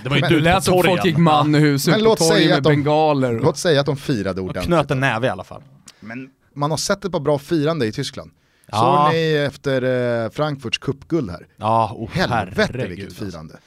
Det 0.03 0.09
var 0.09 0.15
ju 0.15 0.21
du 0.21 0.39
lät 0.39 0.63
som 0.63 0.83
folk 0.83 1.05
gick 1.05 1.17
man 1.17 1.55
i 1.55 1.59
huset 1.59 1.91
Men 1.91 1.99
på 1.99 2.03
låt 2.03 2.17
torget 2.19 2.33
säga 2.37 2.49
med 2.49 2.57
att 2.57 2.63
de- 2.63 2.69
bengaler. 2.69 3.35
och- 3.37 3.43
Låt 3.43 3.57
säga 3.57 3.79
att 3.79 3.85
de 3.85 3.97
firade 3.97 4.41
Och 4.41 4.47
ordentligt. 4.47 4.65
knöt 4.67 4.91
en 4.91 4.99
näve 4.99 5.27
i 5.27 5.29
alla 5.29 5.43
fall. 5.43 5.61
Men 5.99 6.29
man 6.53 6.71
har 6.71 6.77
sett 6.77 7.05
ett 7.05 7.11
par 7.11 7.19
bra 7.19 7.39
firande 7.39 7.85
i 7.85 7.91
Tyskland. 7.91 8.31
Ja. 8.71 9.05
Såg 9.07 9.13
ni 9.15 9.33
efter 9.33 9.81
eh, 10.23 10.29
Frankfurts 10.29 10.77
cupguld 10.77 11.31
här? 11.31 11.47
Ja, 11.57 11.91
oh, 11.95 12.09
Helvete 12.09 12.61
herregud, 12.67 12.89
vilket 12.89 13.05
alltså. 13.07 13.25
firande. 13.25 13.57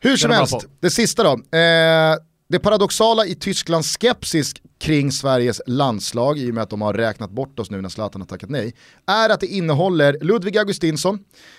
Hur 0.00 0.16
som 0.16 0.30
helst, 0.30 0.66
det 0.80 0.90
sista 0.90 1.22
då. 1.22 1.58
Eh, 1.58 2.16
det 2.48 2.58
paradoxala 2.58 3.26
i 3.26 3.34
Tysklands 3.34 3.96
skepsis 3.96 4.52
kring 4.78 5.12
Sveriges 5.12 5.60
landslag, 5.66 6.38
i 6.38 6.50
och 6.50 6.54
med 6.54 6.62
att 6.62 6.70
de 6.70 6.82
har 6.82 6.94
räknat 6.94 7.30
bort 7.30 7.58
oss 7.58 7.70
nu 7.70 7.80
när 7.80 7.88
Zlatan 7.88 8.20
har 8.20 8.26
tackat 8.26 8.50
nej, 8.50 8.74
är 9.06 9.30
att 9.30 9.40
det 9.40 9.46
innehåller 9.46 10.18
Ludvig 10.20 10.58
Augustinsson, 10.58 11.18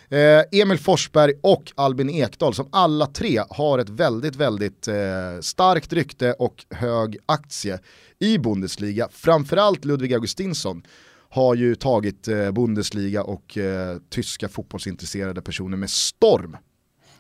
eh, 0.10 0.62
Emil 0.62 0.78
Forsberg 0.78 1.34
och 1.43 1.71
Albin 1.76 2.10
Ekdal 2.10 2.54
som 2.54 2.67
alla 2.71 3.06
tre 3.06 3.41
har 3.50 3.80
ett 3.80 3.89
väldigt, 3.89 4.36
väldigt 4.36 4.88
eh, 4.88 4.95
starkt 5.41 5.93
rykte 5.93 6.34
och 6.34 6.65
hög 6.69 7.17
aktie 7.26 7.80
i 8.19 8.38
Bundesliga. 8.38 9.10
Framförallt 9.12 9.86
Ludvig 9.86 10.13
Augustinsson 10.13 10.84
har 11.30 11.56
ju 11.56 11.76
tagit 11.76 12.28
eh, 12.28 12.52
Bundesliga 12.52 13.24
och 13.24 13.58
eh, 13.58 13.98
tyska 14.10 14.50
fotbollsintresserade 14.50 15.41
personer 15.41 15.78
med 15.78 15.89
storm. 15.89 16.58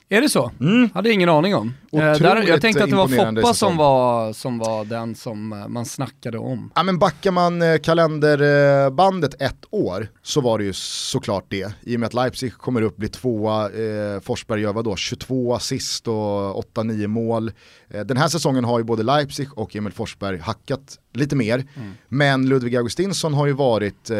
Är 0.09 0.21
det 0.21 0.29
så? 0.29 0.51
Hade 0.93 1.11
ingen 1.11 1.29
aning 1.29 1.55
om. 1.55 1.73
Eh, 1.93 1.99
där, 1.99 2.47
jag 2.47 2.61
tänkte 2.61 2.83
att 2.83 2.89
det 2.89 2.95
var 2.95 3.07
Foppa 3.07 3.53
som 3.53 3.77
var, 3.77 4.33
som 4.33 4.59
var 4.59 4.85
den 4.85 5.15
som 5.15 5.53
eh, 5.53 5.67
man 5.67 5.85
snackade 5.85 6.37
om. 6.37 6.71
Ja 6.75 6.83
men 6.83 6.99
backar 6.99 7.31
man 7.31 7.61
eh, 7.61 7.77
kalenderbandet 7.77 9.41
ett 9.41 9.65
år 9.69 10.07
så 10.23 10.41
var 10.41 10.57
det 10.57 10.63
ju 10.63 10.73
såklart 10.73 11.45
det. 11.49 11.73
I 11.81 11.95
och 11.95 11.99
med 11.99 12.07
att 12.07 12.13
Leipzig 12.13 12.53
kommer 12.53 12.81
upp, 12.81 12.97
blir 12.97 13.09
tvåa, 13.09 13.63
eh, 13.65 14.19
Forsberg 14.21 14.61
gör 14.61 14.73
vadå, 14.73 14.95
22 14.95 15.55
assist 15.55 16.07
och 16.07 16.75
8-9 16.75 17.07
mål. 17.07 17.51
Eh, 17.89 18.01
den 18.05 18.17
här 18.17 18.27
säsongen 18.27 18.63
har 18.63 18.77
ju 18.79 18.83
både 18.85 19.03
Leipzig 19.03 19.47
och 19.57 19.75
Emil 19.75 19.93
Forsberg 19.93 20.37
hackat 20.39 20.99
lite 21.13 21.35
mer. 21.35 21.63
Men 22.07 22.49
Ludvig 22.49 22.75
Augustinsson 22.75 23.33
har 23.33 23.47
ju 23.47 23.53
varit 23.53 24.09
eh, 24.09 24.15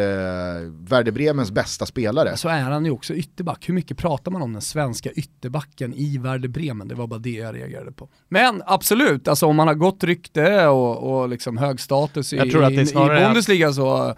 Werder 0.88 1.12
Bremens 1.12 1.50
bästa 1.50 1.86
spelare. 1.86 2.36
Så 2.36 2.48
är 2.48 2.60
han 2.62 2.84
ju 2.84 2.90
också 2.90 3.14
ytterback. 3.14 3.68
Hur 3.68 3.74
mycket 3.74 3.96
pratar 3.96 4.30
man 4.30 4.42
om 4.42 4.52
den 4.52 4.62
svenska 4.62 5.10
ytterbacken 5.10 5.94
i 5.94 6.18
Werder 6.18 6.48
Bremen? 6.48 6.88
Det 6.88 6.94
var 6.94 7.06
bara 7.06 7.18
det 7.18 7.30
jag 7.30 7.54
reagerade 7.54 7.92
på. 7.92 8.08
Men 8.28 8.62
absolut, 8.66 9.28
alltså 9.28 9.46
om 9.46 9.56
man 9.56 9.68
har 9.68 9.74
gott 9.74 10.04
rykte 10.04 10.66
och, 10.66 11.20
och 11.20 11.28
liksom 11.28 11.56
hög 11.56 11.80
status 11.80 12.32
i, 12.32 12.36
Jag 12.36 12.50
tror 12.50 12.64
att 12.64 12.70
det 12.76 12.94
är 12.94 13.12
i, 13.16 13.20
i 13.20 13.24
Bundesliga 13.24 13.72
så 13.72 14.14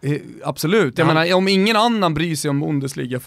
Eh, 0.00 0.16
absolut, 0.44 0.98
jag 0.98 1.08
Ja. 1.08 1.14
menar 1.14 1.34
om 1.34 1.48
ingen 1.48 1.76
annan 1.76 2.14
bryr 2.14 2.36
sig 2.36 2.48
om 2.50 2.60
Bundesliga 2.60 3.20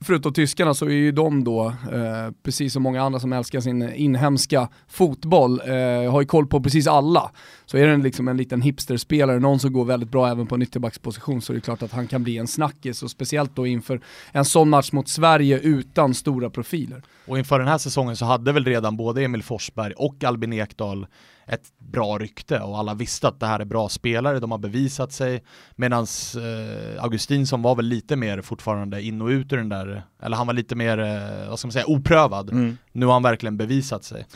förutom 0.00 0.32
tyskarna 0.32 0.74
så 0.74 0.86
är 0.86 0.90
ju 0.90 1.12
de 1.12 1.44
då, 1.44 1.66
eh, 1.66 2.32
precis 2.42 2.72
som 2.72 2.82
många 2.82 3.02
andra 3.02 3.20
som 3.20 3.32
älskar 3.32 3.60
sin 3.60 3.92
inhemska 3.92 4.68
fotboll, 4.88 5.60
eh, 5.60 6.12
har 6.12 6.20
ju 6.20 6.26
koll 6.26 6.46
på 6.46 6.62
precis 6.62 6.86
alla. 6.86 7.30
Så 7.70 7.76
är 7.76 7.86
det 7.86 7.96
liksom 7.96 8.28
en 8.28 8.36
liten 8.36 8.62
hipsterspelare, 8.62 9.38
någon 9.38 9.60
som 9.60 9.72
går 9.72 9.84
väldigt 9.84 10.10
bra 10.10 10.28
även 10.28 10.46
på 10.46 10.54
en 10.54 10.62
ytterbacksposition 10.62 11.42
så 11.42 11.52
är 11.52 11.54
det 11.54 11.60
klart 11.60 11.82
att 11.82 11.92
han 11.92 12.06
kan 12.06 12.22
bli 12.22 12.38
en 12.38 12.46
snackis 12.46 13.02
och 13.02 13.10
speciellt 13.10 13.56
då 13.56 13.66
inför 13.66 14.00
en 14.32 14.44
sån 14.44 14.68
match 14.68 14.92
mot 14.92 15.08
Sverige 15.08 15.58
utan 15.58 16.14
stora 16.14 16.50
profiler. 16.50 17.02
Och 17.26 17.38
inför 17.38 17.58
den 17.58 17.68
här 17.68 17.78
säsongen 17.78 18.16
så 18.16 18.24
hade 18.24 18.52
väl 18.52 18.64
redan 18.64 18.96
både 18.96 19.24
Emil 19.24 19.42
Forsberg 19.42 19.92
och 19.92 20.24
Albin 20.24 20.52
Ekdal 20.52 21.06
ett 21.48 21.72
bra 21.78 22.18
rykte 22.18 22.60
och 22.60 22.78
alla 22.78 22.94
visste 22.94 23.28
att 23.28 23.40
det 23.40 23.46
här 23.46 23.60
är 23.60 23.64
bra 23.64 23.88
spelare, 23.88 24.40
de 24.40 24.50
har 24.50 24.58
bevisat 24.58 25.12
sig. 25.12 25.42
Medan 25.76 26.06
eh, 26.36 27.04
Augustinsson 27.04 27.62
var 27.62 27.74
väl 27.74 27.86
lite 27.86 28.16
mer 28.16 28.40
fortfarande 28.40 29.02
in 29.02 29.22
och 29.22 29.28
ut 29.28 29.52
ur 29.52 29.56
den 29.56 29.68
där, 29.68 30.02
eller 30.22 30.36
han 30.36 30.46
var 30.46 30.54
lite 30.54 30.74
mer, 30.74 30.98
eh, 30.98 31.48
vad 31.48 31.58
ska 31.58 31.66
man 31.66 31.72
säga, 31.72 31.86
oprövad. 31.86 32.50
Nu 32.98 33.06
har 33.06 33.12
han 33.12 33.22
verkligen 33.22 33.56
bevisat 33.56 34.04
sig. 34.04 34.26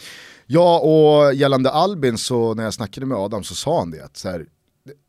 Ja, 0.47 0.79
och 0.79 1.35
gällande 1.35 1.71
Albin 1.71 2.19
så 2.19 2.55
när 2.55 2.65
jag 2.65 2.75
snackade 2.75 3.07
med 3.07 3.19
Adam 3.19 3.45
så 3.45 3.55
sa 3.55 3.79
han 3.79 3.91
det 3.91 4.05
att 4.05 4.17
så 4.17 4.29
här, 4.29 4.47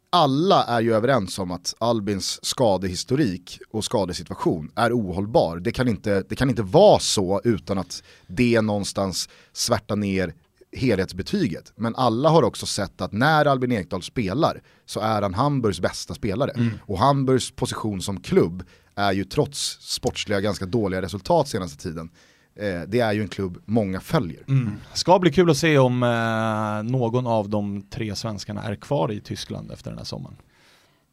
alla 0.10 0.64
är 0.64 0.82
ju 0.82 0.94
överens 0.94 1.40
om 1.40 1.52
att 1.52 1.76
Albins 1.80 2.46
skadehistorik 2.46 3.60
och 3.72 3.86
skadesituation 3.86 4.72
är 4.76 4.92
ohållbar. 4.92 5.58
Det 5.58 5.72
kan 5.72 5.88
inte, 5.88 6.24
det 6.30 6.36
kan 6.36 6.50
inte 6.50 6.62
vara 6.64 7.00
så 7.00 7.42
utan 7.44 7.78
att 7.78 8.04
det 8.28 8.62
någonstans 8.62 9.30
svärtar 9.54 9.96
ner 9.96 10.34
helhetsbetyget. 10.72 11.72
Men 11.76 11.96
alla 11.96 12.30
har 12.30 12.44
också 12.44 12.66
sett 12.66 13.02
att 13.02 13.12
när 13.12 13.46
Albin 13.46 13.72
Ekdal 13.72 14.04
spelar 14.04 14.62
så 14.86 15.00
är 15.00 15.22
han 15.22 15.34
Hamburgs 15.34 15.80
bästa 15.80 16.14
spelare. 16.14 16.52
Och 16.86 17.00
Hamburgs 17.00 17.52
position 17.52 18.02
som 18.02 18.22
klubb 18.22 18.64
är 18.96 19.12
ju 19.12 19.24
trots 19.24 19.78
sportsliga 19.82 20.42
ganska 20.42 20.66
dåliga 20.66 21.02
resultat 21.02 21.48
senaste 21.48 21.84
tiden, 21.84 22.10
det 22.88 23.00
är 23.00 23.14
ju 23.14 23.22
en 23.22 23.28
klubb 23.28 23.58
många 23.66 24.00
följer. 24.00 24.44
Ska 24.94 25.20
bli 25.20 25.32
kul 25.32 25.50
att 25.50 25.58
se 25.58 25.78
om 25.78 26.04
eh, 26.04 26.92
någon 26.92 27.28
av 27.28 27.50
de 27.50 27.82
tre 27.82 28.16
svenskarna 28.16 28.64
är 28.64 28.76
kvar 28.76 29.12
i 29.12 29.20
Tyskland 29.20 29.72
efter 29.72 29.90
den 29.92 29.98
här 29.98 30.06
sommaren. 30.06 30.36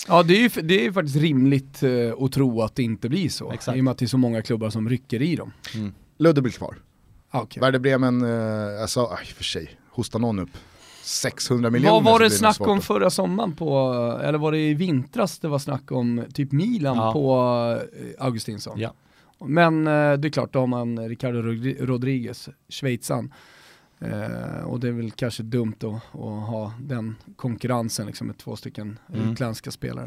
Ja 0.09 0.22
det 0.22 0.34
är 0.34 0.41
ju 0.57 0.62
det 0.62 0.86
är 0.86 0.93
faktiskt 0.93 1.16
rimligt 1.16 1.82
eh, 1.82 1.91
att 2.24 2.32
tro 2.32 2.62
att 2.62 2.74
det 2.74 2.82
inte 2.82 3.09
blir 3.09 3.28
så. 3.28 3.53
Exakt. 3.53 3.76
I 3.76 3.80
och 3.80 3.84
med 3.84 3.93
att 3.93 3.99
det 3.99 4.05
är 4.05 4.09
så 4.09 4.18
många 4.18 4.43
klubbar 4.43 4.70
som 4.70 4.88
rycker 4.88 5.22
i 5.22 5.36
dem. 5.36 5.53
Ludde 6.18 6.43
blir 6.43 6.53
kvar. 6.53 6.76
Ah, 7.30 7.41
okej. 7.41 7.61
Werder 7.61 7.78
Bremen, 7.78 8.22
eh, 8.22 8.82
alltså, 8.82 9.07
aj, 9.07 9.26
för 9.26 9.45
sig, 9.45 9.70
hosta 9.91 10.18
någon 10.18 10.38
upp 10.38 10.51
600 11.03 11.70
miljoner. 11.70 11.93
Vad 11.95 12.05
var 12.05 12.20
det 12.20 12.30
snack 12.30 12.61
om 12.61 12.80
förra 12.80 13.11
sommaren 13.11 13.53
på, 13.53 13.91
eller 14.24 14.38
var 14.38 14.53
det 14.53 14.59
i 14.59 14.74
vintras 14.74 15.38
det 15.38 15.49
var 15.49 15.59
snack 15.59 15.93
om 15.93 16.24
typ 16.34 16.53
Milan 16.53 16.97
Ja. 16.97 17.12
på 17.12 17.36
eh, 18.18 18.24
Augustinsson? 18.24 18.78
Ja. 18.80 18.93
Men 19.47 19.86
eh, 19.86 20.12
det 20.12 20.28
är 20.28 20.32
klart, 20.32 20.53
då 20.53 20.59
har 20.59 20.66
man 20.66 21.09
Ricardo 21.09 21.43
Rodri- 21.43 21.86
Rodriguez, 21.86 22.49
schweizaren. 22.68 23.32
Eh, 24.05 24.64
och 24.64 24.80
det 24.80 24.88
är 24.88 24.93
väl 24.93 25.11
kanske 25.11 25.43
dumt 25.43 25.74
att, 25.78 25.84
att 26.14 26.49
ha 26.49 26.72
den 26.80 27.16
konkurrensen 27.36 28.07
liksom, 28.07 28.26
med 28.26 28.38
två 28.38 28.57
stycken 28.57 28.99
Mm. 29.14 29.32
utländska 29.32 29.70
spelare. 29.70 30.05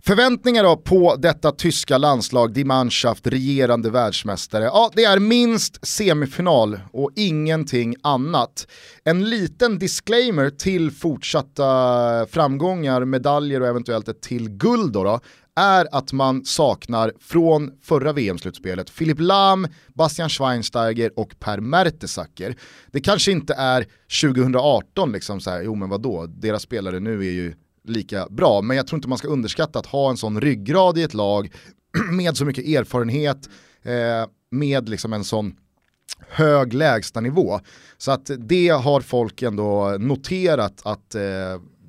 Förväntningar 0.00 0.62
då 0.64 0.76
på 0.76 1.16
detta 1.16 1.52
tyska 1.52 1.98
landslag, 1.98 2.52
Die 2.52 2.64
Mannschaft, 2.64 3.26
regerande 3.26 3.90
världsmästare. 3.90 4.64
Ja, 4.64 4.90
det 4.94 5.04
är 5.04 5.18
minst 5.18 5.86
semifinal 5.86 6.80
och 6.92 7.10
ingenting 7.16 7.94
annat. 8.02 8.66
En 9.04 9.24
liten 9.30 9.78
disclaimer 9.78 10.50
till 10.50 10.90
fortsatta 10.90 12.26
framgångar, 12.30 13.04
medaljer 13.04 13.60
och 13.60 13.66
eventuellt 13.68 14.08
ett 14.08 14.20
till 14.22 14.48
guld 14.48 14.92
då, 14.92 15.04
då 15.04 15.20
är 15.56 15.88
att 15.92 16.12
man 16.12 16.44
saknar 16.44 17.12
från 17.20 17.70
förra 17.82 18.12
VM-slutspelet 18.12 18.90
Filip 18.90 19.20
Lahm, 19.20 19.66
Bastian 19.94 20.28
Schweinsteiger 20.28 21.18
och 21.18 21.38
Per 21.38 21.60
Mertesacker. 21.60 22.56
Det 22.92 23.00
kanske 23.00 23.32
inte 23.32 23.54
är 23.54 23.86
2018 24.22 25.12
liksom 25.12 25.40
så 25.40 25.50
här, 25.50 25.62
jo 25.62 25.74
men 25.74 25.88
vadå, 25.88 26.26
deras 26.26 26.62
spelare 26.62 27.00
nu 27.00 27.20
är 27.20 27.30
ju 27.30 27.54
lika 27.84 28.26
bra, 28.30 28.62
men 28.62 28.76
jag 28.76 28.86
tror 28.86 28.98
inte 28.98 29.08
man 29.08 29.18
ska 29.18 29.28
underskatta 29.28 29.78
att 29.78 29.86
ha 29.86 30.10
en 30.10 30.16
sån 30.16 30.40
ryggrad 30.40 30.98
i 30.98 31.02
ett 31.02 31.14
lag 31.14 31.52
med 32.12 32.36
så 32.36 32.44
mycket 32.44 32.66
erfarenhet, 32.66 33.48
eh, 33.82 34.28
med 34.50 34.88
liksom 34.88 35.12
en 35.12 35.24
sån 35.24 35.54
hög 36.28 36.74
lägstanivå. 36.74 37.60
Så 37.98 38.10
att 38.10 38.30
det 38.38 38.68
har 38.68 39.00
folk 39.00 39.42
ändå 39.42 39.96
noterat 39.98 40.80
att 40.84 41.14
eh, 41.14 41.22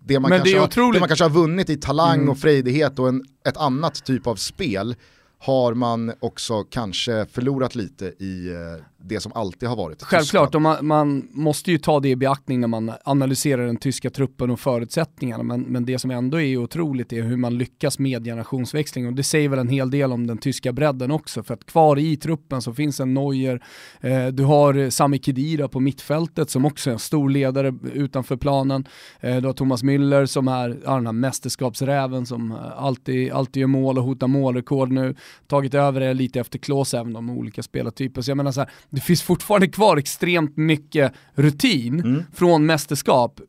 det, 0.07 0.19
man 0.19 0.29
Men 0.29 0.39
det 0.43 0.51
kanske 0.51 0.81
är 0.81 0.83
har, 0.83 0.93
det 0.93 0.99
man 0.99 1.07
kanske 1.07 1.25
har 1.25 1.29
vunnit 1.29 1.69
i 1.69 1.77
talang 1.77 2.17
Mm. 2.19 2.29
och 2.29 2.37
frejdighet 2.37 2.99
och 2.99 3.07
en, 3.07 3.23
ett 3.47 3.57
annat 3.57 4.05
typ 4.05 4.27
av 4.27 4.35
spel 4.35 4.95
har 5.39 5.73
man 5.73 6.13
också 6.19 6.63
kanske 6.63 7.25
förlorat 7.31 7.75
lite 7.75 8.05
i 8.05 8.49
eh, 8.49 8.83
det 9.07 9.19
som 9.19 9.31
alltid 9.35 9.69
har 9.69 9.75
varit 9.75 10.03
Självklart, 10.03 10.55
och 10.55 10.61
man, 10.61 10.87
man 10.87 11.27
måste 11.31 11.71
ju 11.71 11.77
ta 11.77 11.99
det 11.99 12.09
i 12.09 12.15
beaktning 12.15 12.59
när 12.59 12.67
man 12.67 12.91
analyserar 13.03 13.65
den 13.65 13.77
tyska 13.77 14.09
truppen 14.09 14.49
och 14.49 14.59
förutsättningarna, 14.59 15.43
men, 15.43 15.61
men 15.61 15.85
det 15.85 15.99
som 15.99 16.11
ändå 16.11 16.41
är 16.41 16.57
otroligt 16.57 17.13
är 17.13 17.21
hur 17.21 17.37
man 17.37 17.57
lyckas 17.57 17.99
med 17.99 18.23
generationsväxling 18.23 19.07
och 19.07 19.13
det 19.13 19.23
säger 19.23 19.49
väl 19.49 19.59
en 19.59 19.69
hel 19.69 19.91
del 19.91 20.11
om 20.11 20.27
den 20.27 20.37
tyska 20.37 20.73
bredden 20.73 21.11
också, 21.11 21.43
för 21.43 21.53
att 21.53 21.65
kvar 21.65 21.99
i 21.99 22.17
truppen 22.17 22.61
så 22.61 22.73
finns 22.73 22.99
en 22.99 23.13
Neuer, 23.13 23.63
eh, 24.01 24.27
du 24.27 24.43
har 24.43 24.89
Sami 24.89 25.19
Khedira 25.19 25.67
på 25.67 25.79
mittfältet 25.79 26.49
som 26.49 26.65
också 26.65 26.89
är 26.89 26.93
en 26.93 26.99
stor 26.99 27.29
ledare 27.29 27.73
utanför 27.93 28.37
planen, 28.37 28.87
eh, 29.19 29.37
du 29.37 29.47
har 29.47 29.53
Thomas 29.53 29.83
Müller 29.83 30.25
som 30.25 30.47
är 30.47 30.77
ja, 30.85 30.95
den 30.95 31.05
här 31.05 31.13
mästerskapsräven 31.13 32.25
som 32.25 32.51
alltid, 32.77 33.31
alltid 33.31 33.61
gör 33.61 33.67
mål 33.67 33.97
och 33.97 34.03
hotar 34.03 34.27
målrekord 34.27 34.91
nu, 34.91 35.15
tagit 35.47 35.73
över 35.73 35.99
det 35.99 36.13
lite 36.13 36.39
efter 36.39 36.59
Klose 36.59 36.99
även 36.99 37.15
om 37.15 37.29
olika 37.29 37.63
spelartyper, 37.63 38.21
så 38.21 38.31
jag 38.31 38.37
menar 38.37 38.51
så 38.51 38.59
här, 38.59 38.69
det 38.97 39.01
finns 39.01 39.21
fortfarande 39.21 39.67
kvar 39.67 39.97
extremt 39.97 40.57
mycket 40.57 41.13
rutin 41.35 42.25
från 42.33 42.65
mästerskap. 42.65 43.39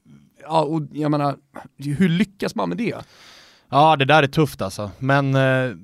Ja, 0.43 0.63
och 0.63 0.83
jag 0.93 1.11
menar, 1.11 1.37
hur 1.77 2.09
lyckas 2.09 2.55
man 2.55 2.69
med 2.69 2.79
det? 2.79 2.95
Ja, 3.71 3.97
det 3.97 4.05
där 4.05 4.23
är 4.23 4.27
tufft 4.27 4.63
alltså. 4.63 4.91
Men 4.99 5.35
eh, 5.35 5.77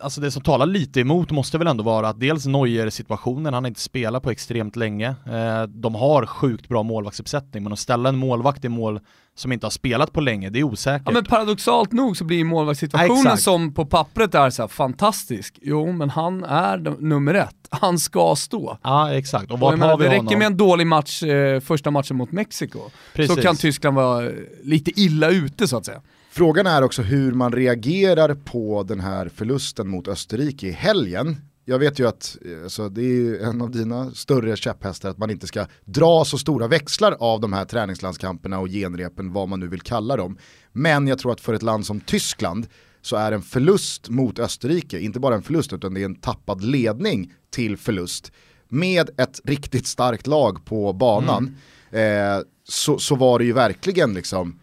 alltså 0.00 0.20
det 0.20 0.30
som 0.30 0.42
talar 0.42 0.66
lite 0.66 1.00
emot 1.00 1.30
måste 1.30 1.58
väl 1.58 1.66
ändå 1.66 1.84
vara 1.84 2.08
att 2.08 2.20
dels 2.20 2.46
Neuer-situationen, 2.46 3.54
han 3.54 3.64
har 3.64 3.68
inte 3.68 3.80
spelat 3.80 4.22
på 4.22 4.30
extremt 4.30 4.76
länge. 4.76 5.08
Eh, 5.08 5.62
de 5.62 5.94
har 5.94 6.26
sjukt 6.26 6.68
bra 6.68 6.82
målvaktsuppsättning, 6.82 7.62
men 7.62 7.72
att 7.72 7.78
ställa 7.78 8.08
en 8.08 8.16
målvakt 8.16 8.64
i 8.64 8.68
mål 8.68 9.00
som 9.34 9.52
inte 9.52 9.66
har 9.66 9.70
spelat 9.70 10.12
på 10.12 10.20
länge, 10.20 10.50
det 10.50 10.58
är 10.58 10.62
osäkert. 10.62 11.02
Ja 11.06 11.12
men 11.12 11.24
paradoxalt 11.24 11.92
nog 11.92 12.16
så 12.16 12.24
blir 12.24 12.36
ju 12.36 12.44
målvaktssituationen 12.44 13.18
Exakt. 13.26 13.42
som 13.42 13.74
på 13.74 13.86
pappret 13.86 14.34
är 14.34 14.50
så 14.50 14.62
här 14.62 14.68
fantastisk. 14.68 15.58
Jo 15.62 15.92
men 15.92 16.10
han 16.10 16.44
är 16.44 16.96
nummer 17.00 17.34
ett, 17.34 17.54
han 17.70 17.98
ska 17.98 18.34
stå. 18.36 18.78
Ja, 18.82 19.12
exakt. 19.14 19.44
Och 19.44 19.52
Och 19.52 19.60
vart 19.60 19.78
menar, 19.78 19.88
har 19.90 19.98
vi 19.98 20.04
det 20.04 20.10
räcker 20.10 20.22
honom? 20.24 20.38
med 20.38 20.46
en 20.46 20.56
dålig 20.56 20.86
match, 20.86 21.22
eh, 21.22 21.60
första 21.60 21.90
matchen 21.90 22.16
mot 22.16 22.32
Mexiko, 22.32 22.78
Precis. 23.14 23.36
så 23.36 23.42
kan 23.42 23.56
Tyskland 23.56 23.96
vara 23.96 24.26
eh, 24.26 24.32
lite 24.62 25.00
illa 25.00 25.28
ute 25.28 25.68
så 25.68 25.76
att 25.76 25.86
säga. 25.86 26.00
Frågan 26.30 26.66
är 26.66 26.82
också 26.82 27.02
hur 27.02 27.32
man 27.32 27.52
reagerar 27.52 28.34
på 28.34 28.82
den 28.82 29.00
här 29.00 29.30
förlusten 29.34 29.88
mot 29.88 30.08
Österrike 30.08 30.66
i 30.66 30.72
helgen. 30.72 31.36
Jag 31.64 31.78
vet 31.78 31.98
ju 31.98 32.08
att 32.08 32.36
eh, 32.44 32.62
alltså, 32.62 32.88
det 32.88 33.02
är 33.02 33.44
en 33.44 33.62
av 33.62 33.70
dina 33.70 34.10
större 34.10 34.56
käpphästar 34.56 35.10
att 35.10 35.18
man 35.18 35.30
inte 35.30 35.46
ska 35.46 35.66
dra 35.84 36.24
så 36.24 36.38
stora 36.38 36.68
växlar 36.68 37.16
av 37.20 37.40
de 37.40 37.52
här 37.52 37.64
träningslandskamperna 37.64 38.58
och 38.58 38.68
genrepen, 38.68 39.32
vad 39.32 39.48
man 39.48 39.60
nu 39.60 39.68
vill 39.68 39.80
kalla 39.80 40.16
dem. 40.16 40.38
Men 40.72 41.06
jag 41.06 41.18
tror 41.18 41.32
att 41.32 41.40
för 41.40 41.54
ett 41.54 41.62
land 41.62 41.86
som 41.86 42.00
Tyskland 42.00 42.66
så 43.02 43.16
är 43.16 43.32
en 43.32 43.42
förlust 43.42 44.08
mot 44.08 44.38
Österrike, 44.38 45.00
inte 45.00 45.20
bara 45.20 45.34
en 45.34 45.42
förlust 45.42 45.72
utan 45.72 45.94
det 45.94 46.00
är 46.00 46.04
en 46.04 46.20
tappad 46.20 46.64
ledning 46.64 47.32
till 47.50 47.76
förlust 47.76 48.32
med 48.68 49.10
ett 49.16 49.40
riktigt 49.44 49.86
starkt 49.86 50.26
lag 50.26 50.64
på 50.64 50.92
banan. 50.92 51.56
Eh, 51.90 52.38
så, 52.68 52.98
så 52.98 53.14
var 53.14 53.38
det 53.38 53.44
ju 53.44 53.52
verkligen 53.52 54.14
liksom 54.14 54.58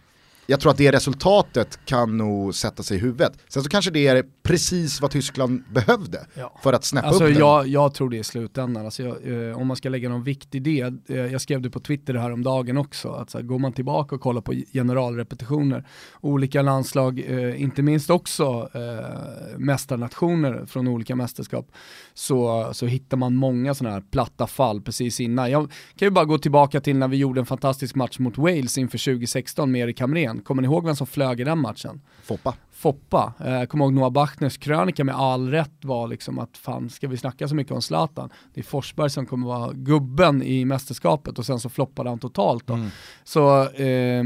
jag 0.50 0.60
tror 0.60 0.72
att 0.72 0.78
det 0.78 0.91
resultatet 0.91 1.80
kan 1.86 2.18
nog 2.18 2.56
sätta 2.56 2.84
sig 2.84 2.97
i 2.97 3.00
huvudet. 3.00 3.34
Sen 3.47 3.64
så 3.64 3.70
kanske 3.70 3.91
det 3.91 4.08
är 4.08 4.24
precis 4.54 5.02
vad 5.02 5.12
Tyskland 5.12 5.64
behövde 5.74 6.26
Ja. 6.34 6.60
för 6.64 6.74
att 6.74 6.84
snäppa 6.84 7.08
Alltså 7.08 7.24
upp 7.24 7.30
den. 7.30 7.39
jag, 7.39 7.68
jag 7.68 7.93
tror 7.93 8.10
det 8.10 8.18
i 8.18 8.24
slutändan. 8.24 8.86
Alltså 8.86 9.04
jag, 9.04 9.47
eh, 9.50 9.58
om 9.58 9.68
man 9.68 9.78
ska 9.78 9.89
lägga 9.89 10.10
någon 10.10 10.24
viktig 10.24 10.64
del, 10.64 10.97
eh, 11.08 11.16
jag 11.18 11.41
skrev 11.41 11.62
det 11.62 11.70
på 11.70 11.80
Twitter 11.80 12.14
här 12.14 12.32
om 12.32 12.43
dagen 12.43 12.78
också, 12.78 13.10
att 13.10 13.30
så 13.30 13.38
här, 13.38 13.45
går 13.45 13.60
man 13.60 13.74
tillbaka 13.74 14.16
och 14.16 14.22
kollar 14.22 14.41
på 14.41 14.54
generalrepetitioner, 14.74 15.88
olika 16.22 16.62
landslag, 16.62 17.20
eh, 17.28 17.62
inte 17.62 17.82
minst 17.82 18.10
också 18.10 18.70
eh, 18.74 19.58
mästarnationer 19.58 20.66
från 20.66 20.88
olika 20.88 21.16
mästerskap, 21.16 21.72
så, 22.14 22.70
så 22.74 22.86
hittar 22.86 23.18
man 23.18 23.36
många 23.36 23.74
sådana 23.74 23.95
här 23.95 24.04
platta 24.12 24.47
fall 24.47 24.82
precis 24.82 25.20
innan. 25.20 25.52
Jag 25.52 25.72
kan 25.95 26.06
ju 26.06 26.10
bara 26.10 26.26
gå 26.26 26.38
tillbaka 26.38 26.82
till 26.82 26.97
när 26.97 27.08
vi 27.08 27.18
gjorde 27.18 27.39
en 27.39 27.45
fantastisk 27.45 27.95
match 27.95 28.20
mot 28.20 28.38
Wales 28.38 28.78
inför 28.78 28.97
2016 28.97 29.72
med 29.72 29.82
Erik 29.82 30.00
Hamrén. 30.02 30.39
Kommer 30.41 30.62
ni 30.62 30.66
ihåg 30.66 30.86
vem 30.86 30.95
som 30.95 31.08
flög 31.08 31.39
i 31.39 31.43
den 31.43 31.60
matchen? 31.60 32.02
Foppa. 32.24 32.54
Foppa. 32.80 33.34
Jag 33.40 33.70
kommer 33.70 33.86
ihåg 33.86 33.94
Noah 33.94 34.10
Bachners 34.10 34.58
krönika 34.58 35.04
med 35.04 35.16
all 35.16 35.52
rätt 35.52 35.72
var 35.82 36.08
liksom 36.08 36.40
att 36.40 36.58
fan 36.58 36.90
ska 36.90 37.08
vi 37.08 37.18
snacka 37.18 37.48
så 37.48 37.56
mycket 37.56 37.74
om 37.74 37.82
Zlatan? 37.82 38.30
Det 38.54 38.62
är 38.62 38.64
Forsberg 38.64 39.10
som 39.10 39.26
kommer 39.26 39.48
vara 39.48 39.74
gubben 39.74 40.44
i 40.44 40.66
mästerskapet 40.66 41.40
och 41.40 41.46
sen 41.46 41.60
så 41.60 41.70
floppade 41.70 42.10
han 42.10 42.20
totalt 42.20 42.68
då. 42.68 42.74
Mm. 42.74 42.90
Så 43.24 43.64
eh, 43.64 44.24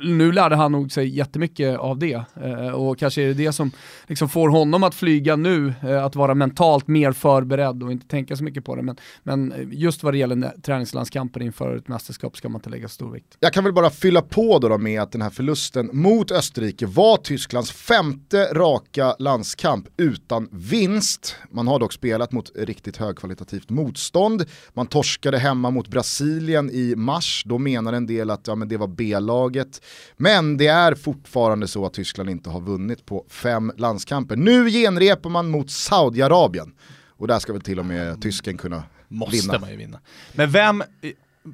nu 0.00 0.32
lärde 0.32 0.56
han 0.56 0.72
nog 0.72 0.92
sig 0.92 1.08
jättemycket 1.08 1.78
av 1.78 1.98
det 1.98 2.22
eh, 2.42 2.68
och 2.68 2.98
kanske 2.98 3.22
är 3.22 3.26
det 3.26 3.34
det 3.34 3.52
som 3.52 3.70
liksom 4.06 4.28
får 4.28 4.48
honom 4.48 4.82
att 4.82 4.94
flyga 4.94 5.36
nu, 5.36 5.74
eh, 5.82 6.04
att 6.04 6.16
vara 6.16 6.34
mentalt 6.34 6.88
mer 6.88 7.12
förberedd 7.12 7.82
och 7.82 7.92
inte 7.92 8.06
tänka 8.06 8.36
så 8.36 8.44
mycket 8.44 8.64
på 8.64 8.76
det. 8.76 8.82
Men, 8.82 8.96
men 9.22 9.68
just 9.72 10.02
vad 10.02 10.14
det 10.14 10.18
gäller 10.18 10.52
träningslandskamper 10.62 11.42
inför 11.42 11.76
ett 11.76 11.88
mästerskap 11.88 12.36
ska 12.36 12.48
man 12.48 12.58
inte 12.58 12.70
lägga 12.70 12.88
stor 12.88 13.12
vikt. 13.12 13.36
Jag 13.40 13.52
kan 13.52 13.64
väl 13.64 13.72
bara 13.72 13.90
fylla 13.90 14.22
på 14.22 14.58
då, 14.58 14.68
då 14.68 14.78
med 14.78 15.02
att 15.02 15.12
den 15.12 15.22
här 15.22 15.30
förlusten 15.30 15.90
mot 15.92 16.30
Österrike 16.30 16.86
var 16.86 17.16
Tysklands 17.16 17.77
femte 17.86 18.44
raka 18.54 19.16
landskamp 19.18 19.88
utan 19.96 20.48
vinst. 20.52 21.36
Man 21.50 21.68
har 21.68 21.78
dock 21.78 21.92
spelat 21.92 22.32
mot 22.32 22.52
riktigt 22.56 22.96
högkvalitativt 22.96 23.70
motstånd. 23.70 24.44
Man 24.74 24.86
torskade 24.86 25.38
hemma 25.38 25.70
mot 25.70 25.88
Brasilien 25.88 26.70
i 26.70 26.94
mars, 26.96 27.42
då 27.46 27.58
menar 27.58 27.92
en 27.92 28.06
del 28.06 28.30
att 28.30 28.46
ja, 28.46 28.54
men 28.54 28.68
det 28.68 28.76
var 28.76 28.86
B-laget. 28.86 29.82
Men 30.16 30.56
det 30.56 30.66
är 30.66 30.94
fortfarande 30.94 31.68
så 31.68 31.86
att 31.86 31.94
Tyskland 31.94 32.30
inte 32.30 32.50
har 32.50 32.60
vunnit 32.60 33.06
på 33.06 33.24
fem 33.28 33.72
landskamper. 33.76 34.36
Nu 34.36 34.70
genrepar 34.70 35.30
man 35.30 35.50
mot 35.50 35.70
Saudiarabien. 35.70 36.72
Och 37.08 37.26
där 37.26 37.38
ska 37.38 37.52
väl 37.52 37.62
till 37.62 37.78
och 37.78 37.86
med 37.86 38.22
tysken 38.22 38.56
kunna 38.58 38.82
Måste 39.08 39.36
vinna. 39.36 39.58
man 39.58 39.70
ju 39.70 39.76
vinna. 39.76 40.00
Men 40.32 40.50
vem, 40.50 40.82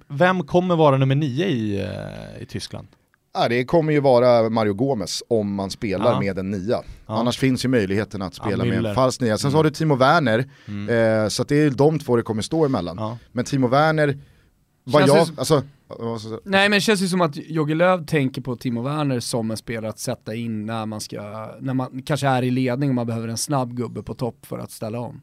vem 0.09 0.47
kommer 0.47 0.77
vara 0.77 0.97
nummer 0.97 1.15
nio 1.15 1.47
i, 1.47 1.83
uh, 1.83 2.43
i 2.43 2.47
Tyskland? 2.47 2.89
Ja, 3.35 3.49
det 3.49 3.65
kommer 3.65 3.93
ju 3.93 4.01
vara 4.01 4.51
Mario 4.51 4.75
Gomez 4.75 5.23
om 5.29 5.55
man 5.55 5.71
spelar 5.71 6.13
ja. 6.13 6.21
med 6.21 6.39
en 6.39 6.51
nia. 6.51 6.83
Ja. 7.07 7.15
Annars 7.19 7.39
finns 7.39 7.65
ju 7.65 7.69
möjligheten 7.69 8.23
att 8.23 8.35
spela 8.35 8.65
med 8.65 8.87
en 8.87 8.95
falsk 8.95 9.21
nia. 9.21 9.39
Sen 9.39 9.47
mm. 9.47 9.53
så 9.53 9.59
har 9.59 9.65
du 9.65 9.71
Timo 9.71 9.97
Werner, 9.97 10.45
mm. 10.69 11.23
eh, 11.23 11.29
så 11.29 11.45
det 11.45 11.57
är 11.57 11.71
de 11.71 11.99
två 11.99 12.17
det 12.17 12.23
kommer 12.23 12.43
stå 12.43 12.65
emellan. 12.65 12.97
Ja. 12.99 13.19
Men 13.33 13.45
Timo 13.45 13.69
Werner, 13.69 14.19
vad 14.85 15.03
jag, 15.03 15.27
som... 15.27 15.39
alltså, 15.39 15.63
Nej 16.45 16.69
men 16.69 16.77
det 16.77 16.81
känns 16.81 17.03
ju 17.03 17.09
som 17.09 17.21
att 17.21 17.37
Jogge 17.37 17.75
Löw 17.75 18.07
tänker 18.07 18.43
på 18.43 18.57
Timo 18.57 18.83
Werner 18.83 19.21
som 19.21 19.51
en 19.51 19.57
spelare 19.57 19.89
att 19.89 19.99
sätta 19.99 20.35
in 20.35 20.67
när 20.67 20.87
man 20.87 21.01
ska, 21.01 21.51
när 21.61 21.75
man 21.75 22.03
kanske 22.03 22.27
är 22.27 22.43
i 22.43 22.51
ledning 22.51 22.89
och 22.89 22.95
man 22.95 23.07
behöver 23.07 23.29
en 23.29 23.39
snabb 23.39 23.77
gubbe 23.77 24.03
på 24.03 24.15
topp 24.15 24.47
för 24.47 24.59
att 24.59 24.71
ställa 24.71 24.99
om. 24.99 25.23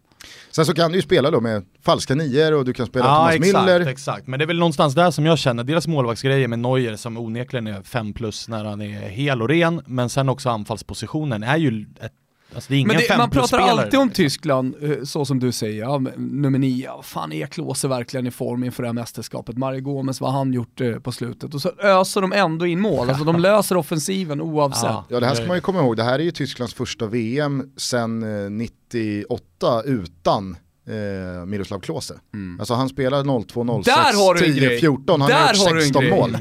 Sen 0.52 0.66
så 0.66 0.74
kan 0.74 0.92
du 0.92 0.98
ju 0.98 1.02
spela 1.02 1.32
då 1.32 1.42
med 1.42 1.66
falska 1.86 2.16
nior 2.16 2.54
och 2.54 2.66
du 2.66 2.74
kan 2.74 2.86
spela 2.86 3.06
ja, 3.06 3.16
Thomas 3.16 3.36
exakt, 3.36 3.66
Miller. 3.66 3.80
exakt, 3.80 4.28
men 4.28 4.40
det 4.40 4.46
är 4.46 4.48
väl 4.48 4.60
någonstans 4.60 4.96
där 4.96 5.12
som 5.12 5.26
jag 5.26 5.38
känner, 5.40 5.64
deras 5.64 5.88
målvaktsgrejer 5.88 6.48
med 6.48 6.60
Neuer 6.60 6.96
som 6.96 7.18
onekligen 7.18 7.68
är 7.68 7.84
5 7.84 8.14
plus 8.14 8.48
när 8.48 8.66
han 8.66 8.82
är 8.82 9.10
hel 9.10 9.42
och 9.42 9.50
ren, 9.50 9.82
men 9.86 10.10
sen 10.10 10.30
också 10.30 10.50
anfallspositionen 10.50 11.44
är 11.44 11.58
ju 11.58 11.86
ett 12.02 12.14
Alltså 12.56 12.74
men 12.74 12.88
det, 12.88 13.18
man 13.18 13.30
pratar 13.30 13.60
alltid 13.60 14.00
om 14.00 14.10
Tyskland, 14.10 14.76
eh, 14.82 15.04
så 15.04 15.26
som 15.26 15.40
du 15.40 15.52
säger, 15.52 15.82
ja, 15.82 15.98
nummer 16.18 16.60
nio, 16.60 17.02
fan 17.04 17.32
är 17.32 17.48
Klose 17.48 17.88
verkligen 17.88 18.28
i 18.28 18.32
form 18.32 18.64
inför 18.64 18.84
det 18.84 18.90
här 18.90 18.94
mästerskapet? 18.94 19.58
Mario 19.58 19.82
Gomez, 19.82 20.22
vad 20.22 20.32
han 20.32 20.54
gjort 20.54 20.82
eh, 20.82 20.94
på 20.94 21.12
slutet? 21.12 21.54
Och 21.54 21.62
så 21.62 21.72
öser 21.80 22.22
de 22.22 22.34
ändå 22.34 22.66
in 22.66 22.80
mål, 22.80 23.10
alltså 23.10 23.24
de 23.24 23.36
löser 23.40 23.78
offensiven 23.78 24.42
oavsett. 24.42 24.96
Ja, 25.10 25.20
det 25.20 25.26
här 25.26 25.36
ska 25.36 25.46
man 25.46 25.58
ju 25.58 25.62
komma 25.62 25.80
ihåg, 25.80 25.98
det 25.98 26.04
här 26.04 26.20
är 26.20 26.24
ju 26.24 26.32
Tysklands 26.32 26.74
första 26.74 27.08
VM 27.08 27.72
sedan 27.78 28.58
98 28.58 29.84
eh, 29.86 29.92
utan 29.92 30.58
eh, 30.88 31.46
Miroslav 31.46 31.80
Klose. 31.80 32.20
Mm. 32.34 32.60
Alltså 32.60 32.74
han 32.74 32.90
spelar 32.90 33.44
02, 33.44 33.84
06, 33.84 34.56
10, 34.56 34.80
14, 34.80 35.22
han 35.22 35.32
har 35.32 35.54
gjort 35.54 35.82
16 35.82 36.10
mål. 36.10 36.38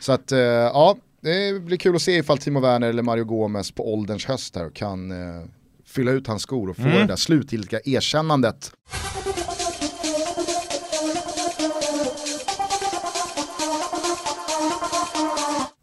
Så 0.00 0.12
att, 0.12 0.32
eh, 0.32 0.38
ja, 0.38 0.96
det 1.20 1.62
blir 1.62 1.76
kul 1.76 1.96
att 1.96 2.02
se 2.02 2.16
ifall 2.16 2.38
Timo 2.38 2.60
Werner 2.60 2.88
eller 2.88 3.02
Mario 3.02 3.24
Gomez 3.24 3.72
på 3.72 3.92
ålderns 3.94 4.26
höst 4.26 4.56
här 4.56 4.70
kan 4.70 5.10
eh, 5.10 5.44
fylla 5.86 6.10
ut 6.10 6.26
hans 6.26 6.42
skor 6.42 6.70
och 6.70 6.76
få 6.76 6.82
mm. 6.82 6.94
det 6.94 7.06
där 7.06 7.16
slutgiltiga 7.16 7.80
erkännandet. 7.84 8.72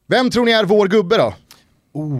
Vem 0.07 0.31
tror 0.31 0.45
ni 0.45 0.51
är 0.51 0.65
vår 0.65 0.87
gubbe 0.87 1.17
då? 1.17 1.33
Oh, 1.93 2.19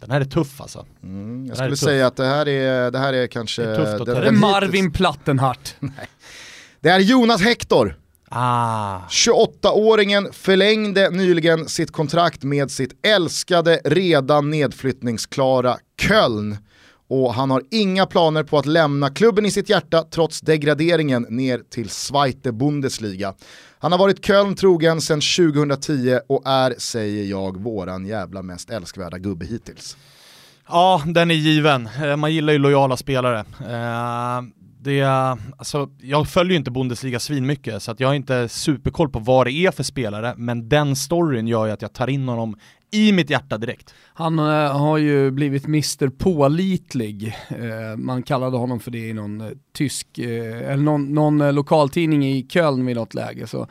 den 0.00 0.10
här 0.10 0.20
är 0.20 0.24
tuff 0.24 0.60
alltså. 0.60 0.86
Mm, 1.02 1.46
jag 1.46 1.56
skulle 1.56 1.76
säga 1.76 2.06
att 2.06 2.16
det 2.16 2.26
här 2.26 2.48
är, 2.48 2.90
det 2.90 2.98
här 2.98 3.12
är 3.12 3.26
kanske... 3.26 3.62
Det 3.62 3.68
är, 3.68 4.04
den, 4.04 4.24
den 4.24 4.38
Marvin 4.38 4.92
Plattenhart. 4.92 5.74
det 6.80 6.88
är 6.88 6.98
Jonas 6.98 7.42
Hector. 7.42 7.96
Ah. 8.30 9.00
28-åringen 9.08 10.32
förlängde 10.32 11.10
nyligen 11.10 11.68
sitt 11.68 11.90
kontrakt 11.90 12.42
med 12.44 12.70
sitt 12.70 13.06
älskade, 13.06 13.80
redan 13.84 14.50
nedflyttningsklara 14.50 15.76
Köln. 16.00 16.56
Och 17.08 17.34
han 17.34 17.50
har 17.50 17.62
inga 17.70 18.06
planer 18.06 18.42
på 18.42 18.58
att 18.58 18.66
lämna 18.66 19.10
klubben 19.10 19.46
i 19.46 19.50
sitt 19.50 19.68
hjärta 19.68 20.04
trots 20.10 20.40
degraderingen 20.40 21.26
ner 21.28 21.58
till 21.70 21.90
Zweite 21.90 22.52
Bundesliga. 22.52 23.34
Han 23.78 23.92
har 23.92 23.98
varit 23.98 24.24
Köln 24.24 24.54
trogen 24.54 25.00
sedan 25.00 25.20
2010 25.20 26.18
och 26.26 26.42
är, 26.46 26.74
säger 26.78 27.24
jag, 27.24 27.62
våran 27.62 28.06
jävla 28.06 28.42
mest 28.42 28.70
älskvärda 28.70 29.18
gubbe 29.18 29.46
hittills. 29.46 29.96
Ja, 30.68 31.02
den 31.06 31.30
är 31.30 31.34
given. 31.34 31.88
Eh, 32.02 32.16
man 32.16 32.34
gillar 32.34 32.52
ju 32.52 32.58
lojala 32.58 32.96
spelare. 32.96 33.44
Det, 34.80 35.02
alltså, 35.56 35.88
jag 36.00 36.28
följer 36.28 36.50
ju 36.50 36.56
inte 36.56 36.70
Bundesliga 36.70 37.20
svinmycket 37.20 37.82
så 37.82 37.90
att 37.90 38.00
jag 38.00 38.08
har 38.08 38.14
inte 38.14 38.48
superkoll 38.48 39.08
på 39.08 39.18
vad 39.18 39.46
det 39.46 39.52
är 39.52 39.70
för 39.70 39.82
spelare, 39.82 40.34
men 40.36 40.68
den 40.68 40.96
storyn 40.96 41.46
gör 41.46 41.66
ju 41.66 41.72
att 41.72 41.82
jag 41.82 41.92
tar 41.92 42.10
in 42.10 42.28
honom 42.28 42.56
i 42.90 43.12
mitt 43.12 43.30
hjärta 43.30 43.58
direkt. 43.58 43.94
Han 44.14 44.38
äh, 44.38 44.78
har 44.78 44.98
ju 44.98 45.30
blivit 45.30 45.64
Mr 45.64 46.08
Pålitlig, 46.08 47.34
Eh, 47.48 47.96
man 47.96 48.22
kallade 48.22 48.56
honom 48.56 48.80
för 48.80 48.90
det 48.90 49.08
i 49.08 49.12
någon 49.12 49.40
eh, 49.40 49.50
tysk, 49.72 50.18
eh, 50.18 50.70
eller 50.72 50.82
någon, 50.82 51.14
någon 51.14 51.40
eh, 51.40 51.52
lokaltidning 51.52 52.26
i 52.26 52.46
Köln 52.48 52.86
vid 52.86 52.96
något 52.96 53.14
läge. 53.14 53.46
Så, 53.46 53.66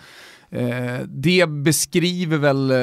det 1.07 1.49
beskriver 1.49 2.37
väl 2.37 2.73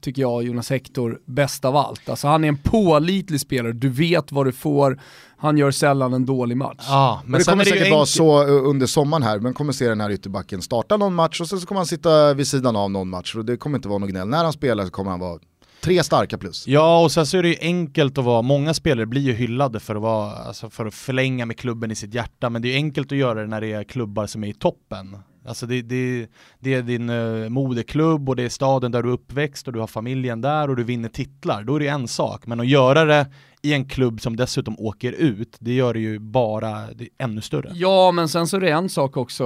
tycker 0.00 0.22
jag, 0.22 0.42
Jonas 0.42 0.70
Hector, 0.70 1.20
bäst 1.26 1.64
av 1.64 1.76
allt. 1.76 2.08
Alltså 2.08 2.28
han 2.28 2.44
är 2.44 2.48
en 2.48 2.56
pålitlig 2.56 3.40
spelare, 3.40 3.72
du 3.72 3.88
vet 3.88 4.32
vad 4.32 4.46
du 4.46 4.52
får, 4.52 5.00
han 5.42 5.58
gör 5.58 5.70
sällan 5.70 6.12
en 6.14 6.26
dålig 6.26 6.56
match. 6.56 6.86
Ja, 6.88 7.22
men, 7.24 7.38
det 7.38 7.44
kommer 7.44 7.64
säkert 7.64 7.90
vara 7.90 8.06
så 8.06 8.42
eh, 8.42 8.68
under 8.68 8.86
sommaren 8.86 9.22
här, 9.22 9.38
men 9.38 9.54
kommer 9.54 9.72
se 9.72 9.88
den 9.88 10.00
här 10.00 10.10
ytterbacken 10.10 10.62
starta 10.62 10.96
någon 10.96 11.14
match 11.14 11.40
och 11.40 11.48
sen 11.48 11.60
så 11.60 11.66
kommer 11.66 11.78
han 11.78 11.86
sitta 11.86 12.34
vid 12.34 12.46
sidan 12.46 12.76
av 12.76 12.90
någon 12.90 13.08
match 13.08 13.34
och 13.34 13.44
det 13.44 13.56
kommer 13.56 13.78
inte 13.78 13.88
vara 13.88 13.98
något 13.98 14.10
gnäll. 14.10 14.28
När 14.28 14.44
han 14.44 14.52
spelar 14.52 14.84
så 14.84 14.90
kommer 14.90 15.10
han 15.10 15.20
vara 15.20 15.38
Tre 15.80 16.04
starka 16.04 16.38
plus. 16.38 16.66
Ja, 16.66 17.02
och 17.04 17.12
sen 17.12 17.26
så 17.26 17.38
är 17.38 17.42
det 17.42 17.48
ju 17.48 17.56
enkelt 17.60 18.18
att 18.18 18.24
vara, 18.24 18.42
många 18.42 18.74
spelare 18.74 19.06
blir 19.06 19.20
ju 19.20 19.32
hyllade 19.32 19.80
för 19.80 19.94
att, 19.94 20.02
vara, 20.02 20.32
alltså 20.32 20.70
för 20.70 20.86
att 20.86 20.94
förlänga 20.94 21.46
med 21.46 21.56
klubben 21.56 21.90
i 21.90 21.94
sitt 21.94 22.14
hjärta, 22.14 22.50
men 22.50 22.62
det 22.62 22.68
är 22.68 22.70
ju 22.70 22.76
enkelt 22.76 23.12
att 23.12 23.18
göra 23.18 23.40
det 23.40 23.46
när 23.46 23.60
det 23.60 23.72
är 23.72 23.84
klubbar 23.84 24.26
som 24.26 24.44
är 24.44 24.48
i 24.48 24.54
toppen. 24.54 25.16
Alltså 25.46 25.66
det, 25.66 25.82
det, 25.82 26.26
det 26.60 26.74
är 26.74 26.82
din 26.82 27.10
uh, 27.10 27.48
moderklubb 27.48 28.28
och 28.28 28.36
det 28.36 28.42
är 28.42 28.48
staden 28.48 28.92
där 28.92 29.02
du 29.02 29.08
är 29.08 29.12
uppväxt 29.12 29.66
och 29.66 29.72
du 29.72 29.80
har 29.80 29.86
familjen 29.86 30.40
där 30.40 30.70
och 30.70 30.76
du 30.76 30.84
vinner 30.84 31.08
titlar. 31.08 31.62
Då 31.62 31.76
är 31.76 31.80
det 31.80 31.88
en 31.88 32.08
sak. 32.08 32.46
Men 32.46 32.60
att 32.60 32.68
göra 32.68 33.04
det 33.04 33.26
i 33.64 33.72
en 33.72 33.84
klubb 33.84 34.20
som 34.20 34.36
dessutom 34.36 34.76
åker 34.78 35.12
ut, 35.12 35.56
det 35.60 35.72
gör 35.72 35.94
det 35.94 36.00
ju 36.00 36.18
bara 36.18 36.86
det 36.94 37.08
ännu 37.18 37.40
större. 37.40 37.70
Ja, 37.74 38.12
men 38.12 38.28
sen 38.28 38.46
så 38.46 38.56
är 38.56 38.60
det 38.60 38.70
en 38.70 38.88
sak 38.88 39.16
också, 39.16 39.44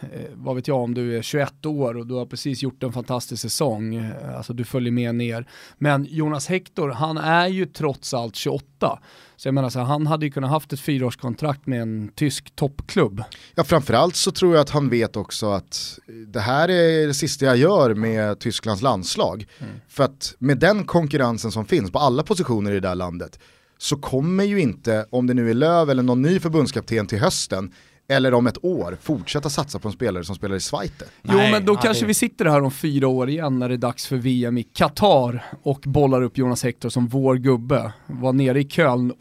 eh, 0.00 0.08
vad 0.34 0.56
vet 0.56 0.68
jag 0.68 0.76
om 0.78 0.94
du 0.94 1.18
är 1.18 1.22
21 1.22 1.66
år 1.66 1.96
och 1.96 2.06
du 2.06 2.14
har 2.14 2.26
precis 2.26 2.62
gjort 2.62 2.82
en 2.82 2.92
fantastisk 2.92 3.42
säsong, 3.42 3.94
eh, 3.94 4.36
alltså 4.36 4.52
du 4.52 4.64
följer 4.64 4.92
med 4.92 5.14
ner. 5.14 5.46
Men 5.78 6.06
Jonas 6.10 6.46
Hector, 6.46 6.90
han 6.90 7.18
är 7.18 7.46
ju 7.46 7.66
trots 7.66 8.14
allt 8.14 8.36
28. 8.36 8.98
Så 9.36 9.48
jag 9.48 9.54
menar 9.54 9.70
så 9.70 9.78
här, 9.78 9.86
han 9.86 10.06
hade 10.06 10.26
ju 10.26 10.32
kunnat 10.32 10.50
haft 10.50 10.72
ett 10.72 10.80
fyraårskontrakt 10.80 11.66
med 11.66 11.82
en 11.82 12.10
tysk 12.14 12.56
toppklubb. 12.56 13.22
Ja 13.54 13.64
framförallt 13.64 14.16
så 14.16 14.30
tror 14.30 14.54
jag 14.54 14.62
att 14.62 14.70
han 14.70 14.88
vet 14.88 15.16
också 15.16 15.50
att 15.50 15.98
det 16.26 16.40
här 16.40 16.68
är 16.68 17.06
det 17.06 17.14
sista 17.14 17.44
jag 17.44 17.56
gör 17.56 17.94
med 17.94 18.38
Tysklands 18.38 18.82
landslag. 18.82 19.46
Mm. 19.58 19.72
För 19.88 20.04
att 20.04 20.34
med 20.38 20.58
den 20.58 20.84
konkurrensen 20.84 21.52
som 21.52 21.64
finns 21.64 21.90
på 21.90 21.98
alla 21.98 22.22
positioner 22.22 22.70
i 22.70 22.74
det 22.74 22.80
där 22.88 22.94
landet 22.94 23.38
så 23.78 23.96
kommer 23.96 24.44
ju 24.44 24.60
inte, 24.60 25.06
om 25.10 25.26
det 25.26 25.34
nu 25.34 25.50
är 25.50 25.54
Löv 25.54 25.90
eller 25.90 26.02
någon 26.02 26.22
ny 26.22 26.40
förbundskapten 26.40 27.06
till 27.06 27.18
hösten, 27.18 27.72
eller 28.08 28.34
om 28.34 28.46
ett 28.46 28.64
år 28.64 28.98
fortsätta 29.02 29.50
satsa 29.50 29.78
på 29.78 29.88
en 29.88 29.94
spelare 29.94 30.24
som 30.24 30.34
spelar 30.34 30.56
i 30.56 30.60
Zweite. 30.60 31.04
Jo 31.22 31.38
men 31.38 31.64
då 31.64 31.76
kanske 31.76 32.06
vi 32.06 32.14
sitter 32.14 32.44
här 32.44 32.62
om 32.62 32.70
fyra 32.70 33.08
år 33.08 33.28
igen 33.28 33.58
när 33.58 33.68
det 33.68 33.74
är 33.74 33.78
dags 33.78 34.06
för 34.06 34.16
VM 34.16 34.58
i 34.58 34.62
Qatar 34.62 35.44
och 35.62 35.80
bollar 35.80 36.22
upp 36.22 36.38
Jonas 36.38 36.64
Hector 36.64 36.88
som 36.88 37.06
vår 37.06 37.34
gubbe. 37.34 37.92
Var 38.06 38.32
nere 38.32 38.60
i 38.60 38.64
Köln 38.64 39.12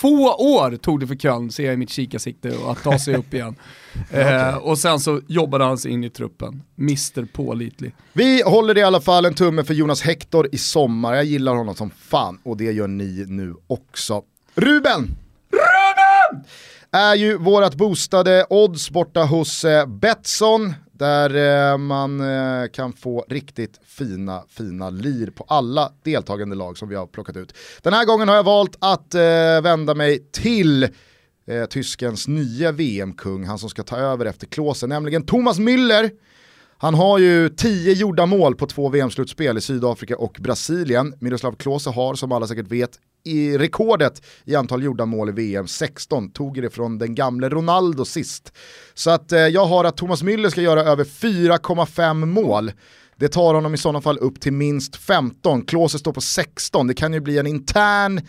Två 0.00 0.24
år 0.26 0.76
tog 0.76 1.00
det 1.00 1.06
för 1.06 1.14
Köln, 1.14 1.50
ser 1.50 1.64
jag 1.64 1.74
i 1.74 1.76
mitt 1.76 1.90
kikarsikte, 1.90 2.54
att 2.66 2.82
ta 2.82 2.98
sig 2.98 3.16
upp 3.16 3.34
igen. 3.34 3.56
eh, 4.10 4.56
och 4.56 4.78
sen 4.78 5.00
så 5.00 5.20
jobbade 5.26 5.64
han 5.64 5.78
sig 5.78 5.90
in 5.90 6.04
i 6.04 6.10
truppen. 6.10 6.62
Mr 6.78 7.24
Pålitlig. 7.32 7.94
Vi 8.12 8.42
håller 8.42 8.78
i 8.78 8.82
alla 8.82 9.00
fall 9.00 9.24
en 9.24 9.34
tumme 9.34 9.64
för 9.64 9.74
Jonas 9.74 10.02
Hector 10.02 10.48
i 10.52 10.58
sommar. 10.58 11.14
Jag 11.14 11.24
gillar 11.24 11.54
honom 11.54 11.74
som 11.74 11.90
fan 11.90 12.38
och 12.42 12.56
det 12.56 12.72
gör 12.72 12.88
ni 12.88 13.24
nu 13.28 13.54
också. 13.66 14.22
Ruben! 14.54 15.08
Ruben! 15.50 16.44
Är 16.92 17.14
ju 17.14 17.38
vårat 17.38 17.74
boostade 17.74 18.46
odds 18.50 18.90
borta 18.90 19.24
hos 19.24 19.64
eh, 19.64 19.86
Betsson 19.86 20.74
där 20.92 21.34
eh, 21.72 21.78
man 21.78 22.20
eh, 22.20 22.68
kan 22.72 22.92
få 22.92 23.24
riktigt 23.28 23.80
fina, 23.84 24.44
fina 24.48 24.90
lir 24.90 25.30
på 25.30 25.44
alla 25.48 25.92
deltagande 26.02 26.56
lag 26.56 26.78
som 26.78 26.88
vi 26.88 26.94
har 26.94 27.06
plockat 27.06 27.36
ut. 27.36 27.54
Den 27.82 27.92
här 27.92 28.04
gången 28.04 28.28
har 28.28 28.36
jag 28.36 28.42
valt 28.42 28.76
att 28.78 29.14
eh, 29.14 29.20
vända 29.62 29.94
mig 29.94 30.18
till 30.32 30.82
eh, 30.82 31.64
tyskens 31.70 32.28
nya 32.28 32.72
VM-kung, 32.72 33.44
han 33.44 33.58
som 33.58 33.68
ska 33.70 33.82
ta 33.82 33.96
över 33.96 34.26
efter 34.26 34.46
Klose, 34.46 34.86
nämligen 34.86 35.26
Thomas 35.26 35.58
Müller. 35.58 36.10
Han 36.78 36.94
har 36.94 37.18
ju 37.18 37.48
tio 37.48 37.92
gjorda 37.92 38.26
mål 38.26 38.54
på 38.54 38.66
två 38.66 38.88
VM-slutspel 38.88 39.58
i 39.58 39.60
Sydafrika 39.60 40.16
och 40.16 40.36
Brasilien. 40.40 41.14
Miroslav 41.20 41.52
Klose 41.52 41.90
har, 41.90 42.14
som 42.14 42.32
alla 42.32 42.46
säkert 42.46 42.68
vet, 42.68 42.98
i 43.24 43.58
rekordet 43.58 44.22
i 44.44 44.54
antal 44.54 44.82
gjorda 44.82 45.06
mål 45.06 45.28
i 45.28 45.32
VM, 45.32 45.68
16, 45.68 46.30
tog 46.30 46.62
det 46.62 46.70
från 46.70 46.98
den 46.98 47.14
gamle 47.14 47.48
Ronaldo 47.48 48.04
sist. 48.04 48.52
Så 48.94 49.10
att 49.10 49.32
eh, 49.32 49.38
jag 49.38 49.66
har 49.66 49.84
att 49.84 49.96
Thomas 49.96 50.22
Müller 50.22 50.50
ska 50.50 50.60
göra 50.60 50.82
över 50.82 51.04
4,5 51.04 52.14
mål. 52.26 52.72
Det 53.16 53.28
tar 53.28 53.54
honom 53.54 53.74
i 53.74 53.78
sådana 53.78 54.00
fall 54.00 54.18
upp 54.18 54.40
till 54.40 54.52
minst 54.52 54.96
15, 54.96 55.62
Klose 55.62 55.98
står 55.98 56.12
på 56.12 56.20
16, 56.20 56.86
det 56.86 56.94
kan 56.94 57.12
ju 57.12 57.20
bli 57.20 57.38
en 57.38 57.46
intern 57.46 58.20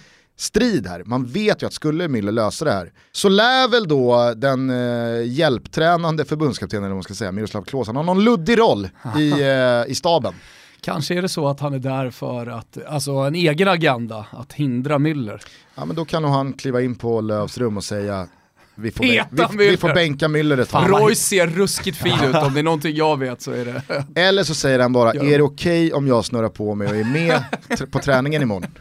strid 0.42 0.88
här. 0.88 1.04
Man 1.06 1.26
vet 1.26 1.64
ju 1.64 1.68
att 1.68 1.74
skulle 1.74 2.08
Müller 2.08 2.32
lösa 2.32 2.66
det 2.66 2.72
här 2.72 2.92
så 3.12 3.30
lär 3.30 3.68
väl 3.68 3.88
då 3.88 4.34
den 4.36 4.70
eh, 4.70 5.26
hjälptränande 5.26 6.26
förbundskaptenen, 6.26 6.84
eller 6.84 6.94
man 6.94 7.04
ska 7.04 7.14
säga, 7.14 7.32
Miroslav 7.32 7.64
Klose, 7.64 7.90
han 7.90 7.96
har 7.96 8.04
någon 8.04 8.24
luddig 8.24 8.60
roll 8.60 8.90
i, 9.18 9.32
eh, 9.42 9.92
i 9.92 9.96
staben. 9.96 10.34
Kanske 10.82 11.18
är 11.18 11.22
det 11.22 11.30
så 11.30 11.48
att 11.48 11.60
han 11.60 11.74
är 11.74 11.80
där 11.80 12.10
för 12.10 12.48
att, 12.48 12.78
alltså 12.88 13.12
en 13.12 13.36
egen 13.36 13.68
agenda, 13.68 14.26
att 14.32 14.54
hindra 14.54 14.98
Müller. 14.98 15.42
Ja 15.76 15.86
men 15.86 15.96
då 15.96 16.06
kan 16.06 16.22
nog 16.24 16.32
han 16.32 16.54
kliva 16.54 16.82
in 16.82 16.96
på 16.96 17.22
Lövs 17.22 17.58
rum 17.58 17.78
och 17.78 17.84
säga 17.84 18.28
vi 18.76 18.92
får, 18.92 19.04
Peta 19.04 19.50
vi, 19.58 19.70
vi 19.70 19.78
får 19.78 19.94
bänka 19.94 20.28
Müller 20.28 20.58
ett 20.62 20.70
tag. 20.70 20.90
Roy 20.90 21.16
ser 21.16 21.48
ruskigt 21.48 21.98
fin 21.98 22.24
ut, 22.24 22.36
om 22.36 22.54
det 22.54 22.60
är 22.60 22.64
någonting 22.64 22.96
jag 22.96 23.20
vet 23.20 23.42
så 23.42 23.52
är 23.52 23.66
det... 23.66 23.82
Eller 24.22 24.44
så 24.44 24.54
säger 24.56 24.80
han 24.80 24.94
bara, 24.94 25.12
är 25.12 25.38
det 25.38 25.42
okej 25.42 25.94
om 25.94 26.08
jag 26.08 26.26
snurrar 26.26 26.50
på 26.50 26.76
mig 26.76 26.88
och 26.88 26.96
är 26.96 27.04
med 27.04 27.44
på 27.92 28.00
träningen 28.00 28.42
imorgon? 28.42 28.72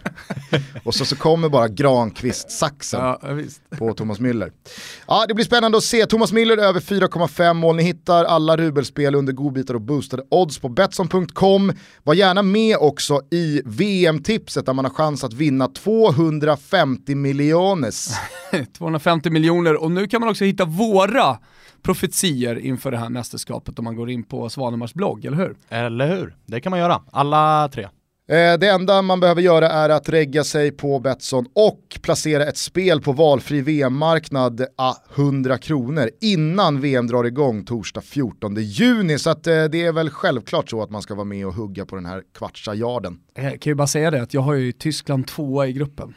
och 0.85 0.95
så, 0.95 1.05
så 1.05 1.17
kommer 1.17 1.49
bara 1.49 1.69
Granqvist-saxen 1.69 3.01
Ja, 3.01 3.21
på 3.79 3.95
Thomas 3.95 4.21
Müller. 4.21 4.53
Ja, 5.07 5.25
det 5.29 5.35
blir 5.35 5.45
spännande 5.45 5.79
att 5.79 5.85
se. 5.85 6.07
Thomas 6.07 6.33
Müller 6.33 6.59
över 6.59 6.81
4,5 6.81 7.55
mål. 7.55 7.77
Ni 7.77 7.83
hittar 7.83 8.25
alla 8.25 8.57
Rubelspel 8.57 9.15
under 9.15 9.33
godbitar 9.33 9.75
och 9.75 9.81
boostade 9.81 10.23
odds 10.31 10.59
på 10.59 10.69
Betsson.com. 10.69 11.73
Var 12.03 12.15
gärna 12.15 12.43
med 12.43 12.77
också 12.77 13.21
i 13.31 13.63
VM-tipset 13.65 14.67
där 14.67 14.73
man 14.73 14.85
har 14.85 14.93
chans 14.93 15.25
att 15.25 15.33
vinna 15.33 15.69
250 15.69 17.15
miljoners. 17.15 18.09
250 18.79 19.31
miljoner 19.31 19.80
och 19.81 19.91
nu 19.91 20.07
kan 20.07 20.21
man 20.21 20.31
också 20.31 20.45
hitta 20.45 20.65
våra 20.65 21.39
profetier 21.83 22.59
inför 22.59 22.91
det 22.91 22.99
här 22.99 23.09
mästerskapet 23.09 23.79
om 23.79 23.85
man 23.85 23.97
går 23.97 24.11
in 24.11 24.23
på 24.23 24.49
Svanemars 24.49 24.95
blogg, 24.95 25.25
eller 25.25 25.37
hur? 25.37 25.57
Eller 25.69 26.17
hur? 26.17 26.37
Det 26.47 26.61
kan 26.61 26.71
man 26.71 26.79
göra. 26.79 27.03
Alla 27.13 27.69
tre. 27.73 27.83
Eh, 28.29 28.59
Det 28.59 28.69
enda 28.69 29.03
man 29.03 29.21
behöver 29.21 29.43
göra 29.43 29.69
är 29.71 29.89
att 29.89 30.09
regga 30.09 30.45
sig 30.45 30.71
på 30.71 30.99
Betsson 30.99 31.47
och 31.55 31.99
placera 32.03 32.45
ett 32.47 32.57
spel 32.57 33.01
på 33.01 33.13
valfri 33.13 33.61
VM-marknad 33.61 34.67
a 34.77 34.95
100 35.15 35.59
kronor 35.59 36.11
innan 36.21 36.81
VM 36.81 37.07
drar 37.07 37.25
igång 37.25 37.65
torsdag 37.65 38.01
14 38.01 38.55
juni. 38.57 39.19
Så 39.19 39.31
att 39.31 39.47
eh, 39.47 39.65
det 39.65 39.83
är 39.87 39.93
väl 39.93 40.11
självklart 40.11 40.71
så 40.71 40.83
att 40.83 40.91
man 40.91 41.03
ska 41.03 41.15
vara 41.15 41.25
med 41.25 41.47
och 41.47 41.55
hugga 41.55 41.87
på 41.87 41.97
den 41.97 42.07
här 42.07 42.23
kvartsa 42.39 42.75
yarden. 42.75 43.19
Jag 43.35 43.61
kan 43.61 43.71
ju 43.71 43.75
bara 43.75 43.87
säga 43.87 44.11
det 44.11 44.23
att 44.23 44.35
jag 44.35 44.41
har 44.41 44.55
ju 44.55 44.73
Tyskland 44.73 45.27
tvåa 45.27 45.67
i 45.67 45.73
gruppen. 45.73 46.15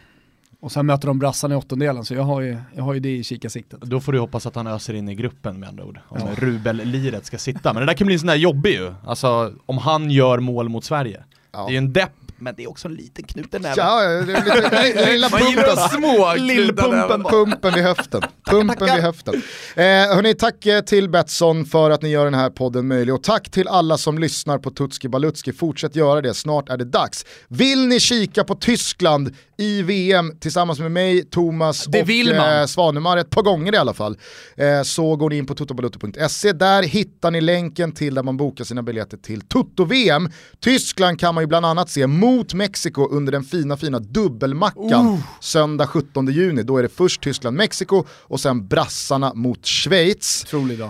Och 0.64 0.72
sen 0.72 0.86
möter 0.86 1.08
de 1.08 1.20
brassarna 1.20 1.56
i 1.56 1.58
åttondelen, 1.58 2.06
så 2.06 2.14
jag 2.14 2.24
har 2.24 2.42
ju, 2.42 2.58
jag 2.76 2.84
har 2.84 2.94
ju 2.94 3.00
det 3.00 3.18
i 3.18 3.24
kikarsiktet. 3.24 3.82
Då 3.82 4.00
får 4.00 4.12
du 4.12 4.20
hoppas 4.20 4.46
att 4.46 4.56
han 4.56 4.68
öser 4.68 4.94
in 4.94 5.10
i 5.10 5.16
gruppen 5.16 5.60
med 5.60 5.70
andra 5.70 5.84
ord. 5.86 6.00
Om 6.10 6.20
Ja. 6.20 6.28
Rubel-liret 6.36 7.26
ska 7.26 7.38
sitta. 7.38 7.74
Men 7.74 7.80
det 7.80 7.86
där 7.86 7.94
kan 7.94 8.06
bli 8.08 8.14
en 8.14 8.20
sån 8.20 8.28
där 8.28 8.36
jobbig 8.36 8.72
ju. 8.72 8.94
Alltså 9.06 9.54
om 9.66 9.78
han 9.78 10.12
gör 10.12 10.40
mål 10.40 10.70
mot 10.70 10.84
Sverige. 10.84 11.24
Ja. 11.52 11.60
Det 11.66 11.70
är 11.70 11.72
ju 11.72 11.78
en 11.78 11.94
depp, 11.94 12.23
men 12.38 12.56
det 12.58 12.64
är 12.64 12.70
också 12.70 12.88
en 12.88 12.94
liten 12.94 13.26
knuten 13.26 13.62
näve. 13.62 13.74
Ja, 13.78 14.02
det 14.02 14.34
är 14.34 14.86
lite, 14.86 15.12
lilla 15.12 15.30
pumpen. 15.30 15.78
små 15.92 16.34
Lillpumpen, 16.36 17.24
pumpen 17.24 17.74
vid 17.74 17.84
höften. 17.84 18.22
Pumpen 18.46 18.94
vid 18.96 19.04
höften. 19.04 19.34
Eh, 19.76 19.84
hörni, 19.86 20.34
tack 20.34 20.66
eh, 20.66 20.82
till 20.82 21.10
Betsson 21.10 21.66
för 21.66 21.90
att 21.92 22.02
ni 22.02 22.10
gör 22.10 22.26
den 22.26 22.34
här 22.34 22.50
podden 22.50 22.88
möjlig 22.88 23.16
och 23.16 23.24
tack 23.24 23.52
till 23.52 23.68
alla 23.68 23.98
som 23.98 24.18
lyssnar 24.18 24.58
på 24.58 24.70
Tutski 24.72 25.08
Balutski. 25.10 25.54
Fortsätt 25.54 25.96
göra 25.96 26.22
det, 26.22 26.34
snart 26.34 26.70
är 26.70 26.78
det 26.78 26.86
dags. 26.86 27.26
Vill 27.48 27.88
ni 27.88 28.00
kika 28.00 28.44
på 28.44 28.56
Tyskland 28.56 29.36
i 29.58 29.82
VM 29.82 30.32
tillsammans 30.40 30.80
med 30.80 30.92
mig, 30.92 31.24
Thomas 31.26 31.86
Det 31.86 32.02
och 32.02 32.10
vill 32.10 32.36
man. 32.36 32.60
eh, 32.60 32.66
Svanemar 32.66 33.18
ett 33.18 33.30
par 33.30 33.42
gånger 33.42 33.74
i 33.74 33.78
alla 33.78 33.94
fall, 33.94 34.18
eh, 34.58 34.82
så 34.84 35.16
går 35.16 35.30
ni 35.30 35.38
in 35.38 35.46
på 35.46 35.56
totobalutto.se. 35.56 36.52
Där 36.52 36.84
hittar 36.84 37.32
ni 37.32 37.42
länken 37.42 37.92
till 37.92 38.16
där 38.16 38.24
man 38.24 38.38
bokar 38.38 38.64
sina 38.64 38.84
biljetter 38.84 39.18
till 39.18 39.42
Toto-VM. 39.42 40.30
Tyskland 40.60 41.20
kan 41.20 41.36
man 41.36 41.44
ju 41.44 41.48
bland 41.48 41.66
annat 41.66 41.90
se 41.90 42.08
mot 42.36 42.54
Mexiko 42.54 43.08
under 43.12 43.32
den 43.32 43.44
fina 43.44 43.78
fina 43.78 44.00
dubbelmackan 44.00 45.06
söndag 45.40 45.88
17 45.88 46.28
juni. 46.28 46.64
Då 46.64 46.78
är 46.78 46.84
det 46.84 46.90
först 46.90 47.22
Tyskland-Mexiko 47.24 48.04
och 48.10 48.40
sen 48.40 48.68
brassarna 48.68 49.34
mot 49.34 49.66
Schweiz. 49.66 50.46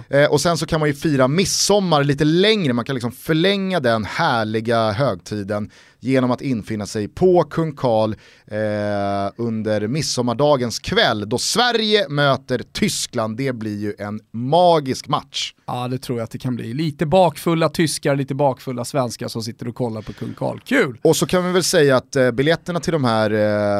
Eh, 0.10 0.26
och 0.26 0.42
sen 0.42 0.58
så 0.58 0.66
kan 0.66 0.80
man 0.80 0.90
ju 0.90 0.96
fira 0.96 1.28
midsommar 1.28 2.04
lite 2.04 2.24
längre, 2.24 2.74
man 2.74 2.86
kan 2.86 2.96
liksom 2.96 3.12
förlänga 3.12 3.80
den 3.80 4.06
härliga 4.06 4.92
högtiden 4.92 5.72
genom 6.04 6.32
att 6.32 6.42
infinna 6.42 6.86
sig 6.86 7.08
på 7.08 7.44
Kung 7.44 7.76
Karl 7.76 8.14
eh, 8.48 9.32
under 9.38 9.88
midsommardagens 9.88 10.80
kväll 10.80 11.30
då 11.30 11.38
Sverige 11.38 12.10
möter 12.10 12.62
Tyskland. 12.72 13.38
Det 13.38 13.54
blir 13.54 13.80
ju 13.80 13.94
en 14.00 14.20
magisk 14.32 15.08
match. 15.08 15.54
Ja 15.66 15.88
det 15.88 15.98
tror 15.98 16.18
jag 16.18 16.24
att 16.24 16.32
det 16.32 16.38
kan 16.38 16.56
bli. 16.56 16.74
Lite 16.74 17.06
bakfulla 17.06 17.70
tyskar, 17.70 18.16
lite 18.16 18.36
bakfulla 18.36 18.86
svenskar 18.86 19.28
som 19.28 19.42
sitter 19.42 19.68
och 19.68 19.76
kollar 19.76 20.02
på 20.02 20.14
Kung 20.14 20.34
Karl. 20.34 20.60
Kul! 20.66 21.00
Och 21.04 21.16
så 21.16 21.26
kan 21.26 21.46
vi 21.46 21.52
väl 21.52 21.64
säga 21.64 21.98
att 21.98 22.16
eh, 22.16 22.32
biljetterna 22.32 22.80
till 22.80 22.94
de 22.94 23.04
här 23.04 23.32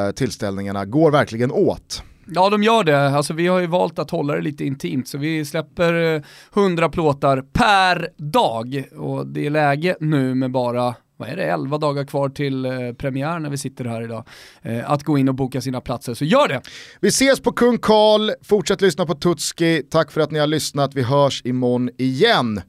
eh, 0.08 0.12
tillställningarna 0.12 0.86
går 0.86 1.12
verkligen 1.12 1.52
åt. 1.52 2.04
Ja 2.26 2.50
de 2.50 2.64
gör 2.64 2.84
det, 2.84 3.08
alltså 3.10 3.34
vi 3.34 3.48
har 3.48 3.60
ju 3.60 3.68
valt 3.68 4.00
att 4.00 4.12
hålla 4.12 4.36
det 4.36 4.42
lite 4.42 4.66
intimt 4.66 5.08
så 5.08 5.18
vi 5.18 5.46
släpper 5.46 6.16
eh, 6.16 6.22
100 6.56 6.90
plåtar 6.90 7.44
per 7.54 8.10
dag 8.18 8.84
och 8.98 9.28
det 9.28 9.46
är 9.46 9.50
läge 9.50 9.96
nu 10.00 10.36
med 10.36 10.52
bara 10.52 10.96
vad 11.24 11.32
är 11.32 11.36
det, 11.36 11.44
11 11.44 11.78
dagar 11.78 12.06
kvar 12.06 12.30
till 12.30 12.66
eh, 12.66 12.72
premiär 12.98 13.40
när 13.40 13.50
vi 13.50 13.58
sitter 13.58 13.86
här 13.86 14.02
idag, 14.02 14.28
eh, 14.62 14.92
att 14.92 15.04
gå 15.04 15.18
in 15.18 15.30
och 15.30 15.36
boka 15.36 15.62
sina 15.62 15.82
platser. 15.82 16.14
Så 16.14 16.26
gör 16.26 16.48
det! 16.48 16.62
Vi 17.02 17.08
ses 17.08 17.40
på 17.40 17.52
Kung 17.52 17.78
Karl, 17.78 18.32
fortsätt 18.42 18.82
lyssna 18.82 19.06
på 19.06 19.14
Tutski, 19.14 19.84
tack 19.90 20.12
för 20.12 20.22
att 20.22 20.32
ni 20.32 20.40
har 20.40 20.48
lyssnat, 20.48 20.96
vi 20.96 21.04
hörs 21.04 21.42
imorgon 21.46 21.90
igen. 21.98 22.62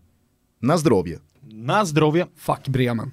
Na 0.60 0.78
zdrowie. 0.78 1.18
Na 1.42 1.84
zdrowie. 1.84 2.26
Fuck 2.36 2.68
Bremen. 2.68 3.12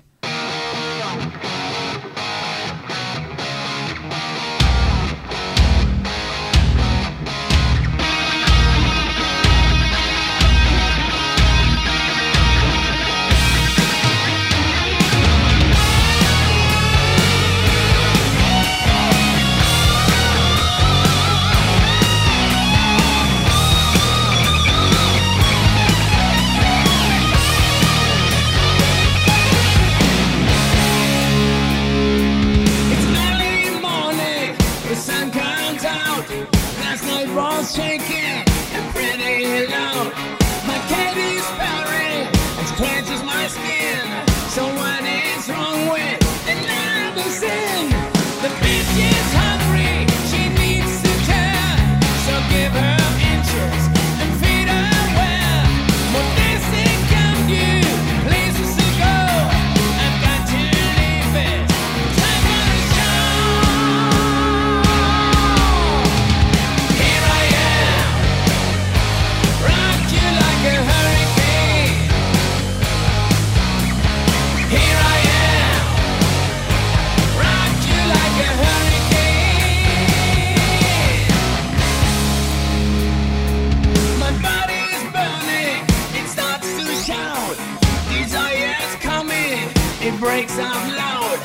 Breaks 90.19 90.57
out 90.59 90.87
loud. 90.87 91.39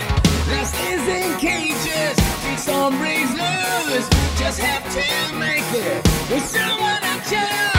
This 0.46 0.72
is 0.88 1.02
in 1.08 1.38
cages, 1.38 2.16
breaks 2.58 3.30
loose. 3.30 4.08
Just 4.38 4.60
have 4.60 4.84
to 4.92 5.38
make 5.38 5.64
it 5.72 6.02
with 6.30 6.44
someone 6.44 7.00
I 7.02 7.20
choose. 7.28 7.76